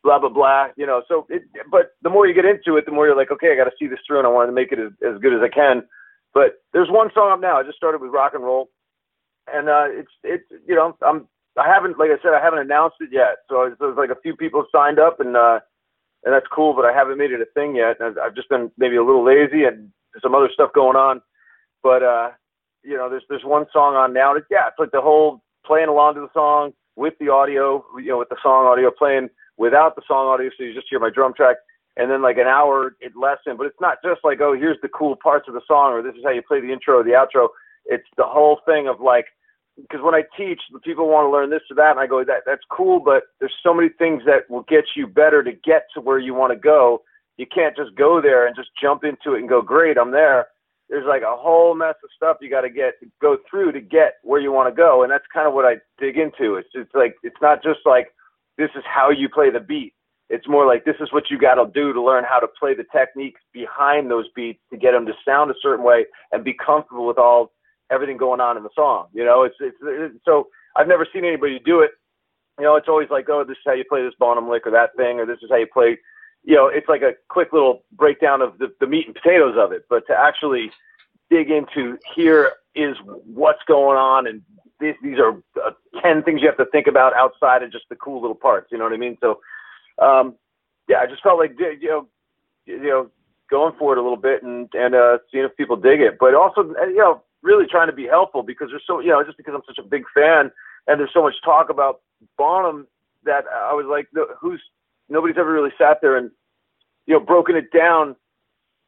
blah 0.02 0.18
blah 0.18 0.28
blah, 0.28 0.68
you 0.76 0.86
know. 0.86 1.02
So, 1.08 1.26
it, 1.28 1.42
but 1.70 1.92
the 2.02 2.10
more 2.10 2.26
you 2.26 2.34
get 2.34 2.44
into 2.44 2.76
it, 2.76 2.86
the 2.86 2.92
more 2.92 3.06
you're 3.06 3.16
like, 3.16 3.30
okay, 3.30 3.52
I 3.52 3.56
got 3.56 3.64
to 3.64 3.76
see 3.78 3.86
this 3.86 4.00
through, 4.06 4.18
and 4.18 4.26
I 4.26 4.30
want 4.30 4.48
to 4.48 4.52
make 4.52 4.72
it 4.72 4.78
as, 4.78 4.92
as 5.06 5.20
good 5.20 5.34
as 5.34 5.40
I 5.42 5.48
can. 5.48 5.82
But 6.32 6.62
there's 6.72 6.90
one 6.90 7.10
song 7.12 7.32
up 7.32 7.40
now. 7.40 7.58
I 7.58 7.64
just 7.64 7.76
started 7.76 8.00
with 8.00 8.12
rock 8.12 8.32
and 8.34 8.44
roll, 8.44 8.70
and 9.52 9.68
uh, 9.68 9.86
it's 9.88 10.12
it's 10.22 10.44
you 10.66 10.74
know, 10.74 10.96
I'm 11.02 11.26
I 11.60 11.68
haven't 11.68 11.98
like 11.98 12.10
I 12.10 12.22
said, 12.22 12.32
I 12.32 12.42
haven't 12.42 12.60
announced 12.60 12.96
it 13.00 13.10
yet. 13.12 13.44
So 13.48 13.74
there's 13.78 13.96
like 13.96 14.10
a 14.10 14.20
few 14.20 14.34
people 14.34 14.64
signed 14.72 14.98
up, 14.98 15.20
and 15.20 15.36
uh, 15.36 15.60
and 16.24 16.34
that's 16.34 16.46
cool, 16.52 16.74
but 16.74 16.84
I 16.84 16.92
haven't 16.92 17.18
made 17.18 17.32
it 17.32 17.40
a 17.40 17.46
thing 17.54 17.76
yet. 17.76 17.96
And 18.00 18.18
I've 18.18 18.34
just 18.34 18.48
been 18.48 18.70
maybe 18.78 18.96
a 18.96 19.04
little 19.04 19.24
lazy 19.24 19.64
and 19.64 19.90
some 20.22 20.34
other 20.34 20.50
stuff 20.52 20.72
going 20.72 20.96
on. 20.96 21.20
But 21.82 22.02
uh, 22.02 22.30
you 22.82 22.96
know, 22.96 23.08
there's 23.10 23.24
there's 23.28 23.44
one 23.44 23.66
song 23.72 23.94
on 23.94 24.12
now. 24.12 24.34
And 24.34 24.44
yeah, 24.50 24.68
it's 24.68 24.78
like 24.78 24.92
the 24.92 25.00
whole 25.00 25.42
playing 25.64 25.88
along 25.88 26.14
to 26.14 26.20
the 26.20 26.32
song 26.32 26.72
with 26.96 27.14
the 27.20 27.28
audio, 27.28 27.84
you 27.98 28.08
know, 28.08 28.18
with 28.18 28.28
the 28.28 28.36
song 28.42 28.66
audio 28.66 28.90
playing 28.90 29.28
without 29.56 29.94
the 29.94 30.02
song 30.08 30.26
audio, 30.26 30.50
so 30.56 30.64
you 30.64 30.74
just 30.74 30.86
hear 30.88 30.98
my 30.98 31.10
drum 31.10 31.34
track. 31.34 31.56
And 31.96 32.10
then 32.10 32.22
like 32.22 32.38
an 32.38 32.46
hour 32.46 32.96
it 33.00 33.12
lesson, 33.14 33.56
but 33.58 33.66
it's 33.66 33.80
not 33.80 33.98
just 34.02 34.20
like, 34.24 34.40
oh, 34.40 34.54
here's 34.54 34.78
the 34.80 34.88
cool 34.88 35.16
parts 35.16 35.48
of 35.48 35.54
the 35.54 35.60
song, 35.66 35.92
or 35.92 36.02
this 36.02 36.14
is 36.14 36.22
how 36.24 36.30
you 36.30 36.40
play 36.40 36.60
the 36.60 36.72
intro 36.72 37.00
or 37.00 37.04
the 37.04 37.10
outro. 37.10 37.48
It's 37.84 38.06
the 38.16 38.24
whole 38.24 38.60
thing 38.64 38.88
of 38.88 39.00
like, 39.00 39.26
because 39.76 40.00
when 40.02 40.14
I 40.14 40.22
teach, 40.36 40.60
the 40.72 40.80
people 40.80 41.08
want 41.08 41.26
to 41.26 41.30
learn 41.30 41.50
this 41.50 41.62
or 41.70 41.76
that, 41.76 41.92
and 41.92 42.00
I 42.00 42.06
go, 42.06 42.24
that 42.24 42.42
that's 42.46 42.62
cool, 42.70 43.00
but 43.00 43.24
there's 43.38 43.54
so 43.62 43.74
many 43.74 43.88
things 43.88 44.22
that 44.26 44.48
will 44.50 44.64
get 44.68 44.84
you 44.96 45.06
better 45.06 45.42
to 45.42 45.52
get 45.52 45.86
to 45.94 46.00
where 46.00 46.18
you 46.18 46.34
want 46.34 46.52
to 46.52 46.58
go. 46.58 47.02
You 47.36 47.46
can't 47.46 47.76
just 47.76 47.94
go 47.94 48.20
there 48.20 48.46
and 48.46 48.54
just 48.54 48.68
jump 48.80 49.04
into 49.04 49.34
it 49.34 49.40
and 49.40 49.48
go, 49.48 49.62
great, 49.62 49.96
I'm 49.96 50.10
there 50.10 50.48
there's 50.90 51.06
like 51.06 51.22
a 51.22 51.36
whole 51.36 51.74
mess 51.74 51.94
of 52.02 52.10
stuff 52.14 52.38
you 52.40 52.50
got 52.50 52.62
to 52.62 52.70
get 52.70 52.94
go 53.22 53.38
through 53.48 53.72
to 53.72 53.80
get 53.80 54.14
where 54.22 54.40
you 54.40 54.52
want 54.52 54.68
to 54.68 54.76
go, 54.76 55.02
and 55.02 55.10
that's 55.10 55.24
kind 55.32 55.46
of 55.46 55.54
what 55.54 55.64
I 55.64 55.76
dig 55.98 56.18
into. 56.18 56.56
It's 56.56 56.68
just 56.74 56.90
like 56.94 57.14
it's 57.22 57.40
not 57.40 57.62
just 57.62 57.80
like 57.86 58.12
this 58.58 58.70
is 58.74 58.82
how 58.84 59.10
you 59.10 59.28
play 59.28 59.50
the 59.50 59.60
beat. 59.60 59.94
It's 60.28 60.48
more 60.48 60.66
like 60.66 60.84
this 60.84 60.96
is 61.00 61.12
what 61.12 61.30
you 61.30 61.38
got 61.38 61.54
to 61.54 61.70
do 61.72 61.92
to 61.92 62.02
learn 62.02 62.24
how 62.28 62.40
to 62.40 62.46
play 62.58 62.74
the 62.74 62.84
techniques 62.92 63.40
behind 63.52 64.10
those 64.10 64.26
beats 64.34 64.60
to 64.70 64.76
get 64.76 64.92
them 64.92 65.06
to 65.06 65.12
sound 65.24 65.50
a 65.50 65.54
certain 65.62 65.84
way 65.84 66.06
and 66.32 66.44
be 66.44 66.54
comfortable 66.54 67.06
with 67.06 67.18
all 67.18 67.52
everything 67.90 68.16
going 68.16 68.40
on 68.40 68.56
in 68.56 68.62
the 68.62 68.70
song. 68.74 69.06
You 69.12 69.24
know, 69.24 69.42
it's 69.42 69.56
it's, 69.60 69.76
it's 69.82 70.24
so 70.24 70.48
I've 70.76 70.88
never 70.88 71.06
seen 71.12 71.24
anybody 71.24 71.58
do 71.58 71.80
it. 71.80 71.92
You 72.58 72.64
know, 72.64 72.76
it's 72.76 72.88
always 72.88 73.08
like, 73.10 73.28
oh, 73.28 73.44
this 73.44 73.56
is 73.56 73.62
how 73.64 73.72
you 73.72 73.84
play 73.88 74.02
this 74.02 74.14
Bonham 74.18 74.48
lick 74.48 74.66
or 74.66 74.70
that 74.72 74.94
thing, 74.96 75.18
or 75.18 75.26
this 75.26 75.38
is 75.42 75.50
how 75.50 75.56
you 75.56 75.66
play 75.66 75.98
you 76.44 76.56
know, 76.56 76.68
it's 76.68 76.88
like 76.88 77.02
a 77.02 77.12
quick 77.28 77.52
little 77.52 77.84
breakdown 77.92 78.40
of 78.40 78.58
the, 78.58 78.72
the 78.80 78.86
meat 78.86 79.06
and 79.06 79.14
potatoes 79.14 79.56
of 79.58 79.72
it, 79.72 79.84
but 79.88 80.06
to 80.06 80.14
actually 80.14 80.70
dig 81.28 81.50
into 81.50 81.98
here 82.14 82.52
is 82.74 82.96
what's 83.04 83.62
going 83.66 83.98
on 83.98 84.26
and 84.26 84.42
these, 84.78 84.94
these 85.02 85.18
are 85.18 85.36
uh, 85.62 85.72
10 86.02 86.22
things 86.22 86.40
you 86.40 86.46
have 86.46 86.56
to 86.56 86.64
think 86.66 86.86
about 86.86 87.14
outside 87.14 87.62
of 87.62 87.70
just 87.70 87.84
the 87.90 87.96
cool 87.96 88.20
little 88.20 88.34
parts. 88.34 88.72
You 88.72 88.78
know 88.78 88.84
what 88.84 88.94
I 88.94 88.96
mean? 88.96 89.18
So, 89.20 89.40
um, 89.98 90.34
yeah, 90.88 91.00
I 91.00 91.06
just 91.06 91.22
felt 91.22 91.38
like, 91.38 91.54
you 91.58 91.88
know, 91.88 92.08
you 92.64 92.82
know, 92.82 93.10
going 93.50 93.74
for 93.78 93.92
it 93.92 93.98
a 93.98 94.02
little 94.02 94.16
bit 94.16 94.42
and, 94.42 94.68
and, 94.72 94.94
uh, 94.94 95.18
seeing 95.30 95.44
if 95.44 95.56
people 95.56 95.76
dig 95.76 96.00
it, 96.00 96.16
but 96.18 96.34
also, 96.34 96.62
you 96.62 96.96
know, 96.96 97.22
really 97.42 97.66
trying 97.66 97.88
to 97.88 97.94
be 97.94 98.06
helpful 98.06 98.42
because 98.42 98.68
there's 98.70 98.84
so, 98.86 99.00
you 99.00 99.08
know, 99.08 99.22
just 99.24 99.36
because 99.36 99.54
I'm 99.54 99.62
such 99.66 99.78
a 99.78 99.88
big 99.88 100.04
fan 100.14 100.50
and 100.86 101.00
there's 101.00 101.12
so 101.12 101.22
much 101.22 101.34
talk 101.44 101.70
about 101.70 102.00
Bonham 102.36 102.86
that 103.24 103.44
I 103.46 103.72
was 103.72 103.86
like, 103.88 104.08
who's, 104.40 104.62
nobody's 105.08 105.36
ever 105.38 105.52
really 105.52 105.72
sat 105.78 105.98
there 106.00 106.16
and 106.16 106.30
you 107.06 107.14
know 107.14 107.20
broken 107.20 107.56
it 107.56 107.72
down 107.72 108.16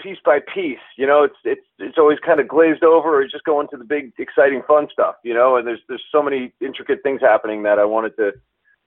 piece 0.01 0.19
by 0.25 0.39
piece. 0.55 0.79
You 0.97 1.07
know, 1.07 1.25
it's 1.25 1.37
it's 1.45 1.67
it's 1.79 1.99
always 1.99 2.19
kind 2.25 2.41
of 2.41 2.49
glazed 2.49 2.85
over, 2.85 3.19
or 3.19 3.25
just 3.25 3.45
going 3.45 3.69
to 3.69 3.77
the 3.77 3.85
big 3.85 4.13
exciting 4.19 4.63
fun 4.67 4.89
stuff. 4.93 5.17
You 5.25 5.35
know, 5.35 5.57
and 5.57 5.67
there's 5.67 5.81
there's 5.89 6.05
so 6.11 6.23
many 6.23 6.53
intricate 6.61 7.03
things 7.03 7.21
happening 7.21 7.63
that 7.65 7.79
I 7.79 7.85
wanted 7.85 8.17
to, 8.17 8.33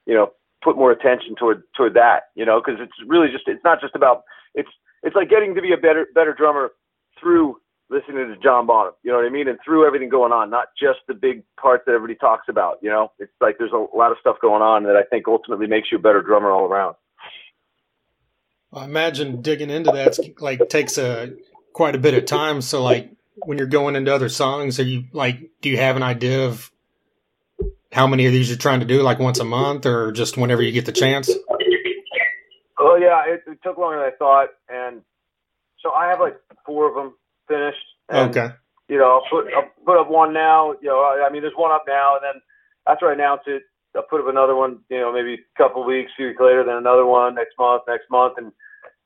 you 0.06 0.14
know, 0.14 0.32
put 0.64 0.78
more 0.78 0.92
attention 0.92 1.36
toward 1.36 1.64
toward 1.76 1.94
that. 1.96 2.24
You 2.36 2.46
know, 2.46 2.62
because 2.62 2.80
it's 2.80 2.94
really 3.08 3.28
just 3.30 3.48
it's 3.48 3.64
not 3.64 3.82
just 3.82 3.96
about 3.96 4.24
it's 4.54 4.70
it's 5.04 5.16
like 5.16 5.30
getting 5.30 5.56
to 5.56 5.62
be 5.62 5.74
a 5.74 5.78
better 5.78 6.08
better 6.14 6.34
drummer 6.34 6.72
through 7.20 7.58
listening 7.90 8.28
to 8.28 8.36
John 8.42 8.66
Bonham. 8.66 8.94
You 9.04 9.12
know 9.12 9.18
what 9.18 9.26
I 9.26 9.30
mean? 9.30 9.48
And 9.48 9.60
through 9.64 9.86
everything 9.86 10.10
going 10.10 10.32
on, 10.32 10.50
not 10.50 10.68
just 10.80 11.00
the 11.08 11.14
big 11.14 11.44
parts 11.60 11.84
that 11.86 11.94
everybody 11.94 12.18
talks 12.18 12.48
about. 12.50 12.80
You 12.82 12.90
know, 12.90 13.12
it's 13.20 13.32
like 13.42 13.58
there's 13.58 13.72
a 13.72 13.86
lot 13.96 14.12
of 14.12 14.18
stuff 14.20 14.38
going 14.42 14.62
on 14.62 14.84
that 14.84 14.96
I 14.96 15.04
think 15.04 15.28
ultimately 15.28 15.68
makes 15.68 15.90
you 15.92 15.98
a 15.98 16.02
better 16.02 16.22
drummer 16.22 16.52
all 16.52 16.66
around. 16.66 16.96
I 18.74 18.86
imagine 18.86 19.42
digging 19.42 19.70
into 19.70 19.92
that 19.92 20.18
like 20.42 20.68
takes 20.70 20.98
a 20.98 21.34
quite 21.74 21.96
a 21.96 22.00
bit 22.00 22.14
of 22.14 22.26
time. 22.26 22.62
So 22.62 22.84
like 22.84 23.12
when 23.38 23.58
you're 23.58 23.68
going 23.68 23.96
into 23.96 24.14
other 24.14 24.30
songs, 24.30 24.80
are 24.80 24.84
you 24.84 25.06
like, 25.14 25.52
do 25.62 25.70
you 25.70 25.78
have 25.78 25.96
an 25.96 26.04
idea 26.04 26.48
of 26.48 26.72
how 27.92 28.08
many 28.08 28.26
of 28.26 28.34
these 28.34 28.50
you're 28.50 28.58
trying 28.58 28.82
to 28.82 28.86
do, 28.86 29.02
like 29.02 29.20
once 29.20 29.40
a 29.40 29.46
month, 29.46 29.86
or 29.86 30.12
just 30.12 30.36
whenever 30.36 30.62
you 30.62 30.72
get 30.74 30.86
the 30.86 30.92
chance? 30.92 31.30
Oh 32.78 32.98
yeah, 32.98 33.24
it, 33.28 33.44
it 33.48 33.60
took 33.64 33.78
longer 33.78 34.00
than 34.00 34.08
I 34.08 34.16
thought, 34.18 34.50
and 34.68 35.02
so 35.80 35.92
I 35.92 36.10
have 36.10 36.20
like 36.20 36.36
four 36.66 36.90
of 36.90 36.96
them 36.96 37.14
finished. 37.48 37.86
And, 38.10 38.30
okay. 38.30 38.54
You 38.88 39.00
know, 39.00 39.20
I'll 39.20 39.30
put 39.30 39.52
I'll 39.54 39.70
put 39.86 40.00
up 40.00 40.10
one 40.10 40.34
now. 40.34 40.74
You 40.82 40.90
know, 40.90 41.00
I 41.00 41.26
I 41.28 41.32
mean, 41.32 41.42
there's 41.42 41.56
one 41.56 41.72
up 41.72 41.86
now, 41.88 42.16
and 42.16 42.24
then 42.24 42.42
after 42.88 43.10
I 43.10 43.14
announce 43.14 43.42
it, 43.48 43.64
I'll 43.96 44.04
put 44.04 44.22
up 44.22 44.28
another 44.28 44.56
one. 44.56 44.80
You 44.90 45.00
know, 45.00 45.12
maybe 45.12 45.34
a 45.34 45.58
couple 45.58 45.82
of 45.82 45.88
weeks, 45.88 46.12
few 46.16 46.28
weeks 46.28 46.40
later, 46.40 46.64
then 46.64 46.76
another 46.76 47.06
one 47.06 47.34
next 47.34 47.58
month, 47.58 47.84
next 47.88 48.10
month, 48.12 48.36
and 48.38 48.52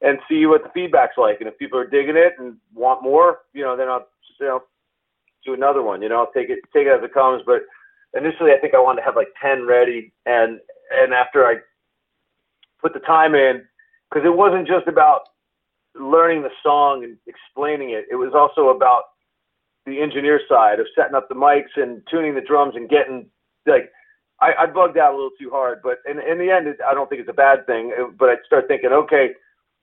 and 0.01 0.19
see 0.27 0.45
what 0.45 0.63
the 0.63 0.69
feedback's 0.69 1.17
like. 1.17 1.39
And 1.39 1.47
if 1.47 1.57
people 1.57 1.79
are 1.79 1.87
digging 1.87 2.17
it 2.17 2.33
and 2.37 2.57
want 2.73 3.03
more, 3.03 3.39
you 3.53 3.63
know, 3.63 3.77
then 3.77 3.87
I'll 3.87 4.07
you 4.39 4.47
know 4.47 4.63
do 5.45 5.53
another 5.53 5.81
one. 5.81 6.01
You 6.01 6.09
know, 6.09 6.19
I'll 6.19 6.31
take 6.31 6.49
it 6.49 6.59
take 6.73 6.87
it 6.87 6.91
as 6.91 7.03
it 7.03 7.13
comes. 7.13 7.43
But 7.45 7.61
initially, 8.13 8.51
I 8.51 8.57
think 8.57 8.73
I 8.73 8.79
wanted 8.81 9.01
to 9.01 9.05
have 9.05 9.15
like 9.15 9.29
ten 9.41 9.65
ready, 9.65 10.11
and 10.25 10.59
and 10.91 11.13
after 11.13 11.45
I 11.45 11.55
put 12.81 12.93
the 12.93 12.99
time 12.99 13.35
in, 13.35 13.63
because 14.09 14.25
it 14.25 14.35
wasn't 14.35 14.67
just 14.67 14.87
about 14.87 15.21
learning 15.99 16.43
the 16.43 16.49
song 16.63 17.03
and 17.03 17.17
explaining 17.27 17.91
it. 17.91 18.05
It 18.11 18.15
was 18.15 18.33
also 18.33 18.69
about 18.69 19.03
the 19.85 20.01
engineer 20.01 20.39
side 20.47 20.79
of 20.79 20.87
setting 20.95 21.15
up 21.15 21.29
the 21.29 21.35
mics 21.35 21.75
and 21.75 22.01
tuning 22.09 22.35
the 22.35 22.41
drums 22.41 22.75
and 22.75 22.89
getting 22.89 23.27
like 23.67 23.91
I, 24.41 24.53
I 24.59 24.65
bugged 24.67 24.97
out 24.97 25.13
a 25.13 25.15
little 25.15 25.35
too 25.39 25.49
hard, 25.49 25.79
but 25.83 25.97
in, 26.09 26.19
in 26.19 26.37
the 26.39 26.49
end, 26.49 26.67
it, 26.67 26.77
I 26.87 26.93
don't 26.93 27.09
think 27.09 27.21
it's 27.21 27.29
a 27.29 27.33
bad 27.33 27.65
thing. 27.65 27.93
But 28.17 28.29
I 28.29 28.35
start 28.45 28.67
thinking, 28.67 28.91
okay, 28.91 29.31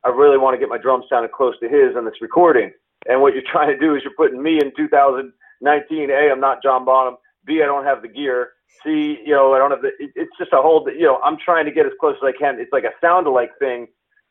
I 0.05 0.09
really 0.09 0.39
want 0.39 0.55
to 0.55 0.59
get 0.59 0.69
my 0.69 0.79
drum 0.79 1.03
sounding 1.11 1.31
close 1.35 1.59
to 1.61 1.69
his 1.69 1.97
on 1.97 2.05
this 2.05 2.21
recording. 2.21 2.73
And 3.09 3.21
what 3.21 3.35
you're 3.35 3.43
trying 3.51 3.69
to 3.69 3.79
do 3.79 3.95
is 3.95 4.03
you're 4.03 4.17
putting 4.17 4.43
me 4.43 4.59
in 4.61 4.73
2019. 4.77 6.11
A, 6.11 6.31
I'm 6.31 6.41
not 6.41 6.63
John 6.63 6.85
Bonham. 6.85 7.17
B, 7.45 7.61
I 7.63 7.67
don't 7.67 7.85
have 7.85 8.03
the 8.03 8.09
gear. 8.09 8.51
C, 8.83 9.19
you 9.25 9.33
know, 9.33 9.53
I 9.53 9.59
don't 9.59 9.71
have 9.71 9.83
the. 9.83 9.89
It, 9.99 10.11
it's 10.17 10.33
just 10.39 10.53
a 10.53 10.63
whole. 10.63 10.87
You 10.91 11.07
know, 11.07 11.21
I'm 11.23 11.37
trying 11.43 11.67
to 11.67 11.71
get 11.71 11.87
as 11.87 11.93
close 12.01 12.17
as 12.23 12.33
I 12.35 12.39
can. 12.39 12.59
It's 12.59 12.73
like 12.73 12.85
a 12.85 12.95
sound 13.01 13.27
alike 13.27 13.51
thing, 13.59 13.87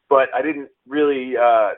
but 0.09 0.29
I 0.33 0.41
didn't 0.41 0.69
really 0.87 1.37
uh, 1.37 1.71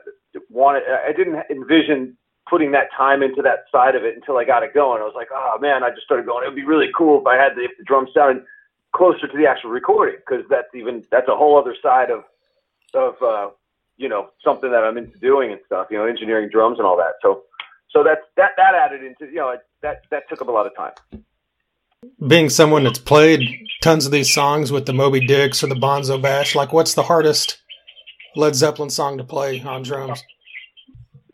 want 0.50 0.78
it. 0.78 0.84
I 0.88 1.12
didn't 1.12 1.44
envision 1.50 2.18
putting 2.50 2.72
that 2.72 2.90
time 2.96 3.22
into 3.22 3.42
that 3.42 3.66
side 3.72 3.96
of 3.96 4.04
it 4.04 4.16
until 4.16 4.38
I 4.38 4.46
got 4.46 4.64
it 4.64 4.74
going. 4.74 5.02
I 5.02 5.06
was 5.06 5.16
like, 5.16 5.30
oh 5.34 5.58
man, 5.60 5.84
I 5.84 5.90
just 5.90 6.04
started 6.04 6.26
going. 6.26 6.44
It 6.44 6.48
would 6.48 6.56
be 6.56 6.66
really 6.66 6.90
cool 6.98 7.20
if 7.20 7.28
I 7.28 7.36
had 7.36 7.56
the, 7.56 7.64
if 7.64 7.72
the 7.78 7.84
drum 7.84 8.08
sounded 8.14 8.44
closer 8.96 9.28
to 9.28 9.38
the 9.38 9.46
actual 9.46 9.70
recording 9.70 10.16
because 10.18 10.46
that's 10.50 10.74
even 10.74 11.04
that's 11.12 11.28
a 11.28 11.36
whole 11.36 11.60
other 11.60 11.76
side 11.82 12.10
of 12.10 12.24
of 12.94 13.22
uh, 13.22 13.50
you 13.98 14.10
know 14.10 14.30
something 14.44 14.72
that 14.72 14.84
I'm 14.84 14.98
into 14.98 15.18
doing 15.20 15.52
and 15.52 15.62
stuff. 15.66 15.88
You 15.92 15.98
know, 15.98 16.06
engineering 16.06 16.50
drums 16.52 16.78
and 16.80 16.88
all 16.88 16.98
that. 16.98 17.14
So 17.22 17.44
so 17.90 18.04
that's 18.04 18.22
that 18.38 18.52
that 18.58 18.76
added 18.76 19.04
into 19.04 19.26
you 19.32 19.40
know 19.40 19.56
that 19.82 20.02
that 20.12 20.30
took 20.30 20.42
up 20.42 20.48
a 20.48 20.52
lot 20.52 20.66
of 20.66 20.76
time. 20.76 20.94
Being 22.28 22.50
someone 22.50 22.84
that's 22.84 23.00
played 23.00 23.42
tons 23.82 24.06
of 24.06 24.12
these 24.12 24.32
songs 24.32 24.72
with 24.72 24.86
the 24.86 24.94
Moby 24.94 25.26
Dicks 25.26 25.64
or 25.64 25.68
the 25.68 25.76
Bonzo 25.76 26.22
Bash, 26.22 26.56
like 26.56 26.72
what's 26.72 26.94
the 26.94 27.04
hardest 27.04 27.58
Led 28.38 28.56
Zeppelin 28.56 28.90
song 28.92 29.18
to 29.18 29.24
play 29.24 29.62
on 29.64 29.82
drums? 29.82 30.24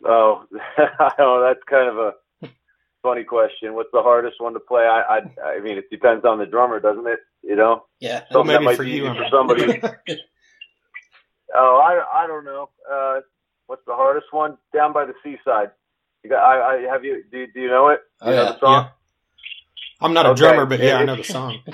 Oh, 0.06 0.44
oh, 1.18 1.42
that's 1.46 1.62
kind 1.68 1.88
of 1.88 1.98
a 1.98 2.12
funny 3.02 3.24
question. 3.24 3.74
What's 3.74 3.90
the 3.92 4.02
hardest 4.02 4.40
one 4.40 4.54
to 4.54 4.60
play? 4.60 4.84
I, 4.84 5.18
I, 5.18 5.48
I 5.56 5.60
mean, 5.60 5.76
it 5.76 5.90
depends 5.90 6.24
on 6.24 6.38
the 6.38 6.46
drummer, 6.46 6.80
doesn't 6.80 7.06
it? 7.06 7.18
You 7.42 7.56
know, 7.56 7.84
Yeah. 8.00 8.22
Well, 8.30 8.40
something 8.40 8.54
that 8.54 8.62
might 8.62 8.76
for 8.76 8.84
be 8.84 8.90
you, 8.92 9.04
easy 9.06 9.14
for 9.18 9.26
somebody. 9.30 9.82
oh, 11.54 11.76
I, 11.84 12.24
I 12.24 12.26
don't 12.26 12.44
know. 12.46 12.70
Uh, 12.90 13.20
what's 13.66 13.82
the 13.86 13.94
hardest 13.94 14.26
one? 14.30 14.56
Down 14.74 14.94
by 14.94 15.04
the 15.04 15.12
seaside. 15.22 15.70
You 16.22 16.30
got? 16.30 16.42
I, 16.42 16.76
I 16.86 16.90
have 16.90 17.04
you. 17.04 17.22
Do, 17.30 17.46
do 17.52 17.60
you 17.60 17.68
know 17.68 17.88
it? 17.88 18.00
Oh, 18.22 18.30
you 18.30 18.36
know 18.36 18.44
the 18.46 18.60
song? 18.60 18.84
Yeah. 18.84 18.88
I'm 20.00 20.14
not 20.14 20.24
a 20.26 20.30
Okay. 20.30 20.40
drummer, 20.40 20.64
but 20.66 20.80
yeah, 20.80 20.96
I 20.96 21.04
know 21.04 21.16
the 21.16 21.22
song. 21.24 21.58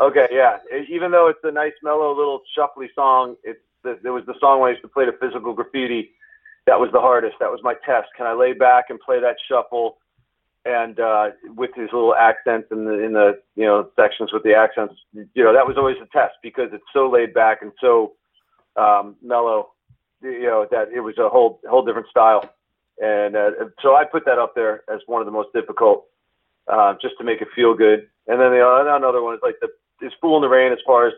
Okay, 0.00 0.28
yeah. 0.30 0.58
Even 0.88 1.10
though 1.10 1.26
it's 1.28 1.40
a 1.42 1.50
nice, 1.50 1.72
mellow, 1.82 2.16
little 2.16 2.40
shuffly 2.56 2.86
song, 2.94 3.34
it's 3.42 3.58
the, 3.82 3.98
it 4.04 4.10
was 4.10 4.24
the 4.26 4.34
song 4.40 4.60
when 4.60 4.68
I 4.68 4.72
used 4.72 4.82
to 4.82 4.88
play 4.88 5.06
the 5.06 5.16
physical 5.20 5.52
graffiti. 5.52 6.10
That 6.66 6.78
was 6.78 6.90
the 6.92 7.00
hardest. 7.00 7.36
That 7.40 7.50
was 7.50 7.60
my 7.62 7.74
test. 7.84 8.08
Can 8.16 8.26
I 8.26 8.32
lay 8.32 8.52
back 8.52 8.86
and 8.90 9.00
play 9.00 9.20
that 9.20 9.36
shuffle, 9.48 9.98
and 10.64 11.00
uh, 11.00 11.30
with 11.56 11.70
his 11.74 11.88
little 11.92 12.14
accents 12.14 12.68
in 12.70 12.84
the 12.84 13.04
in 13.04 13.12
the 13.12 13.40
you 13.56 13.64
know 13.64 13.88
sections 13.96 14.32
with 14.32 14.42
the 14.42 14.54
accents? 14.54 14.94
You 15.12 15.44
know, 15.44 15.54
that 15.54 15.66
was 15.66 15.76
always 15.78 15.96
a 16.02 16.06
test 16.16 16.34
because 16.42 16.68
it's 16.72 16.84
so 16.92 17.08
laid 17.10 17.32
back 17.32 17.62
and 17.62 17.72
so 17.80 18.14
um, 18.76 19.16
mellow. 19.22 19.70
You 20.20 20.42
know 20.42 20.66
that 20.70 20.88
it 20.94 21.00
was 21.00 21.16
a 21.18 21.28
whole 21.28 21.60
whole 21.68 21.84
different 21.84 22.08
style, 22.08 22.44
and 23.02 23.34
uh, 23.34 23.50
so 23.80 23.94
I 23.94 24.04
put 24.04 24.24
that 24.26 24.38
up 24.38 24.54
there 24.54 24.82
as 24.92 25.00
one 25.06 25.22
of 25.22 25.26
the 25.26 25.32
most 25.32 25.48
difficult 25.54 26.04
uh, 26.68 26.94
just 27.00 27.14
to 27.18 27.24
make 27.24 27.40
it 27.40 27.48
feel 27.54 27.74
good. 27.74 28.08
And 28.26 28.40
then 28.40 28.50
the 28.50 28.92
another 28.94 29.22
one 29.22 29.34
is 29.34 29.40
like 29.42 29.56
the 29.60 29.68
is 30.04 30.12
Fool 30.20 30.36
in 30.36 30.42
the 30.42 30.48
Rain 30.48 30.72
as 30.72 30.78
far 30.86 31.06
as 31.06 31.14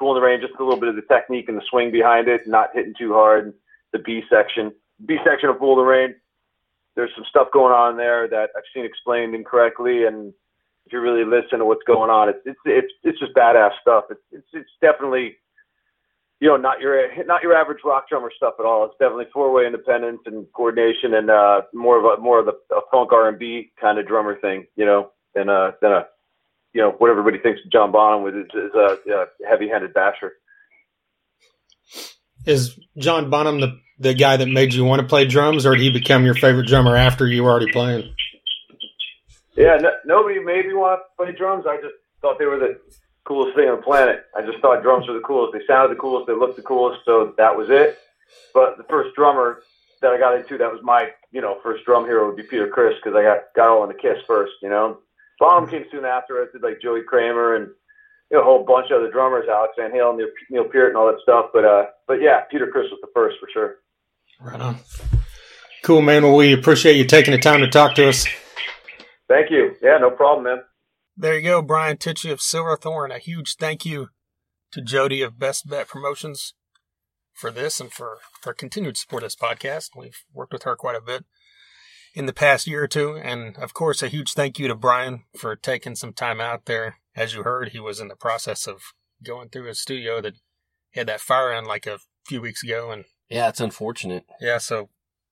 Fool 0.00 0.16
in 0.16 0.20
the 0.20 0.26
Rain, 0.26 0.40
just 0.40 0.58
a 0.58 0.64
little 0.64 0.80
bit 0.80 0.88
of 0.88 0.96
the 0.96 1.02
technique 1.02 1.48
and 1.48 1.56
the 1.56 1.62
swing 1.70 1.92
behind 1.92 2.26
it, 2.26 2.40
not 2.48 2.70
hitting 2.74 2.94
too 2.98 3.12
hard. 3.12 3.54
The 3.92 4.00
B 4.00 4.22
section, 4.28 4.72
B 5.06 5.18
section 5.24 5.50
of 5.50 5.60
in 5.60 5.76
the 5.76 5.82
Rain, 5.82 6.14
there's 6.96 7.10
some 7.14 7.24
stuff 7.28 7.48
going 7.52 7.72
on 7.72 7.96
there 7.96 8.26
that 8.28 8.50
I've 8.56 8.64
seen 8.74 8.84
explained 8.84 9.34
incorrectly, 9.34 10.06
and 10.06 10.32
if 10.86 10.92
you 10.92 11.00
really 11.00 11.24
listen 11.24 11.58
to 11.60 11.64
what's 11.64 11.84
going 11.86 12.10
on, 12.10 12.28
it's 12.28 12.40
it's 12.44 12.58
it's, 12.64 12.92
it's 13.04 13.18
just 13.18 13.34
badass 13.34 13.72
stuff. 13.80 14.04
It's 14.10 14.20
it's 14.32 14.48
it's 14.52 14.70
definitely 14.80 15.36
you 16.40 16.48
know 16.48 16.56
not 16.56 16.80
your 16.80 17.08
not 17.24 17.42
your 17.42 17.54
average 17.54 17.84
rock 17.84 18.08
drummer 18.08 18.32
stuff 18.36 18.54
at 18.58 18.66
all. 18.66 18.84
It's 18.86 18.98
definitely 18.98 19.26
four 19.32 19.52
way 19.52 19.66
independence 19.66 20.20
and 20.26 20.46
coordination 20.52 21.14
and 21.14 21.30
uh, 21.30 21.62
more 21.72 21.98
of 21.98 22.18
a 22.18 22.20
more 22.20 22.40
of 22.40 22.48
a, 22.48 22.74
a 22.74 22.80
funk 22.90 23.12
R 23.12 23.28
and 23.28 23.38
B 23.38 23.72
kind 23.80 23.98
of 23.98 24.06
drummer 24.06 24.38
thing, 24.40 24.66
you 24.76 24.84
know, 24.84 25.12
than 25.34 25.48
a 25.48 25.74
than 25.80 25.92
a 25.92 26.06
you 26.72 26.80
know 26.80 26.90
what 26.98 27.10
everybody 27.10 27.38
thinks 27.38 27.60
John 27.72 27.92
Bonham 27.92 28.22
was 28.22 28.34
is, 28.34 28.46
is 28.54 28.70
a, 28.74 28.78
uh, 28.78 28.96
a 29.08 29.22
uh, 29.22 29.24
heavy 29.48 29.68
handed 29.68 29.94
basher. 29.94 30.32
Is 32.46 32.78
John 32.96 33.30
Bonham 33.30 33.60
the, 33.60 33.78
the 33.98 34.14
guy 34.14 34.36
that 34.36 34.46
made 34.46 34.72
you 34.72 34.84
want 34.84 35.02
to 35.02 35.06
play 35.06 35.26
drums, 35.26 35.66
or 35.66 35.74
did 35.74 35.82
he 35.82 35.90
become 35.90 36.24
your 36.24 36.34
favorite 36.34 36.66
drummer 36.66 36.96
after 36.96 37.26
you 37.26 37.44
were 37.44 37.50
already 37.50 37.70
playing? 37.72 38.14
Yeah, 39.56 39.76
no, 39.76 39.90
nobody 40.06 40.40
made 40.40 40.66
me 40.66 40.74
want 40.74 41.00
to 41.00 41.24
play 41.24 41.36
drums. 41.36 41.66
I 41.68 41.76
just 41.76 41.94
thought 42.22 42.38
they 42.38 42.46
were 42.46 42.58
the 42.58 42.80
coolest 43.24 43.56
thing 43.56 43.68
on 43.68 43.76
the 43.76 43.82
planet. 43.82 44.24
I 44.36 44.42
just 44.42 44.58
thought 44.60 44.82
drums 44.82 45.06
were 45.06 45.14
the 45.14 45.20
coolest. 45.20 45.52
They 45.52 45.64
sounded 45.66 45.94
the 45.94 46.00
coolest. 46.00 46.26
They 46.26 46.32
looked 46.34 46.56
the 46.56 46.62
coolest. 46.62 47.00
So 47.04 47.34
that 47.36 47.56
was 47.56 47.68
it. 47.68 47.98
But 48.54 48.78
the 48.78 48.84
first 48.84 49.14
drummer 49.14 49.60
that 50.00 50.12
I 50.12 50.18
got 50.18 50.36
into, 50.36 50.56
that 50.56 50.72
was 50.72 50.80
my, 50.82 51.10
you 51.30 51.40
know, 51.40 51.58
first 51.62 51.84
drum 51.84 52.04
hero 52.04 52.26
would 52.26 52.36
be 52.36 52.42
Peter 52.42 52.68
Criss 52.68 52.94
because 53.02 53.16
I 53.16 53.22
got 53.22 53.38
got 53.54 53.68
all 53.68 53.82
in 53.82 53.88
the 53.88 54.00
Kiss 54.00 54.18
first, 54.26 54.52
you 54.62 54.70
know. 54.70 54.98
Bonham 55.40 55.68
came 55.68 55.84
soon 55.90 56.04
after. 56.04 56.36
I 56.36 56.46
did 56.52 56.62
like 56.62 56.80
Joey 56.80 57.00
Kramer 57.02 57.56
and 57.56 57.68
you 58.30 58.36
know, 58.36 58.42
a 58.42 58.44
whole 58.44 58.64
bunch 58.64 58.90
of 58.90 59.00
other 59.00 59.10
drummers, 59.10 59.46
Alex 59.50 59.72
Van 59.76 59.90
Halen, 59.90 60.18
Neil, 60.18 60.28
Neil 60.50 60.64
Peart, 60.64 60.88
and 60.88 60.96
all 60.96 61.06
that 61.06 61.20
stuff. 61.22 61.46
But 61.52 61.64
uh, 61.64 61.86
but 62.06 62.20
yeah, 62.20 62.42
Peter 62.50 62.68
Criss 62.68 62.86
was 62.90 63.00
the 63.00 63.08
first 63.12 63.36
for 63.40 63.48
sure. 63.52 63.76
Right 64.40 64.60
on. 64.60 64.76
Cool, 65.82 66.02
man. 66.02 66.22
Well, 66.22 66.36
we 66.36 66.52
appreciate 66.52 66.96
you 66.96 67.04
taking 67.04 67.32
the 67.32 67.38
time 67.38 67.60
to 67.60 67.68
talk 67.68 67.94
to 67.96 68.08
us. 68.08 68.26
Thank 69.28 69.50
you. 69.50 69.74
Yeah, 69.82 69.98
no 69.98 70.10
problem, 70.10 70.44
man. 70.44 70.58
There 71.16 71.36
you 71.36 71.42
go, 71.42 71.62
Brian 71.62 71.96
Tichy 71.96 72.30
of 72.30 72.40
Silverthorne. 72.40 73.10
A 73.10 73.18
huge 73.18 73.56
thank 73.56 73.84
you 73.84 74.08
to 74.72 74.80
Jody 74.80 75.22
of 75.22 75.38
Best 75.38 75.68
Bet 75.68 75.88
Promotions 75.88 76.54
for 77.32 77.50
this 77.50 77.80
and 77.80 77.92
for 77.92 78.18
her 78.44 78.52
continued 78.52 78.96
support 78.96 79.22
of 79.22 79.26
this 79.26 79.36
podcast. 79.36 79.90
We've 79.96 80.22
worked 80.32 80.52
with 80.52 80.62
her 80.64 80.76
quite 80.76 80.96
a 80.96 81.00
bit 81.00 81.24
in 82.14 82.26
the 82.26 82.32
past 82.32 82.66
year 82.66 82.84
or 82.84 82.88
two. 82.88 83.16
And 83.16 83.56
of 83.56 83.74
course, 83.74 84.02
a 84.02 84.08
huge 84.08 84.32
thank 84.32 84.58
you 84.58 84.68
to 84.68 84.74
Brian 84.74 85.24
for 85.36 85.56
taking 85.56 85.94
some 85.94 86.12
time 86.12 86.40
out 86.40 86.66
there. 86.66 86.96
As 87.16 87.34
you 87.34 87.42
heard, 87.42 87.70
he 87.70 87.80
was 87.80 88.00
in 88.00 88.08
the 88.08 88.16
process 88.16 88.66
of 88.66 88.80
going 89.22 89.48
through 89.48 89.64
his 89.64 89.80
studio 89.80 90.20
that 90.20 90.34
had 90.92 91.06
that 91.08 91.20
fire 91.20 91.52
in 91.52 91.64
like 91.64 91.86
a 91.86 91.98
few 92.26 92.40
weeks 92.40 92.62
ago. 92.62 92.90
And 92.90 93.04
Yeah, 93.28 93.48
it's 93.48 93.60
unfortunate. 93.60 94.24
yeah, 94.40 94.58
so 94.58 94.88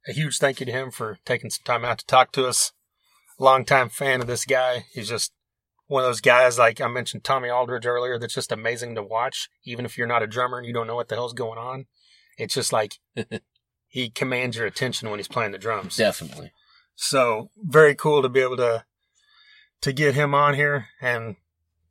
a 0.07 0.13
huge 0.13 0.39
thank 0.39 0.61
you 0.61 0.67
to 0.67 0.73
him 0.73 0.91
for 0.91 1.19
taking 1.25 1.51
some 1.51 1.65
time 1.65 1.85
out 1.85 1.99
to 1.99 2.07
talk 2.07 2.33
to 2.33 2.47
us. 2.47 2.73
Longtime 3.39 3.89
fan 3.89 4.21
of 4.21 4.27
this 4.27 4.45
guy. 4.45 4.87
He's 4.93 5.09
just 5.09 5.33
one 5.87 6.03
of 6.05 6.09
those 6.09 6.21
guys, 6.21 6.59
like 6.59 6.81
I 6.81 6.89
mentioned 6.89 7.25
Tommy 7.25 7.49
Aldridge 7.49 7.87
earlier, 7.87 8.19
that's 8.19 8.35
just 8.35 8.53
amazing 8.53 8.95
to 8.95 9.03
watch. 9.03 9.49
Even 9.65 9.85
if 9.85 9.97
you're 9.97 10.07
not 10.07 10.23
a 10.23 10.27
drummer 10.27 10.59
and 10.59 10.67
you 10.67 10.73
don't 10.73 10.87
know 10.87 10.97
what 10.97 11.09
the 11.09 11.15
hell's 11.15 11.33
going 11.33 11.59
on, 11.59 11.87
it's 12.37 12.55
just 12.55 12.73
like 12.73 12.99
he 13.89 14.11
commands 14.11 14.57
your 14.57 14.67
attention 14.67 15.09
when 15.09 15.19
he's 15.19 15.29
playing 15.29 15.53
the 15.53 15.59
drums. 15.59 15.97
Definitely. 15.97 16.53
So 17.01 17.53
very 17.57 17.95
cool 17.95 18.23
to 18.23 18.29
be 18.29 18.41
able 18.41 18.57
to 18.57 18.85
to 19.83 19.93
get 19.93 20.17
him 20.17 20.35
on 20.35 20.55
here. 20.55 20.89
And 21.01 21.37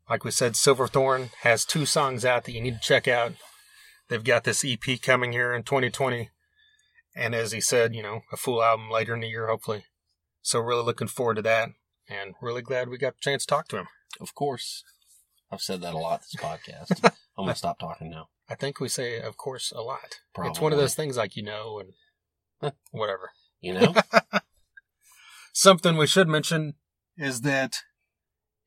like 0.10 0.26
we 0.26 0.32
said, 0.32 0.58
Silverthorne 0.58 1.30
has 1.44 1.64
two 1.64 1.86
songs 1.86 2.26
out 2.26 2.44
that 2.44 2.52
you 2.52 2.60
need 2.60 2.74
to 2.74 2.82
check 2.82 3.08
out. 3.08 3.32
They've 4.10 4.24
got 4.24 4.44
this 4.44 4.66
EP 4.66 5.02
coming 5.02 5.32
here 5.32 5.54
in 5.54 5.64
2020, 5.64 6.30
and 7.16 7.34
as 7.34 7.54
he 7.54 7.62
said, 7.62 7.96
you 7.96 8.04
know, 8.04 8.22
a 8.34 8.38
full 8.38 8.62
album 8.62 8.92
later 8.92 9.14
in 9.14 9.22
the 9.22 9.30
year, 9.30 9.48
hopefully. 9.48 9.86
So 10.42 10.60
really 10.60 10.84
looking 10.84 11.08
forward 11.08 11.36
to 11.36 11.42
that, 11.42 11.70
and 12.10 12.36
really 12.42 12.62
glad 12.62 12.90
we 12.90 12.98
got 12.98 13.16
a 13.16 13.22
chance 13.22 13.46
to 13.46 13.48
talk 13.48 13.70
to 13.70 13.78
him. 13.78 13.88
Of 14.20 14.36
course. 14.36 14.84
I've 15.50 15.62
said 15.62 15.80
that 15.82 15.94
a 15.94 15.98
lot 15.98 16.22
this 16.22 16.36
podcast. 16.36 17.00
I'm 17.38 17.46
gonna 17.46 17.56
stop 17.56 17.80
talking 17.80 18.10
now. 18.10 18.28
I 18.50 18.56
think 18.56 18.82
we 18.82 18.90
say, 18.90 19.22
of 19.22 19.38
course, 19.38 19.72
a 19.74 19.82
lot. 19.82 20.20
It's 20.40 20.60
one 20.60 20.74
of 20.74 20.80
those 20.80 20.96
things 20.96 21.16
like 21.16 21.38
you 21.38 21.44
know 21.44 21.82
and 22.62 22.74
whatever. 22.92 23.32
You 23.62 23.74
know? 23.74 23.96
Something 25.58 25.98
we 25.98 26.06
should 26.06 26.28
mention 26.28 26.76
is 27.18 27.42
that 27.42 27.78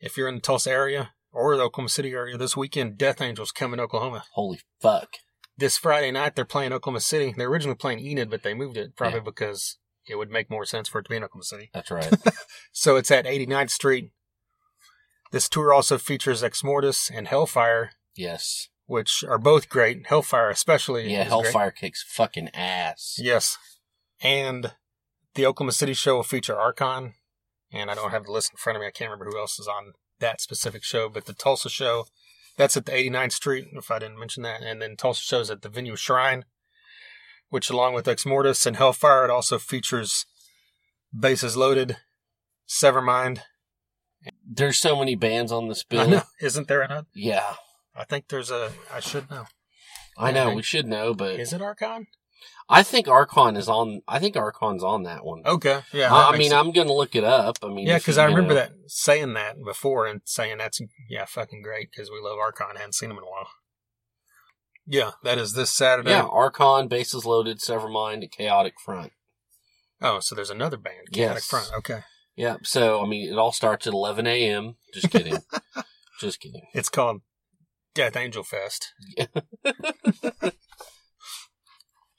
if 0.01 0.17
you're 0.17 0.27
in 0.27 0.35
the 0.35 0.41
Tulsa 0.41 0.73
area 0.73 1.13
or 1.31 1.57
the 1.57 1.63
Oklahoma 1.63 1.89
City 1.89 2.11
area 2.11 2.37
this 2.37 2.57
weekend, 2.57 2.99
Death 2.99 3.21
Angels 3.21 3.53
come 3.53 3.73
in 3.73 3.79
Oklahoma. 3.79 4.25
Holy 4.33 4.59
fuck. 4.81 5.11
This 5.57 5.79
Friday 5.79 6.11
night, 6.11 6.35
they're 6.35 6.45
playing 6.45 6.73
Oklahoma 6.73 6.99
City. 6.99 7.33
They're 7.37 7.47
originally 7.49 7.77
playing 7.77 8.01
Enid, 8.01 8.29
but 8.29 8.43
they 8.43 8.55
moved 8.55 8.77
it 8.77 8.97
probably 8.97 9.19
Yeah. 9.21 9.25
because 9.25 9.79
it 10.05 10.17
would 10.17 10.33
make 10.33 10.51
more 10.51 10.65
sense 10.65 10.89
for 10.89 10.99
it 10.99 11.05
to 11.05 11.11
be 11.11 11.17
in 11.17 11.23
Oklahoma 11.23 11.45
City. 11.45 11.71
That's 11.73 11.93
right. 11.93 12.13
So 12.73 12.97
it's 12.97 13.13
at 13.13 13.25
89th 13.25 13.71
Street. 13.71 14.11
This 15.31 15.49
tour 15.49 15.73
also 15.73 15.97
features 15.97 16.43
Exmortus 16.43 17.09
and 17.09 17.29
Hellfire, 17.29 17.93
yes. 18.17 18.67
which 18.87 19.23
are 19.29 19.39
both 19.39 19.69
great. 19.69 20.09
Hellfire, 20.09 20.51
especially. 20.51 21.05
Yeah, 21.13 21.23
is 21.23 21.29
great. 21.29 21.45
Hellfire 21.45 21.71
kicks 21.71 22.03
fucking 22.03 22.49
ass. 22.53 23.15
Yes. 23.17 23.59
And 24.21 24.73
the 25.35 25.47
Oklahoma 25.47 25.73
City 25.73 25.95
show 25.95 26.17
will 26.17 26.23
feature 26.23 26.59
Archon. 26.59 27.15
And 27.73 27.91
I 27.91 27.95
don't 27.95 28.11
have 28.11 28.25
the 28.25 28.33
list 28.33 28.51
in 28.53 28.57
front 28.57 28.77
of 28.77 28.81
me. 28.81 28.89
I 28.89 28.91
can't 28.91 29.11
remember 29.11 29.31
who 29.31 29.39
else 29.39 29.59
is 29.61 29.69
on 29.69 29.93
that 30.19 30.41
specific 30.41 30.83
show. 30.83 31.09
But 31.09 31.27
the 31.27 31.33
Tulsa 31.33 31.69
show, 31.69 32.07
that's 32.57 32.77
at 32.77 32.87
the 32.87 32.93
89th 32.93 33.33
Street, 33.33 33.69
if 33.73 33.91
I 33.91 34.01
didn't 34.01 34.19
mention 34.19 34.43
that. 34.43 34.63
And 34.63 34.83
then 34.83 34.97
Tulsa 34.97 35.23
show's 35.23 35.51
at 35.51 35.63
the 35.63 35.69
venue 35.69 35.95
Shrine, 35.95 36.45
which 37.49 37.71
along 37.71 37.95
with 37.95 38.07
Exmortus 38.07 38.67
and 38.67 38.77
Hellfire, 38.77 39.25
it 39.25 39.31
also 39.31 39.59
features 39.59 40.27
Bases 41.17 41.57
Loaded, 41.57 41.97
Severmind, 42.69 43.41
There's 44.45 44.79
so 44.79 44.97
many 44.97 45.15
bands 45.15 45.53
on 45.53 45.69
this 45.69 45.85
I 45.91 45.95
bill. 45.95 46.09
know. 46.09 46.23
Isn't 46.41 46.69
there 46.69 46.83
another? 46.83 47.07
Yeah, 47.15 47.55
I 47.97 48.05
think 48.05 48.29
there's 48.29 48.51
a. 48.51 48.73
I 48.93 49.01
should 49.01 49.31
know. 49.31 49.47
I 50.19 50.31
know. 50.33 50.49
Okay. 50.49 50.57
We 50.57 50.63
should 50.63 50.87
know, 50.87 51.15
but 51.15 51.39
Is 51.41 51.53
it 51.53 51.63
Archon? 51.63 52.07
I 52.69 52.83
think 52.83 53.09
Archon 53.09 53.57
is 53.57 53.69
on. 53.69 54.03
I 54.07 54.19
think 54.19 54.37
Archon's 54.37 54.85
on 54.85 55.03
that 55.05 55.25
one. 55.25 55.43
Okay. 55.45 55.81
Yeah. 55.93 56.15
I, 56.15 56.31
I 56.31 56.33
mean, 56.39 56.51
sense. 56.51 56.55
I'm 56.55 56.73
gonna 56.73 56.93
look 56.93 57.17
it 57.17 57.25
up. 57.25 57.59
I 57.63 57.69
mean, 57.69 57.87
yeah, 57.87 57.99
because 57.99 58.19
I 58.19 58.25
remember 58.25 58.55
know. 58.55 58.61
that 58.61 58.73
saying 58.87 59.35
that 59.35 59.57
before 59.65 60.07
and 60.07 60.21
saying 60.25 60.59
that's 60.59 60.81
yeah 61.09 61.25
fucking 61.25 61.63
great 61.63 61.91
because 61.91 62.11
we 62.11 62.21
love 62.23 62.39
Archon. 62.39 62.77
I 62.77 62.79
hadn't 62.79 62.95
seen 62.95 63.11
him 63.11 63.19
in 63.19 63.25
a 63.25 63.27
while. 63.27 63.49
Yeah, 64.87 65.11
that 65.25 65.39
is 65.39 65.53
this 65.53 65.71
Saturday. 65.71 66.11
Yeah, 66.11 66.23
Archon, 66.25 66.89
bases 66.89 67.25
loaded, 67.25 67.59
Severmind, 67.59 68.31
Chaotic 68.31 68.75
Front. 68.85 69.13
Oh, 70.01 70.21
so 70.21 70.35
there's 70.35 70.51
another 70.51 70.77
band. 70.77 71.13
Chaotic 71.13 71.37
Yes. 71.37 71.47
Front. 71.47 71.71
Okay. 71.79 72.01
Yeah, 72.37 72.57
so 72.63 73.03
I 73.05 73.07
mean, 73.07 73.31
it 73.31 73.39
all 73.39 73.53
starts 73.53 73.87
at 73.87 73.93
11 73.93 74.27
a.m. 74.27 74.77
Just 74.95 75.11
kidding. 75.11 75.39
Just 76.21 76.41
kidding. 76.41 76.63
It's 76.75 76.89
called 76.89 77.21
Death 77.95 78.17
Angel 78.17 78.43
Fest. 78.43 78.93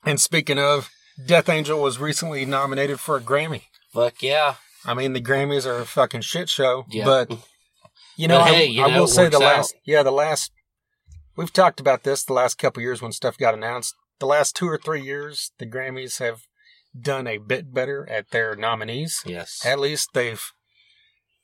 and 0.05 0.19
speaking 0.19 0.57
of, 0.59 0.89
Death 1.25 1.49
Angel 1.49 1.81
was 1.81 1.99
recently 1.99 2.45
nominated 2.45 2.99
for 2.99 3.17
a 3.17 3.21
Grammy. 3.21 3.63
Fuck 3.93 4.21
yeah. 4.23 4.55
I 4.85 4.93
mean, 4.93 5.13
the 5.13 5.21
Grammys 5.21 5.65
are 5.65 5.79
a 5.79 5.85
fucking 5.85 6.21
shit 6.21 6.49
show, 6.49 6.85
Yeah. 6.89 7.05
but 7.05 7.29
you 8.15 8.27
know, 8.27 8.39
But 8.39 8.47
I, 8.49 8.53
hey, 8.53 8.65
you 8.65 8.83
I 8.83 8.89
know, 8.91 9.01
will 9.01 9.07
say 9.07 9.29
the 9.29 9.37
works 9.39 9.45
out. 9.51 9.57
last, 9.57 9.75
yeah, 9.85 10.03
the 10.03 10.11
last. 10.11 10.51
We've 11.35 11.53
talked 11.53 11.79
about 11.79 12.03
this 12.03 12.23
the 12.23 12.33
last 12.33 12.57
couple 12.57 12.81
years 12.81 13.01
when 13.01 13.11
stuff 13.11 13.37
got 13.37 13.53
announced. 13.53 13.95
The 14.19 14.25
last 14.25 14.55
two 14.55 14.67
or 14.67 14.77
three 14.77 15.01
years, 15.01 15.51
the 15.59 15.65
Grammys 15.65 16.19
have 16.19 16.41
done 16.99 17.25
a 17.27 17.37
bit 17.37 17.73
better 17.73 18.07
at 18.09 18.31
their 18.31 18.55
nominees. 18.55 19.21
Yes. 19.25 19.65
At 19.65 19.79
least 19.79 20.09
they've. 20.13 20.43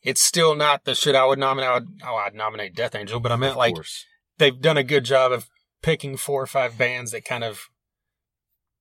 It's 0.04 0.22
still 0.22 0.56
not 0.56 0.86
the 0.86 0.94
shit 0.96 1.16
I 1.16 1.26
would 1.26 1.40
nominate. 1.40 1.70
I 1.70 1.74
would, 1.76 1.88
oh, 2.06 2.16
I'd 2.16 2.36
nominate 2.36 2.76
Death 2.76 2.96
Angel, 2.96 3.20
but 3.20 3.32
I 3.32 3.36
meant 3.36 3.52
Of 3.52 3.58
like 3.58 3.74
course. 3.76 4.06
they've 4.38 4.60
done 4.60 4.78
a 4.78 4.84
good 4.84 5.04
job 5.06 5.32
of 5.32 5.50
picking 5.82 6.18
four 6.18 6.42
or 6.42 6.48
five 6.48 6.78
bands 6.78 7.12
that 7.12 7.26
kind 7.26 7.44
of 7.44 7.70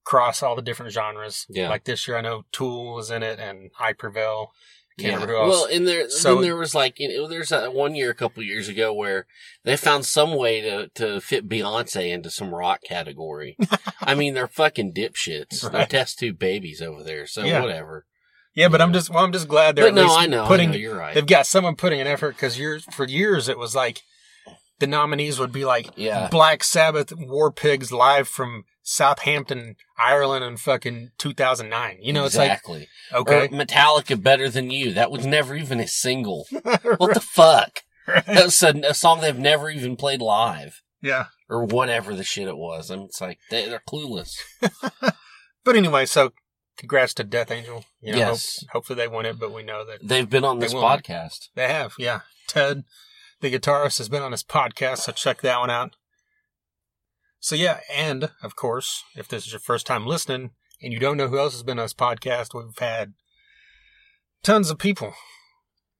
cross 0.07 0.43
all 0.43 0.57
the 0.57 0.63
different 0.63 0.93
genres. 0.93 1.45
Yeah. 1.51 1.69
Like 1.69 1.85
this 1.85 2.09
year, 2.09 2.17
I 2.17 2.23
know 2.23 2.45
Tool 2.53 2.95
was 2.95 3.11
in 3.11 3.23
it 3.23 3.39
and 3.39 3.71
I 3.79 3.93
Prevail. 3.93 4.53
Yeah. 4.99 5.09
remember 5.13 5.35
who 5.35 5.41
else. 5.43 5.51
Well, 5.51 5.69
and 5.71 5.87
there, 5.87 6.09
So- 6.09 6.37
then 6.37 6.43
there 6.45 6.57
was 6.57 6.75
like, 6.75 6.99
you 6.99 7.09
know, 7.15 7.29
there's 7.29 7.53
a 7.53 7.71
one 7.71 7.95
year, 7.95 8.09
a 8.11 8.15
couple 8.15 8.43
years 8.43 8.67
ago 8.67 8.95
where 8.95 9.27
they 9.63 9.77
found 9.77 10.07
some 10.07 10.35
way 10.35 10.63
to, 10.63 10.89
to 10.95 11.21
fit 11.21 11.47
Beyonce 11.47 12.11
into 12.11 12.31
some 12.31 12.55
rock 12.55 12.81
category. 12.89 13.59
I 14.01 14.15
mean, 14.15 14.33
they're 14.33 14.47
fucking 14.49 14.95
dipshits. 14.95 15.71
They're 15.71 15.85
test 15.85 16.19
tube 16.19 16.39
babies 16.39 16.81
over 16.81 17.03
there. 17.03 17.27
So 17.27 17.45
Yeah. 17.45 17.61
whatever. 17.61 18.07
yeah, 18.55 18.69
but 18.71 18.81
I'm 18.81 18.95
just 18.95 19.11
well, 19.11 19.23
I'm 19.23 19.33
just 19.33 19.49
glad 19.49 19.77
they're 19.77 19.93
no, 19.93 20.17
I 20.17 20.25
know, 20.27 20.47
putting. 20.47 20.71
I 20.71 20.73
know, 20.73 20.79
you're 20.79 20.97
right. 20.97 21.15
They've 21.15 21.27
got 21.27 21.47
someone 21.47 21.77
putting 21.77 22.01
an 22.01 22.07
effort 22.07 22.37
because 22.37 22.59
years 22.59 22.85
for 22.91 23.07
years 23.07 23.51
it 23.51 23.59
was 23.59 23.75
like 23.75 24.01
the 24.79 24.87
nominees 24.87 25.39
would 25.39 25.53
be 25.53 25.67
like 25.67 25.91
Yeah. 25.97 26.29
Black 26.31 26.65
Sabbath, 26.65 27.13
War 27.15 27.53
Pigs 27.53 27.93
live 27.93 28.29
from 28.29 28.65
Southampton, 28.89 29.75
Ireland, 29.99 30.45
in 30.45 30.57
fucking 30.57 31.11
2009. 31.19 31.99
You 32.01 32.13
know, 32.13 32.25
exactly. 32.25 32.83
it's 32.83 33.13
like 33.13 33.21
okay, 33.29 33.47
Or 33.47 33.49
Metallica 33.49 34.23
Better 34.23 34.49
Than 34.49 34.71
You. 34.71 34.93
That 34.93 35.11
was 35.11 35.27
never 35.27 35.57
even 35.57 35.81
a 35.81 35.89
single. 35.89 36.47
What 36.53 37.15
the 37.15 37.21
fuck? 37.21 37.81
That's 38.07 38.63
a, 38.63 38.69
a 38.89 38.95
song 38.95 39.21
they've 39.21 39.37
never 39.37 39.69
even 39.71 39.97
played 39.97 40.23
live. 40.23 40.83
yeah. 41.03 41.27
Or 41.49 41.65
whatever 41.65 42.15
the 42.15 42.23
shit 42.25 42.47
it 42.49 42.57
was. 42.57 42.91
I 42.91 42.97
mean, 42.97 43.07
it's 43.07 43.21
like, 43.21 43.39
they, 43.51 43.69
they're 43.69 43.83
clueless. 43.89 44.33
But 45.65 45.75
anyway, 45.77 46.07
so 46.07 46.33
congrats 46.79 47.13
to 47.15 47.25
Death 47.25 47.51
Angel. 47.51 47.85
You 48.01 48.13
know, 48.13 48.19
Yes. 48.19 48.61
hope- 48.63 48.71
hopefully 48.73 48.97
they 48.99 49.09
win 49.09 49.27
it, 49.27 49.39
but 49.39 49.53
we 49.53 49.65
know 49.65 49.85
that 49.85 49.99
They've 50.07 50.31
been 50.31 50.45
on 50.45 50.61
this 50.61 50.73
podcast. 50.75 51.49
they 51.57 51.67
have. 51.69 51.95
Yeah, 51.99 52.21
Ted, 52.47 52.85
the 53.41 53.51
guitarist, 53.53 53.99
has 53.99 54.09
been 54.09 54.23
on 54.23 54.31
this 54.31 54.45
podcast, 54.45 54.99
so 54.99 55.11
check 55.13 55.41
that 55.43 55.59
one 55.59 55.71
out. 55.71 55.97
So 57.41 57.55
yeah, 57.55 57.81
and 57.95 58.31
of 58.43 58.57
course, 58.57 59.03
if 59.15 59.29
this 59.29 59.47
is 59.47 59.53
your 59.53 59.61
first 59.61 59.87
time 59.87 60.07
listening 60.07 60.51
and 60.83 60.93
you 60.93 60.99
don't 60.99 61.17
know 61.17 61.29
who 61.29 61.39
else 61.39 61.53
has 61.53 61.63
been 61.63 61.79
on 61.79 61.85
this 61.85 61.95
podcast, 61.95 62.55
we've 62.55 62.77
had 62.79 63.15
tons 64.43 64.71
of 64.71 64.79
people 64.79 65.15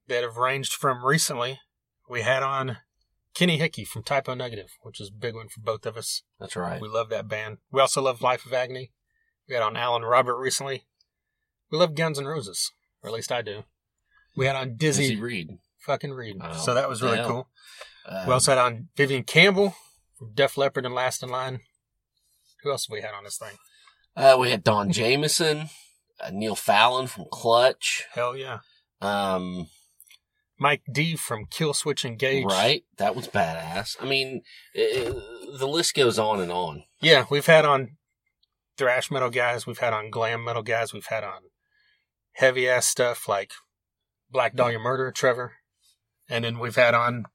that 0.07 0.23
have 0.23 0.37
ranged 0.37 0.73
from 0.73 1.05
recently. 1.05 1.59
We 2.09 2.21
had 2.21 2.43
on 2.43 2.77
Kenny 3.33 3.57
Hickey 3.57 3.85
from 3.85 4.03
Type 4.03 4.27
O 4.27 4.33
Negative, 4.33 4.69
which 4.81 4.99
is 4.99 5.09
a 5.09 5.17
big 5.19 5.35
one 5.35 5.47
for 5.49 5.59
both 5.61 5.85
of 5.85 5.95
us. 5.97 6.23
That's 6.39 6.55
right. 6.55 6.81
We 6.81 6.87
love 6.87 7.09
that 7.09 7.27
band. 7.27 7.57
We 7.71 7.81
also 7.81 8.01
love 8.01 8.21
Life 8.21 8.45
of 8.45 8.53
Agony. 8.53 8.91
We 9.47 9.53
had 9.55 9.63
on 9.63 9.77
Alan 9.77 10.01
Robert 10.03 10.37
recently. 10.37 10.85
We 11.71 11.77
love 11.77 11.95
Guns 11.95 12.17
N' 12.19 12.25
Roses, 12.25 12.71
or 13.03 13.09
at 13.09 13.13
least 13.15 13.31
I 13.31 13.41
do. 13.41 13.63
We 14.35 14.45
had 14.45 14.55
on 14.55 14.75
Dizzy, 14.77 15.09
Dizzy 15.09 15.21
Reed. 15.21 15.49
fucking 15.85 16.11
Reed, 16.13 16.37
Oh, 16.41 16.53
so 16.53 16.73
that 16.73 16.87
was 16.89 17.01
really 17.01 17.17
cool. 17.25 17.49
Uh, 18.05 18.23
we 18.27 18.33
also 18.33 18.51
had 18.51 18.57
on 18.57 18.87
Vivian 18.95 19.23
Campbell 19.23 19.75
from 20.17 20.33
Def 20.33 20.57
Leppard 20.57 20.85
and 20.85 20.95
Last 20.95 21.23
in 21.23 21.29
Line. 21.29 21.61
Who 22.63 22.71
else 22.71 22.87
have 22.87 22.93
we 22.93 23.01
had 23.01 23.13
on 23.13 23.23
this 23.23 23.37
thing? 23.37 23.57
uh, 24.15 24.35
we 24.39 24.49
had 24.49 24.63
Don 24.63 24.91
Jameson, 24.91 25.69
uh, 26.19 26.29
Neil 26.31 26.55
Fallon 26.55 27.05
from 27.07 27.25
Clutch. 27.31 28.05
Hell 28.13 28.35
yeah, 28.35 28.59
Um, 28.99 29.67
Mike 30.59 30.81
D 30.91 31.15
from 31.15 31.45
Killswitch 31.45 32.03
Engage. 32.03 32.45
right? 32.45 32.83
That 32.97 33.15
was 33.15 33.27
badass. 33.27 33.95
I 34.01 34.05
mean, 34.05 34.41
uh 34.75 35.13
the 35.57 35.67
list 35.67 35.93
goes 35.93 36.17
on 36.19 36.41
and 36.41 36.51
on. 36.51 36.83
Yeah, 36.99 37.25
we've 37.29 37.45
had 37.45 37.63
on 37.63 37.97
thrash 38.75 39.09
metal 39.11 39.29
guys. 39.29 39.65
We've 39.67 39.77
had 39.77 39.93
on 39.93 40.09
glam 40.09 40.43
metal 40.43 40.63
guys. 40.63 40.93
We've 40.93 41.05
had 41.05 41.23
on 41.23 41.41
heavy 42.33 42.67
ass 42.67 42.85
stuff 42.87 43.27
like 43.29 43.51
Black 44.29 44.55
Dahlia 44.55 44.79
Murder, 44.79 45.11
Trevor, 45.11 45.53
and 46.29 46.43
then 46.43 46.57
we've 46.59 46.75
had 46.75 46.93
on 46.95 47.25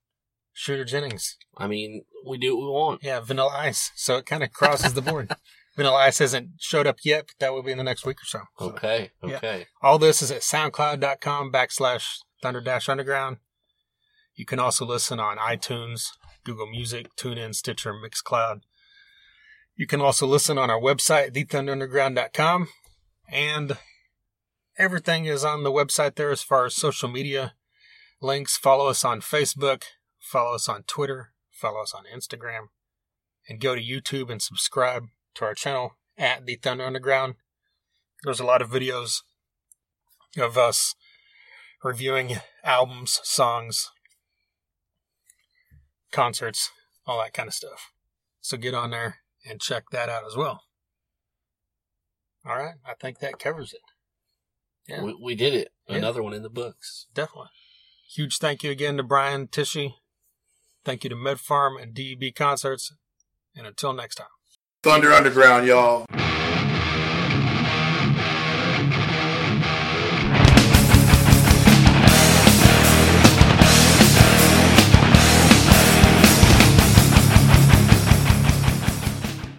Shooter 0.52 0.84
Jennings. 0.84 1.36
I 1.56 1.66
mean, 1.66 2.04
we 2.26 2.38
do 2.38 2.56
what 2.56 2.64
we 2.64 2.70
want. 2.70 3.02
Yeah, 3.02 3.20
Vanilla 3.20 3.52
Ice. 3.56 3.90
So 3.96 4.16
it 4.16 4.26
kind 4.26 4.42
of 4.42 4.52
crosses 4.52 4.94
the 4.94 5.02
board. 5.02 5.34
Vanilla 5.76 5.96
Ice 5.96 6.18
hasn't 6.18 6.50
showed 6.60 6.86
up 6.86 6.98
yet, 7.04 7.26
but 7.28 7.34
that 7.40 7.52
will 7.52 7.62
be 7.62 7.72
in 7.72 7.78
the 7.78 7.84
next 7.84 8.04
week 8.04 8.18
or 8.18 8.26
so. 8.26 8.40
So 8.58 8.64
Okay, 8.72 9.10
Yeah. 9.24 9.36
okay. 9.36 9.66
All 9.80 9.98
this 9.98 10.20
is 10.20 10.30
at 10.30 10.42
soundcloud.com 10.42 11.50
backslash 11.50 12.18
thunder 12.42 12.60
dash 12.60 12.88
underground. 12.88 13.38
You 14.34 14.44
can 14.44 14.58
also 14.58 14.84
listen 14.84 15.18
on 15.20 15.38
iTunes, 15.38 16.08
Google 16.44 16.66
Music, 16.66 17.06
TuneIn, 17.16 17.54
Stitcher, 17.54 17.94
Mixcloud. 17.94 18.60
You 19.74 19.86
can 19.86 20.00
also 20.02 20.26
listen 20.26 20.58
on 20.58 20.68
our 20.70 20.80
website, 20.80 21.30
thethunderunderground.com. 21.32 22.68
And 23.30 23.78
everything 24.78 25.24
is 25.24 25.44
on 25.44 25.62
the 25.64 25.72
website 25.72 26.16
there 26.16 26.30
as 26.30 26.42
far 26.42 26.66
as 26.66 26.74
social 26.76 27.08
media 27.08 27.54
links. 28.20 28.56
Follow 28.58 28.88
us 28.88 29.04
on 29.04 29.20
Facebook, 29.22 29.84
follow 30.22 30.54
us 30.54 30.68
on 30.68 30.84
Twitter, 30.84 31.32
follow 31.50 31.82
us 31.82 31.92
on 31.92 32.04
Instagram, 32.04 32.68
and 33.48 33.60
go 33.60 33.74
to 33.74 33.82
YouTube 33.82 34.30
and 34.30 34.40
subscribe 34.40 35.04
to 35.34 35.44
our 35.44 35.54
channel 35.54 35.96
at 36.16 36.46
The 36.46 36.56
Thunder 36.56 36.84
Underground. 36.84 37.34
There's 38.22 38.40
a 38.40 38.46
lot 38.46 38.62
of 38.62 38.70
videos 38.70 39.18
of 40.38 40.56
us 40.56 40.94
reviewing 41.82 42.36
albums, 42.62 43.20
songs, 43.24 43.90
concerts, 46.12 46.70
all 47.06 47.20
that 47.20 47.34
kind 47.34 47.48
of 47.48 47.54
stuff. 47.54 47.90
So 48.40 48.56
get 48.56 48.74
on 48.74 48.90
there 48.90 49.16
and 49.44 49.60
check 49.60 49.84
that 49.90 50.08
out 50.08 50.24
as 50.26 50.36
well. 50.36 50.62
All 52.46 52.56
right, 52.56 52.74
I 52.86 52.94
think 53.00 53.18
that 53.18 53.38
covers 53.38 53.72
it. 53.72 53.80
Yeah. 54.88 55.02
We, 55.02 55.16
we 55.20 55.34
did 55.34 55.54
it. 55.54 55.68
Yeah. 55.88 55.96
Another 55.96 56.22
one 56.22 56.32
in 56.32 56.42
the 56.42 56.50
books. 56.50 57.06
Definitely. 57.14 57.50
Huge 58.14 58.38
thank 58.38 58.62
you 58.62 58.70
again 58.70 58.96
to 58.96 59.02
Brian 59.02 59.46
Tichy. 59.46 59.94
Thank 60.84 61.04
you 61.04 61.10
to 61.10 61.16
Med 61.16 61.38
Pharm 61.38 61.80
and 61.80 61.94
DEB 61.94 62.34
Concerts. 62.34 62.92
And 63.54 63.66
until 63.66 63.92
next 63.92 64.16
time. 64.16 64.26
Thunder 64.82 65.12
Underground, 65.12 65.66
y'all. 65.66 66.06